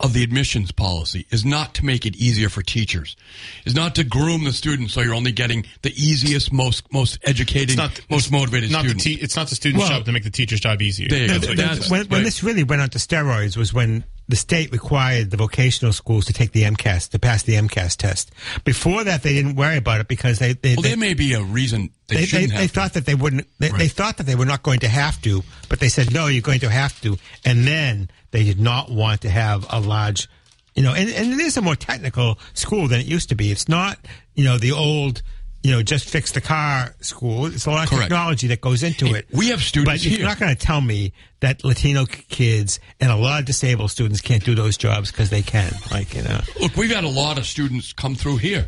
of 0.00 0.12
the 0.12 0.22
admissions 0.22 0.70
policy 0.70 1.26
is 1.30 1.44
not 1.44 1.74
to 1.74 1.84
make 1.84 2.06
it 2.06 2.14
easier 2.16 2.48
for 2.48 2.62
teachers, 2.62 3.16
is 3.64 3.74
not 3.74 3.94
to 3.96 4.04
groom 4.04 4.44
the 4.44 4.52
students 4.52 4.94
so 4.94 5.00
you're 5.00 5.14
only 5.14 5.32
getting 5.32 5.64
the 5.82 5.90
easiest, 5.90 6.52
most 6.52 6.92
most 6.92 7.18
educated, 7.24 7.70
it's 7.70 7.76
not 7.76 8.00
most 8.10 8.30
motivated 8.30 8.70
not 8.70 8.84
the 8.84 8.90
students. 8.90 9.04
te- 9.04 9.14
it's 9.24 9.36
not 9.36 9.48
the 9.48 9.56
student's 9.56 9.88
Well- 9.88 9.98
job 9.98 10.06
to 10.06 10.12
make 10.12 10.24
the 10.24 10.30
teacher's 10.30 10.60
job 10.60 10.80
easier. 10.82 11.08
There 11.08 11.22
you 11.22 11.26
go. 11.28 11.38
That's 11.38 11.56
That's- 11.56 11.90
when, 11.90 12.06
when 12.08 12.20
right. 12.20 12.24
this 12.24 12.42
really 12.42 12.62
went 12.64 12.80
onto 12.82 12.98
steroids 12.98 13.56
was 13.56 13.74
when 13.74 14.04
the 14.28 14.36
state 14.36 14.70
required 14.72 15.30
the 15.30 15.38
vocational 15.38 15.92
schools 15.92 16.26
to 16.26 16.34
take 16.34 16.52
the 16.52 16.62
MCAS 16.62 17.08
to 17.10 17.18
pass 17.18 17.44
the 17.44 17.54
MCAS 17.54 17.96
test. 17.96 18.30
Before 18.62 19.02
that, 19.04 19.22
they 19.22 19.32
didn't 19.32 19.54
worry 19.56 19.78
about 19.78 20.00
it 20.02 20.08
because 20.08 20.38
they 20.38 20.52
they, 20.52 20.74
well, 20.74 20.82
they, 20.82 20.90
there 20.90 20.98
may 20.98 21.14
be 21.14 21.32
a 21.32 21.42
reason 21.42 21.90
they, 22.08 22.14
they, 22.14 22.20
they, 22.20 22.26
shouldn't 22.26 22.50
they 22.52 22.62
have. 22.62 22.70
thought 22.70 22.92
that 22.92 23.06
they 23.06 23.14
wouldn't. 23.14 23.46
They, 23.58 23.70
they 23.70 23.88
thought 23.88 24.18
that 24.18 24.26
they 24.26 24.34
were 24.34 24.44
not 24.44 24.62
going 24.62 24.80
to 24.80 24.88
have 24.88 25.20
to, 25.22 25.42
but 25.70 25.80
they 25.80 25.88
said 25.88 26.12
no, 26.12 26.26
you're 26.26 26.42
going 26.42 26.60
to 26.60 26.68
have 26.68 27.00
to. 27.00 27.16
And 27.44 27.66
then 27.66 28.10
they 28.30 28.44
did 28.44 28.60
not 28.60 28.90
want 28.90 29.22
to 29.22 29.30
have 29.30 29.66
a 29.70 29.80
large, 29.80 30.28
you 30.74 30.82
know, 30.82 30.94
and, 30.94 31.08
and 31.10 31.32
it 31.32 31.40
is 31.40 31.56
a 31.56 31.62
more 31.62 31.76
technical 31.76 32.38
school 32.54 32.88
than 32.88 33.00
it 33.00 33.06
used 33.06 33.28
to 33.30 33.34
be. 33.34 33.50
It's 33.50 33.68
not, 33.68 33.98
you 34.34 34.44
know, 34.44 34.58
the 34.58 34.72
old. 34.72 35.22
You 35.68 35.74
know, 35.74 35.82
just 35.82 36.08
fix 36.08 36.32
the 36.32 36.40
car 36.40 36.94
school. 37.00 37.44
It's 37.44 37.66
a 37.66 37.70
lot 37.70 37.84
of 37.84 37.90
Correct. 37.90 38.04
technology 38.04 38.46
that 38.46 38.62
goes 38.62 38.82
into 38.82 39.04
Hey, 39.04 39.18
it. 39.18 39.26
we 39.32 39.48
have 39.48 39.60
students 39.60 40.02
but 40.02 40.10
you're 40.10 40.26
not 40.26 40.38
going 40.38 40.54
to 40.56 40.58
tell 40.58 40.80
me 40.80 41.12
that 41.40 41.62
Latino 41.62 42.06
kids 42.06 42.80
and 43.00 43.10
a 43.12 43.16
lot 43.16 43.40
of 43.40 43.44
disabled 43.44 43.90
students 43.90 44.22
can't 44.22 44.42
do 44.42 44.54
those 44.54 44.78
jobs 44.78 45.10
because 45.10 45.28
they 45.28 45.42
can. 45.42 45.70
Like, 45.90 46.14
you 46.14 46.22
know, 46.22 46.40
Look, 46.58 46.74
we've 46.76 46.90
had 46.90 47.04
a 47.04 47.08
lot 47.08 47.36
of 47.36 47.44
students 47.44 47.92
come 47.92 48.14
through 48.14 48.38
here. 48.38 48.64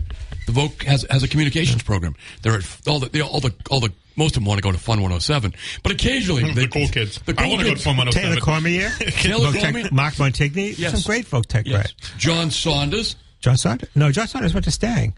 The 0.47 0.53
Voc 0.53 0.83
has 0.83 1.07
has 1.11 1.23
a 1.23 1.29
communications 1.29 1.83
program. 1.83 2.17
They're 2.43 2.57
at 2.59 2.67
all 2.87 2.99
the 3.01 3.09
they, 3.09 3.23
all 3.23 3.41
the 3.41 3.55
all 3.71 3.81
the 3.81 3.93
most 4.17 4.37
of 4.37 4.43
them 4.43 4.45
want 4.45 4.59
to 4.59 4.63
go 4.63 4.71
to 4.73 4.79
Fun 4.79 4.99
107, 4.99 5.55
but 5.83 5.93
occasionally 5.93 6.45
The 6.53 6.53
they, 6.53 6.67
cool 6.67 6.89
kids. 6.89 7.19
The 7.25 7.33
I 7.33 7.45
cool 7.45 7.51
wanna 7.53 7.63
go 7.65 7.69
kids. 7.71 7.81
to 7.83 7.85
Fun 7.89 7.97
107. 7.97 8.29
Taylor 8.29 8.41
Cormier, 8.45 8.91
Taylor 9.23 9.53
Cormier? 9.59 9.89
Mark 9.91 10.15
Montigny, 10.15 10.77
Yes. 10.77 10.93
some 10.93 11.11
great 11.11 11.25
voc 11.31 11.47
tech, 11.47 11.67
Yes. 11.67 11.77
right? 11.77 11.95
John 12.19 12.51
Saunders. 12.51 13.17
John 13.41 13.57
Saunders? 13.57 13.89
No, 13.95 14.13
John 14.13 14.29
Saunders 14.29 14.53
went 14.53 14.65
to 14.65 14.71
Stang. 14.71 15.15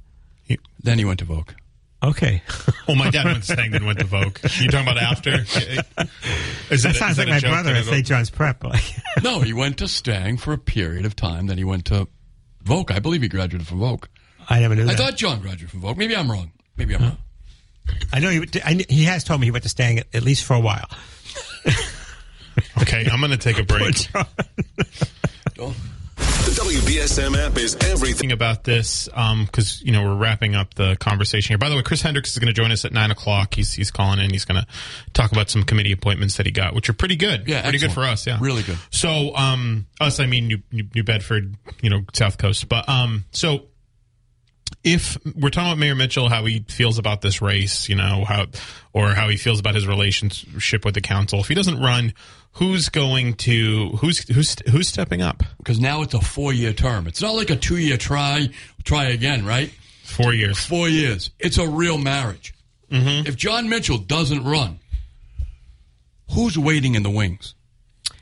Then 0.84 0.98
he 0.98 1.04
went 1.04 1.18
to 1.20 1.24
Voc. 1.26 1.54
Okay. 2.02 2.42
Well, 2.88 2.96
my 2.96 3.10
dad 3.10 3.24
went 3.26 3.44
to 3.44 3.52
Stang, 3.52 3.70
then 3.70 3.86
went 3.86 4.00
to 4.00 4.04
Voc. 4.04 4.60
You 4.60 4.68
talking 4.68 4.88
about 4.88 5.00
after? 5.00 5.30
Is 6.74 6.82
that 6.82 6.90
a- 6.90 6.94
sounds 6.94 7.12
is 7.12 7.18
like 7.18 7.28
a 7.28 7.30
my 7.30 7.40
brother 7.40 7.70
at 7.76 7.84
St. 7.84 8.04
John's 8.04 8.28
Prep. 8.28 8.64
No, 9.22 9.38
he 9.40 9.52
went 9.52 9.78
to 9.78 9.86
Stang 9.88 10.36
for 10.36 10.52
a 10.52 10.58
period 10.58 11.06
of 11.06 11.14
time. 11.14 11.46
Then 11.46 11.58
he 11.58 11.64
went 11.64 11.84
to 11.86 12.08
Voc. 12.64 12.90
I 12.90 12.98
believe 12.98 13.22
he 13.22 13.28
graduated 13.28 13.68
from 13.68 13.78
Voc. 13.78 14.06
I 14.50 14.58
never 14.60 14.74
knew 14.74 14.84
that. 14.84 14.90
I 14.90 14.94
that. 14.96 15.02
thought 15.02 15.16
John 15.16 15.40
graduated 15.40 15.70
from 15.70 15.80
Voc. 15.82 15.96
Maybe 15.96 16.16
I'm 16.16 16.28
wrong. 16.28 16.50
Maybe 16.76 16.96
I'm 16.96 17.02
wrong. 17.02 17.18
I 18.12 18.18
know 18.18 18.30
he, 18.30 18.42
I, 18.64 18.84
he 18.88 19.04
has 19.04 19.22
told 19.22 19.40
me 19.40 19.46
he 19.46 19.50
went 19.52 19.62
to 19.62 19.68
Stang 19.70 19.98
at, 20.00 20.06
at 20.12 20.24
least 20.24 20.42
for 20.44 20.54
a 20.54 20.60
while. 20.60 20.88
Okay, 22.82 23.06
I'm 23.10 23.20
going 23.20 23.30
to 23.30 23.36
take 23.38 23.58
a 23.58 23.64
break. 23.64 23.94
The 26.44 26.50
WBSM 26.50 27.36
app 27.38 27.56
is 27.56 27.76
everything. 27.76 28.32
About 28.32 28.64
this 28.64 29.08
because 29.08 29.82
you 29.82 29.92
know 29.92 30.02
we're 30.02 30.16
wrapping 30.16 30.54
up 30.54 30.74
the 30.74 30.96
conversation 30.96 31.52
here. 31.52 31.58
By 31.58 31.68
the 31.68 31.76
way, 31.76 31.82
Chris 31.82 32.02
Hendricks 32.02 32.32
is 32.32 32.38
going 32.38 32.48
to 32.48 32.52
join 32.52 32.72
us 32.72 32.84
at 32.84 32.92
nine 32.92 33.10
o'clock. 33.10 33.54
He's 33.54 33.72
he's 33.72 33.90
calling 33.90 34.18
in. 34.18 34.30
He's 34.30 34.44
going 34.44 34.60
to 34.60 34.66
talk 35.12 35.32
about 35.32 35.50
some 35.50 35.62
committee 35.62 35.92
appointments 35.92 36.36
that 36.38 36.46
he 36.46 36.52
got, 36.52 36.74
which 36.74 36.88
are 36.88 36.94
pretty 36.94 37.16
good. 37.16 37.46
Yeah, 37.46 37.62
pretty 37.62 37.78
good 37.78 37.92
for 37.92 38.02
us. 38.02 38.26
Yeah, 38.26 38.38
Really 38.40 38.62
good. 38.62 38.78
So, 38.90 39.34
um, 39.36 39.86
us, 40.00 40.18
I 40.18 40.26
mean 40.26 40.48
New, 40.48 40.58
New, 40.72 40.88
New 40.94 41.04
Bedford, 41.04 41.54
you 41.80 41.90
know, 41.90 42.04
South 42.12 42.38
Coast. 42.38 42.68
But 42.68 42.88
um, 42.88 43.24
so 43.32 43.66
if 44.84 45.16
we're 45.36 45.50
talking 45.50 45.68
about 45.68 45.78
Mayor 45.78 45.94
Mitchell, 45.94 46.28
how 46.28 46.44
he 46.44 46.64
feels 46.68 46.98
about 46.98 47.20
this 47.20 47.40
race, 47.40 47.88
you 47.88 47.94
know, 47.94 48.24
how 48.24 48.46
or 48.92 49.10
how 49.10 49.28
he 49.28 49.36
feels 49.36 49.60
about 49.60 49.74
his 49.74 49.86
relationship 49.86 50.84
with 50.84 50.94
the 50.94 51.00
council. 51.00 51.40
If 51.40 51.48
he 51.48 51.54
doesn't 51.54 51.80
run, 51.80 52.14
who's 52.52 52.88
going 52.88 53.34
to 53.34 53.90
who's 54.00 54.28
who's 54.28 54.56
who's 54.70 54.88
stepping 54.88 55.22
up? 55.22 55.42
Because 55.58 55.80
now 55.80 56.02
it's 56.02 56.14
a 56.14 56.20
four 56.20 56.52
year 56.52 56.72
term. 56.72 57.06
It's 57.06 57.22
not 57.22 57.34
like 57.34 57.50
a 57.50 57.56
two 57.56 57.78
year 57.78 57.96
try, 57.96 58.48
try 58.84 59.04
again, 59.06 59.44
right? 59.44 59.70
Four 60.04 60.32
years. 60.32 60.58
Four 60.58 60.88
years. 60.88 61.30
It's 61.38 61.58
a 61.58 61.66
real 61.66 61.98
marriage. 61.98 62.54
Mm-hmm. 62.90 63.26
If 63.26 63.36
John 63.36 63.68
Mitchell 63.68 63.98
doesn't 63.98 64.44
run, 64.44 64.78
who's 66.32 66.58
waiting 66.58 66.94
in 66.94 67.02
the 67.02 67.10
wings? 67.10 67.54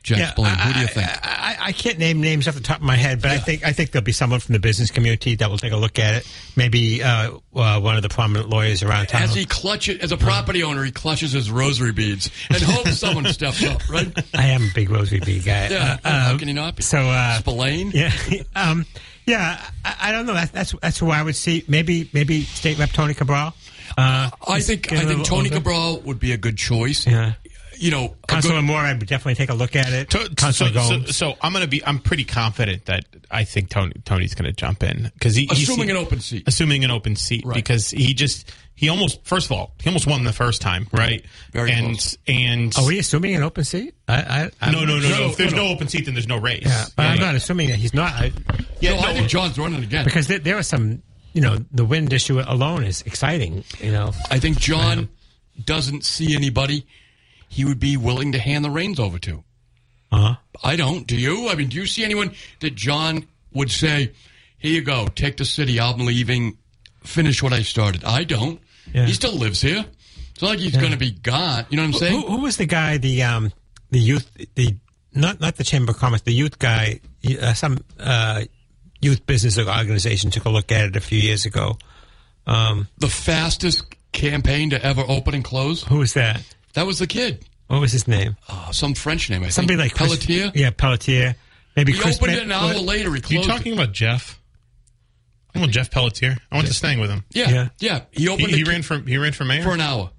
Jack 0.03 0.31
Spillane, 0.31 0.57
who 0.57 0.73
do 0.73 0.81
you 0.81 0.87
think? 0.87 1.09
I, 1.09 1.19
I, 1.23 1.40
I 1.61 1.73
can't 1.73 1.99
name 1.99 2.21
names 2.21 2.49
off 2.49 2.55
the 2.55 2.61
top 2.61 2.79
of 2.79 2.83
my 2.83 2.97
head, 2.97 3.21
but 3.23 3.31
I 3.31 3.39
think 3.39 3.65
I 3.65 3.73
think 3.73 3.93
there'll 3.93 4.05
be 4.05 4.13
someone 4.13 4.41
from 4.41 4.53
the 4.55 4.59
business 4.59 4.91
community 4.91 5.35
that 5.37 5.51
will 5.51 5.59
take 5.59 5.73
a 5.73 5.77
look 5.77 5.99
at 5.99 6.15
it. 6.15 6.29
Maybe 6.57 7.03
uh, 7.03 7.33
uh, 7.55 7.81
one 7.81 7.97
of 7.97 8.03
the 8.03 8.09
prominent 8.09 8.49
lawyers 8.49 8.83
around 8.83 9.07
town. 9.07 9.23
As 9.23 9.35
he 9.35 9.45
clutches, 9.45 9.99
as 10.01 10.13
a 10.13 10.17
property 10.17 10.63
owner, 10.63 10.85
he 10.85 10.91
clutches 10.93 11.33
his 11.33 11.51
rosary 11.51 11.93
beads 11.93 12.31
and 12.49 12.63
hopes 12.63 12.99
someone 12.99 13.27
steps 13.27 13.65
up, 13.65 13.89
right? 13.89 14.13
I 14.35 14.47
am 14.47 14.65
a 14.65 14.71
big 14.75 14.91
rosary 14.91 15.21
bead 15.21 15.45
guy. 15.45 15.69
Yeah, 15.69 15.99
Uh, 16.05 16.11
how 16.11 16.33
um, 16.33 16.39
can 16.39 16.49
he 16.49 16.55
not 16.55 16.77
be? 16.77 16.83
So, 16.83 16.99
uh, 16.99 17.39
Spillane? 17.39 17.93
Yeah, 18.01 18.13
um, 18.57 18.87
yeah. 19.27 19.61
I, 19.85 19.97
I 20.01 20.13
don't 20.13 20.27
know. 20.27 20.35
That, 20.35 20.53
that's 20.53 20.75
that's 20.81 20.99
who 20.99 21.11
I 21.11 21.23
would 21.23 21.37
see. 21.37 21.65
Maybe 21.69 22.09
maybe 22.13 22.43
State 22.43 22.79
Rep 22.79 22.91
Tony 22.91 23.15
Cabral. 23.15 23.55
Uh, 23.99 24.31
I 24.49 24.61
think 24.61 24.93
I 24.93 25.05
think 25.05 25.25
Tony 25.25 25.49
older. 25.49 25.57
Cabral 25.57 26.01
would 26.01 26.21
be 26.21 26.33
a 26.33 26.37
good 26.37 26.57
choice. 26.57 27.07
Yeah. 27.07 27.35
You 27.81 27.91
know, 27.91 28.15
a 28.23 28.27
Councilor 28.27 28.57
good- 28.57 28.63
Moore, 28.67 28.79
I 28.81 28.93
would 28.93 29.07
definitely 29.07 29.37
take 29.37 29.49
a 29.49 29.55
look 29.55 29.75
at 29.75 29.93
it. 29.93 30.11
To- 30.11 30.19
so, 30.23 30.29
Councilor 30.35 30.69
so, 30.69 30.75
Gomes. 30.75 31.17
so 31.17 31.35
I'm 31.41 31.53
going 31.53 31.65
to 31.65 31.69
be. 31.69 31.85
I'm 31.85 31.99
pretty 31.99 32.25
confident 32.25 32.85
that 32.87 33.05
I 33.31 33.45
think 33.45 33.71
Tony 33.71 33.95
Tony's 34.05 34.35
going 34.35 34.45
to 34.45 34.53
jump 34.53 34.83
in 34.83 35.11
because 35.15 35.35
he 35.35 35.47
he's- 35.47 35.63
Assuming 35.63 35.91
an 35.91 35.97
open 35.97 36.21
seat. 36.21 36.45
Assuming 36.47 36.85
an 36.85 36.91
open 36.91 37.17
seat 37.17 37.45
Right. 37.45 37.55
because 37.55 37.91
he 37.91 38.13
just 38.13 38.53
he 38.75 38.89
almost 38.91 39.25
first 39.25 39.47
of 39.47 39.53
all 39.53 39.73
he 39.81 39.89
almost 39.89 40.07
won 40.07 40.25
the 40.25 40.33
first 40.33 40.61
time 40.63 40.89
right 40.93 41.25
Very 41.53 41.71
and 41.73 41.87
close. 41.89 42.17
and 42.29 42.75
Are 42.79 42.85
we 42.87 42.99
assuming 42.99 43.35
an 43.35 43.43
open 43.43 43.65
seat? 43.65 43.95
I, 44.09 44.15
I, 44.15 44.51
I'm 44.61 44.73
no 44.73 44.85
no 44.85 44.99
no 44.99 45.09
no 45.09 45.27
if 45.31 45.37
there's 45.37 45.53
no 45.55 45.69
open 45.69 45.89
seat 45.89 46.05
then 46.07 46.15
there's 46.15 46.29
no 46.29 46.39
race 46.39 46.63
Yeah, 46.67 46.85
but 46.97 47.07
I'm 47.07 47.19
Yeah. 47.19 47.25
not 47.27 47.35
assuming 47.35 47.69
that 47.71 47.77
he's 47.77 47.95
not. 47.95 48.13
I, 48.13 48.33
Yeah, 48.81 48.93
no, 49.01 49.01
I 49.09 49.13
think 49.15 49.29
John's 49.29 49.59
running 49.59 49.83
again. 49.83 50.05
because 50.05 50.27
there, 50.29 50.39
there 50.39 50.57
are 50.59 50.63
some, 50.63 51.03
you 51.33 51.41
know, 51.43 51.59
the 51.73 51.85
wind 51.85 52.13
issue 52.13 52.41
alone 52.47 52.85
is 52.85 53.03
exciting. 53.03 53.65
You 53.81 53.93
know, 53.93 54.13
I 54.31 54.39
think 54.39 54.59
John 54.59 55.09
doesn't 55.65 56.05
see 56.05 56.35
anybody 56.35 56.87
he 57.51 57.65
would 57.65 57.79
be 57.81 57.97
willing 57.99 58.33
to 58.33 58.39
hand 58.39 58.65
the 58.65 58.71
reins 58.71 58.99
over 59.01 59.19
to. 59.19 59.43
uh-huh. 60.13 60.37
I 60.63 60.77
don't. 60.77 61.07
Do 61.07 61.17
you? 61.17 61.49
I 61.49 61.55
mean, 61.55 61.69
do 61.69 61.77
you 61.77 61.87
see 61.87 62.05
anyone 62.05 62.33
that 62.61 62.75
John 62.75 63.27
would 63.53 63.71
say, 63.71 64.13
"Here 64.59 64.73
you 64.73 64.83
go, 64.83 65.07
take 65.09 65.37
the 65.37 65.45
city. 65.45 65.79
I'm 65.81 65.99
leaving. 65.99 66.57
Finish 67.03 67.43
what 67.43 67.53
I 67.53 67.63
started." 67.63 68.05
I 68.05 68.25
don't. 68.25 68.61
Yeah. 68.95 69.07
He 69.07 69.13
still 69.13 69.35
lives 69.35 69.61
here. 69.61 69.85
It's 70.33 70.43
not 70.43 70.51
like 70.51 70.59
he's 70.61 70.77
going 70.77 70.93
to 70.93 70.99
be 70.99 71.11
gone. 71.13 71.67
You 71.71 71.77
know 71.77 71.83
what 71.83 71.95
I'm 71.95 72.01
saying? 72.01 72.21
who, 72.23 72.27
who 72.29 72.43
was 72.43 72.57
the 72.57 72.67
guy? 72.67 72.99
The 72.99 73.23
um, 73.25 73.53
the 73.91 73.99
youth, 74.01 74.31
the 74.55 74.77
not 75.15 75.41
not 75.41 75.57
the 75.57 75.65
Chamber 75.65 75.93
of 75.93 75.99
Commerce, 75.99 76.23
the 76.23 76.33
youth 76.33 76.59
guy. 76.59 77.01
Uh, 77.41 77.53
some 77.55 77.79
uh, 77.99 78.43
youth 79.01 79.27
business 79.27 79.59
organization 79.59 80.31
took 80.31 80.45
a 80.45 80.51
look 80.51 80.71
at 80.73 80.85
it 80.87 80.97
a 80.97 81.01
few 81.01 81.19
years 81.19 81.47
ago. 81.47 81.79
Um, 82.47 82.89
The 82.99 83.09
fastest 83.09 83.85
campaign 84.13 84.71
to 84.71 84.85
ever 84.85 85.03
open 85.07 85.35
and 85.35 85.45
close. 85.45 85.85
who 85.85 85.99
was 85.99 86.15
that? 86.15 86.43
That 86.75 86.87
was 86.87 86.99
the 86.99 87.07
kid. 87.07 87.45
What 87.69 87.81
was 87.81 87.93
his 87.93 88.09
name? 88.09 88.37
Uh, 88.49 88.71
some 88.73 88.95
French 88.95 89.31
name. 89.31 89.45
I 89.45 89.49
Somebody 89.49 89.77
think. 89.79 89.93
like 90.01 90.09
Chris- 90.11 90.25
Pelletier. 90.27 90.53
yeah, 90.55 90.71
Pelletier. 90.71 91.37
Maybe 91.77 91.93
He 91.93 91.99
Chris 91.99 92.17
opened 92.17 92.33
Ma- 92.33 92.39
it 92.39 92.43
an 92.45 92.53
hour 92.53 92.75
later. 92.75 93.11
He 93.11 93.17
you 93.17 93.21
closed 93.43 93.49
talking 93.49 93.73
about 93.73 93.93
Jeff 93.93 94.41
Well, 95.55 95.67
Jeff 95.67 95.91
Pelletier. 95.91 96.37
I 96.51 96.57
went 96.57 96.69
to 96.69 96.75
Stang 96.75 97.01
with 97.01 97.11
him. 97.11 97.25
Yeah, 97.33 97.51
Yeah. 97.51 97.69
yeah. 97.79 98.01
He 98.13 98.23
He, 98.23 98.29
opened. 98.29 98.49
he 98.51 98.63
the, 98.63 98.71
ran 98.71 98.83
for 98.83 98.99
he 99.01 99.19
ran 99.19 99.33
for 99.33 99.45
mayor. 99.45 99.63
for 99.63 99.73
an 99.73 99.81
hour. 99.81 100.11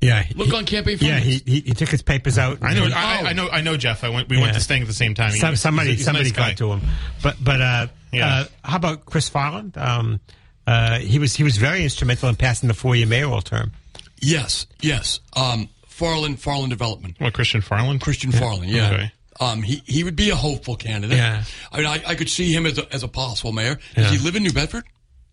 Yeah, 0.00 0.24
Look 0.34 0.52
on 0.52 0.66
campaign 0.66 0.98
Yeah, 1.00 1.18
finance. 1.18 1.24
he, 1.24 1.42
he 1.46 1.60
he 1.60 1.72
took 1.72 1.88
his 1.88 2.02
papers 2.02 2.36
out. 2.38 2.58
I 2.62 2.74
know. 2.74 2.84
and- 2.84 2.94
I, 2.94 3.30
I 3.30 3.32
know. 3.32 3.48
I 3.48 3.60
know 3.62 3.76
Jeff. 3.76 4.04
I 4.04 4.10
went. 4.10 4.28
We 4.28 4.36
went 4.36 4.48
Yeah. 4.48 4.54
to 4.54 4.60
Stang 4.60 4.82
at 4.82 4.86
the 4.88 4.92
same 4.92 5.14
time. 5.14 5.32
He 5.32 5.38
Some, 5.38 5.56
somebody 5.56 5.90
he's 5.90 5.94
a- 5.94 5.96
he's 5.98 6.02
a 6.02 6.04
somebody 6.04 6.24
nice 6.30 6.32
guy. 6.36 6.48
got 6.50 6.56
to 6.58 6.72
him, 6.72 6.80
but 7.22 7.36
but 7.42 7.60
uh, 7.60 7.86
Yeah. 8.12 8.26
uh, 8.26 8.44
how 8.62 8.76
about 8.76 9.06
Chris 9.06 9.28
Farland? 9.30 9.78
Um, 9.78 10.20
uh, 10.66 10.98
he 10.98 11.18
was 11.18 11.34
he 11.34 11.42
was 11.42 11.56
very 11.56 11.82
instrumental 11.84 12.28
in 12.28 12.36
passing 12.36 12.66
the 12.68 12.74
four 12.74 12.94
year 12.96 13.06
mayoral 13.06 13.40
term. 13.42 13.72
Yes, 14.20 14.66
yes. 14.80 15.20
Um, 15.34 15.68
Farland, 15.94 16.40
Farland 16.40 16.70
Development. 16.70 17.14
What 17.20 17.32
Christian 17.34 17.60
Farland? 17.60 18.00
Christian 18.00 18.32
Farland, 18.32 18.70
yeah. 18.70 18.90
Okay. 18.92 19.12
Um, 19.40 19.62
he, 19.62 19.82
he 19.86 20.02
would 20.04 20.16
be 20.16 20.30
a 20.30 20.34
hopeful 20.36 20.74
candidate. 20.76 21.16
Yeah. 21.18 21.44
I 21.72 21.76
mean, 21.78 21.86
I, 21.86 22.02
I 22.06 22.14
could 22.16 22.28
see 22.28 22.52
him 22.52 22.66
as 22.66 22.78
a, 22.78 22.92
as 22.92 23.02
a 23.04 23.08
possible 23.08 23.52
mayor. 23.52 23.76
Does 23.94 24.06
Yeah. 24.12 24.18
he 24.18 24.24
live 24.24 24.34
in 24.36 24.42
New 24.42 24.52
Bedford? 24.52 24.84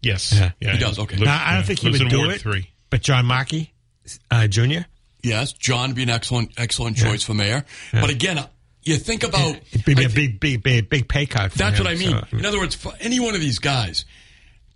Yes. 0.01 0.33
Yeah. 0.33 0.51
He 0.73 0.77
does, 0.77 0.97
okay. 0.99 1.15
Lives- 1.15 1.25
Now, 1.25 1.35
I 1.43 1.51
don't 1.53 1.59
yeah, 1.61 1.65
think 1.67 1.79
he 1.79 1.87
lives 1.89 2.03
would 2.03 2.09
do 2.11 2.17
Ward 2.19 2.31
it. 2.31 2.41
Three. 2.41 2.69
But 2.91 3.01
John 3.01 3.25
Markey, 3.25 3.73
uh, 4.29 4.47
Jr. 4.47 4.81
Yes, 5.23 5.53
John 5.53 5.89
would 5.89 5.95
be 5.95 6.03
an 6.03 6.09
excellent, 6.09 6.51
excellent 6.57 6.97
choice 6.97 7.23
for 7.23 7.33
mayor. 7.35 7.63
But 7.91 8.09
again, 8.09 8.37
uh, 8.39 8.47
you 8.83 8.97
think 8.97 9.23
about. 9.23 9.55
It'd 9.71 9.85
be 9.85 9.95
I 9.95 10.01
a 10.05 10.09
thi- 10.09 10.27
big, 10.27 10.39
big, 10.39 10.63
big, 10.63 10.89
big 10.89 11.07
pay 11.07 11.25
cut. 11.27 11.51
For 11.51 11.57
That's 11.59 11.77
him, 11.79 11.85
what 11.85 11.91
I 11.93 11.95
mean. 11.95 12.19
so, 12.31 12.37
In 12.37 12.45
other 12.45 12.57
words, 12.59 12.73
for 12.75 12.93
any 12.99 13.19
one 13.19 13.35
of 13.35 13.41
these 13.41 13.59
guys 13.59 14.05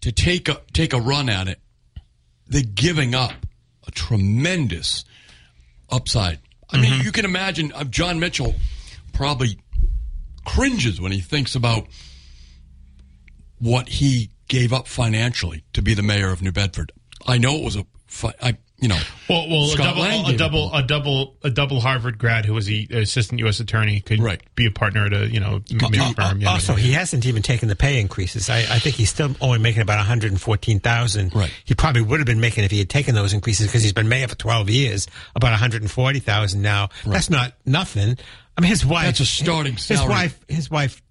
to 0.02 0.12
take 0.12 0.48
a 0.50 0.62
take 0.74 0.94
a 0.94 1.00
run 1.00 1.30
at 1.30 1.48
it, 1.48 1.60
they're 2.48 2.62
giving 2.62 3.16
up 3.16 3.34
a 3.88 3.92
tremendous 3.92 5.04
upside. 5.90 6.40
I 6.70 6.82
mean, 6.82 7.02
you 7.04 7.12
can 7.12 7.26
imagine 7.26 7.72
uh, 7.74 7.84
John 7.84 8.20
Mitchell 8.20 8.56
probably 9.14 9.60
cringes 10.46 11.00
when 11.00 11.12
he 11.12 11.20
thinks 11.20 11.56
about 11.56 11.88
what 13.60 13.88
he 13.88 14.32
gave 14.48 14.74
up 14.74 14.88
financially 14.88 15.64
to 15.74 15.82
be 15.82 15.94
the 15.94 16.04
mayor 16.04 16.32
of 16.32 16.42
New 16.42 16.52
Bedford. 16.52 16.92
I 17.26 17.38
know 17.38 17.56
it 17.56 17.64
was 17.64 17.76
a, 17.76 17.86
fi- 18.08 18.34
I 18.42 18.58
you 18.86 18.90
know, 18.90 19.00
Well, 19.28 19.50
well, 19.50 19.72
a 19.72 19.76
double, 19.78 20.04
a 20.28 20.38
double, 20.38 20.74
a 20.76 20.84
double, 20.84 21.36
a 21.44 21.50
double 21.50 21.80
Harvard 21.80 22.20
grad 22.20 22.46
who 22.46 22.54
was 22.54 22.68
the 22.68 22.88
assistant 22.92 23.40
U.S. 23.40 23.60
attorney 23.60 24.00
could 24.00 24.20
Right. 24.20 24.40
be 24.54 24.68
a 24.68 24.72
partner 24.72 25.08
at 25.08 25.14
a 25.14 25.28
you 25.28 25.40
know 25.40 25.64
Uh, 25.82 26.14
firm. 26.14 26.42
Yeah. 26.42 26.50
also, 26.52 26.76
he 26.76 26.92
hasn't 26.92 27.26
even 27.26 27.42
taken 27.42 27.68
the 27.68 27.76
pay 27.76 28.00
increases. 28.00 28.48
I, 28.48 28.60
I 28.60 28.78
think 28.78 28.96
he's 28.96 29.10
still 29.10 29.36
only 29.42 29.58
making 29.58 29.82
about 29.82 29.98
one 29.98 30.06
hundred 30.06 30.32
and 30.34 30.40
fourteen 30.40 30.80
thousand. 30.80 31.34
Right. 31.34 31.52
He 31.64 31.74
probably 31.74 32.04
would 32.04 32.20
have 32.20 32.28
been 32.28 32.40
making 32.40 32.64
if 32.64 32.70
he 32.70 32.78
had 32.78 32.90
taken 32.90 33.16
those 33.16 33.34
increases 33.34 33.66
because 33.66 33.82
he's 33.82 33.94
been 33.94 34.08
mayor 34.08 34.28
for 34.28 34.36
twelve 34.36 34.70
years, 34.70 35.08
about 35.34 35.50
one 35.50 35.58
hundred 35.60 35.82
and 35.82 35.90
forty 35.90 36.20
thousand 36.20 36.62
now. 36.62 36.90
That's 37.08 37.32
not 37.32 37.54
nothing. 37.66 38.20
I 38.56 38.62
mean, 38.62 38.70
his 38.70 38.86
wife. 38.86 39.06
That's 39.06 39.22
a 39.22 39.26
starting 39.26 39.78
salary. 39.78 40.04
His 40.04 40.10
wife. 40.10 40.46
His 40.48 40.70
wife. 40.70 41.02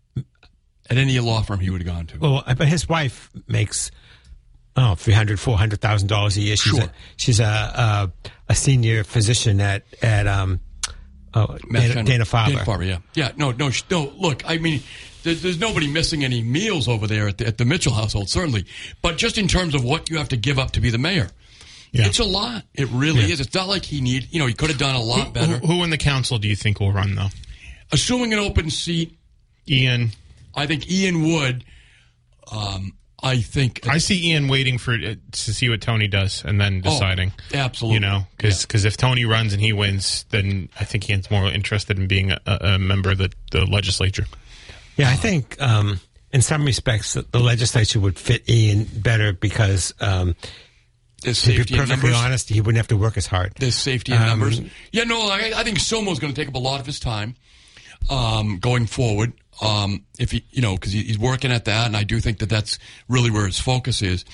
at 0.89 0.97
any 0.99 1.18
law 1.18 1.43
firm 1.43 1.59
he 1.59 1.70
would 1.70 1.81
have 1.83 1.93
gone 1.93 2.07
to. 2.07 2.18
Well, 2.18 2.45
but 2.47 2.68
his 2.68 2.89
wife 2.89 3.31
makes. 3.49 3.91
Oh, 4.77 4.95
three 4.97 5.14
hundred, 5.14 5.39
four 5.39 5.57
hundred 5.57 5.81
thousand 5.81 6.09
dollars 6.09 6.37
a 6.37 6.41
year. 6.41 6.57
She's 6.57 6.72
Sure. 6.72 6.83
a 6.85 6.91
she's 7.16 7.41
a, 7.41 7.45
a 7.45 8.12
a 8.49 8.55
senior 8.55 9.05
physician 9.05 9.61
at 9.61 9.85
at 10.03 10.27
um 10.27 10.61
oh, 11.35 11.57
Dana, 11.72 12.03
Dana 12.03 12.25
Farber. 12.25 12.49
Dana 12.49 12.64
Farber, 12.64 12.87
yeah, 12.87 12.99
yeah. 13.14 13.33
No, 13.37 13.53
no, 13.53 13.70
no. 13.91 14.12
Look, 14.18 14.43
I 14.49 14.59
mean, 14.59 14.81
there's, 15.22 15.43
there's 15.43 15.61
nobody 15.61 15.87
missing 15.91 16.25
any 16.25 16.43
meals 16.43 16.89
over 16.89 17.07
there 17.07 17.29
at 17.29 17.39
the, 17.39 17.47
at 17.47 17.59
the 17.59 17.64
Mitchell 17.64 17.93
household, 17.93 18.29
certainly. 18.29 18.64
But 19.01 19.16
just 19.16 19.39
in 19.39 19.47
terms 19.49 19.75
of 19.75 19.85
what 19.85 20.11
you 20.11 20.18
have 20.18 20.29
to 20.31 20.37
give 20.37 20.59
up 20.59 20.72
to 20.72 20.81
be 20.81 20.91
the 20.91 20.99
mayor, 20.99 21.29
Yeah. 21.93 22.07
it's 22.07 22.18
a 22.18 22.25
lot. 22.25 22.64
It 22.75 22.89
really 22.91 23.31
is. 23.33 23.39
It's 23.41 23.55
not 23.55 23.68
like 23.68 23.85
he 23.85 24.01
need. 24.01 24.27
You 24.33 24.41
know, 24.41 24.47
he 24.47 24.55
could 24.55 24.70
have 24.70 24.79
done 24.79 24.97
a 24.97 25.01
lot 25.03 25.33
better. 25.33 25.59
Who, 25.59 25.66
who 25.68 25.85
in 25.85 25.91
the 25.91 25.99
council 25.99 26.39
do 26.39 26.49
you 26.49 26.57
think 26.57 26.81
will 26.81 26.93
run 26.93 27.14
though? 27.14 27.29
Assuming 27.93 28.33
an 28.33 28.41
open 28.41 28.70
seat, 28.70 29.16
Ian. 29.68 30.11
I 30.55 30.66
think 30.66 30.91
Ian 30.91 31.22
would. 31.33 31.64
Um, 32.51 32.93
I 33.25 33.41
think 33.41 33.89
I 33.89 33.97
see 33.99 34.31
Ian 34.31 34.49
waiting 34.49 34.77
for 34.77 34.93
uh, 34.93 35.14
to 35.33 35.55
see 35.55 35.70
what 35.70 35.81
Tony 35.81 36.07
does 36.09 36.45
and 36.45 36.61
then 36.61 36.83
deciding. 36.83 37.33
Oh, 37.55 37.59
absolutely. 37.59 37.95
You 37.95 38.01
know, 38.01 38.27
because 38.37 38.85
if 38.85 38.99
Tony 38.99 39.25
runs 39.25 39.55
and 39.55 39.62
he 39.62 39.72
wins, 39.72 40.27
then 40.29 40.68
I 40.79 40.85
think 40.85 41.09
Ian's 41.09 41.31
more 41.31 41.47
interested 41.47 41.99
in 41.99 42.07
being 42.07 42.33
a, 42.33 42.39
a 42.47 42.79
member 42.79 43.11
of 43.12 43.18
the, 43.18 43.33
the 43.51 43.64
legislature. 43.64 44.27
Yeah, 44.97 45.09
I 45.09 45.14
think 45.14 45.61
um, 45.61 46.01
in 46.33 46.43
some 46.43 46.66
respects 46.66 47.14
the, 47.14 47.22
the 47.22 47.41
legislature 47.41 47.99
would 47.99 48.18
fit 48.18 48.49
Ian 48.49 48.85
better 48.85 49.33
because, 49.33 49.95
um, 50.01 50.37
there's 51.22 51.43
to 51.43 51.64
be 51.64 51.77
perfectly 51.77 52.12
honest, 52.12 52.51
he 52.51 52.61
wouldn't 52.61 52.77
have 52.77 52.89
to 52.89 52.97
work 52.99 53.16
as 53.16 53.27
hard. 53.27 53.55
There's 53.59 53.75
safety 53.75 54.12
in 54.12 54.20
Um, 54.20 54.29
numbers. 54.29 54.61
Yeah, 54.93 55.05
no, 55.05 55.22
I, 55.22 55.53
I 55.57 55.64
think 55.64 55.79
Somo's 55.79 56.18
going 56.18 56.35
to 56.35 56.39
take 56.39 56.49
up 56.49 56.55
a 56.55 56.59
lot 56.59 56.81
of 56.81 56.87
his 56.87 57.01
time 57.01 57.37
um, 58.11 58.59
going 58.59 58.85
forward. 58.87 59.33
Um, 59.62 60.05
if 60.18 60.30
he, 60.32 60.44
you 60.50 60.62
know, 60.62 60.74
because 60.74 60.92
he, 60.92 61.02
he's 61.05 61.18
working 61.18 61.52
at 61.52 61.64
that, 61.66 61.86
and 61.86 61.96
I 61.96 62.02
do 62.05 62.20
think 62.20 62.38
that 62.38 62.48
that's 62.48 62.78
really 63.09 63.30
where 63.30 63.46
his 63.46 63.59
focus 63.59 64.02
is. 64.02 64.24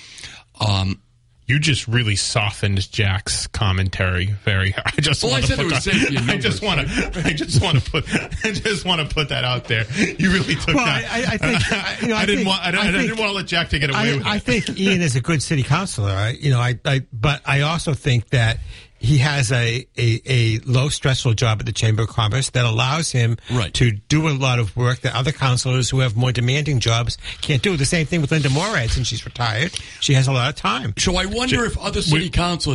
Um, 0.59 1.01
You 1.47 1.59
just 1.59 1.87
really 1.87 2.15
softened 2.15 2.89
Jack's 2.91 3.45
commentary. 3.47 4.27
Very. 4.45 4.73
I 4.85 4.91
just 5.01 5.21
Well, 5.23 5.33
I 5.33 5.35
want 5.35 5.45
to 5.45 5.47
said 5.49 5.57
put 5.57 5.67
there 5.69 5.75
was 5.75 5.83
that, 5.85 5.93
safety 5.93 6.15
in 6.17 6.29
I 6.29 6.37
just 6.37 6.61
want 6.63 6.87
to. 6.87 7.11
I 7.25 7.33
just 7.33 7.61
want 7.61 7.83
to 7.83 7.91
put. 7.91 8.05
I 8.45 8.51
just 8.51 8.85
want 8.85 9.01
to 9.07 9.13
put 9.13 9.29
that 9.29 9.43
out 9.43 9.65
there. 9.65 9.85
You 9.97 10.31
really 10.31 10.55
took 10.55 10.75
Well, 10.75 10.85
that. 10.85 11.05
I- 11.11 11.19
I- 11.19 11.33
I 11.33 11.37
think- 11.37 11.71
I- 11.73 11.97
you 12.01 12.07
know, 12.07 12.15
I 12.15 12.25
didn't 12.25 12.37
think- 12.45 12.47
want. 12.47 12.61
I, 12.63 12.77
I 12.77 12.87
I 12.87 12.91
didn't 12.91 13.17
want 13.19 13.29
to 13.31 13.35
let 13.35 13.47
Jack 13.47 13.69
take 13.69 13.83
it 13.83 13.89
away 13.89 13.99
I, 14.13 14.15
with 14.17 14.25
I 14.25 14.35
it. 14.37 14.43
think 14.43 14.79
Ian 14.79 15.01
is 15.01 15.15
a 15.15 15.21
good 15.21 15.43
city 15.43 15.63
councilor. 15.63 16.11
I, 16.11 16.29
you 16.31 16.51
know, 16.51 16.59
I, 16.59 16.79
I, 16.85 17.01
but 17.11 17.41
I 17.45 17.61
also 17.61 17.93
think 17.93 18.29
that 18.29 18.57
he 19.03 19.17
has 19.17 19.51
a, 19.51 19.87
a, 19.97 20.21
a 20.27 20.59
low 20.59 20.87
stressful 20.89 21.33
job 21.33 21.59
at 21.59 21.65
the 21.65 21.71
Chamber 21.71 22.03
of 22.03 22.09
Commerce 22.09 22.51
that 22.51 22.65
allows 22.65 23.11
him 23.11 23.37
Right. 23.51 23.73
to 23.73 23.91
do 23.91 24.27
a 24.27 24.33
lot 24.37 24.59
of 24.59 24.77
work 24.77 25.01
that 25.01 25.15
other 25.15 25.31
councilors 25.31 25.89
who 25.89 25.99
have 26.01 26.15
more 26.15 26.31
demanding 26.31 26.79
jobs 26.79 27.17
can't 27.41 27.63
do. 27.63 27.75
The 27.77 27.85
same 27.85 28.05
thing 28.05 28.21
with 28.21 28.31
Linda 28.31 28.51
Morad 28.51 28.91
since 28.91 29.07
she's 29.07 29.25
retired. 29.25 29.73
She 30.01 30.13
has 30.13 30.27
a 30.27 30.31
lot 30.31 30.49
of 30.49 30.55
time. 30.55 30.93
so 30.99 31.15
I 31.17 31.25
wonder 31.25 31.65
if 31.65 31.77
other 31.79 32.01
city 32.03 32.29
councilors 32.29 32.67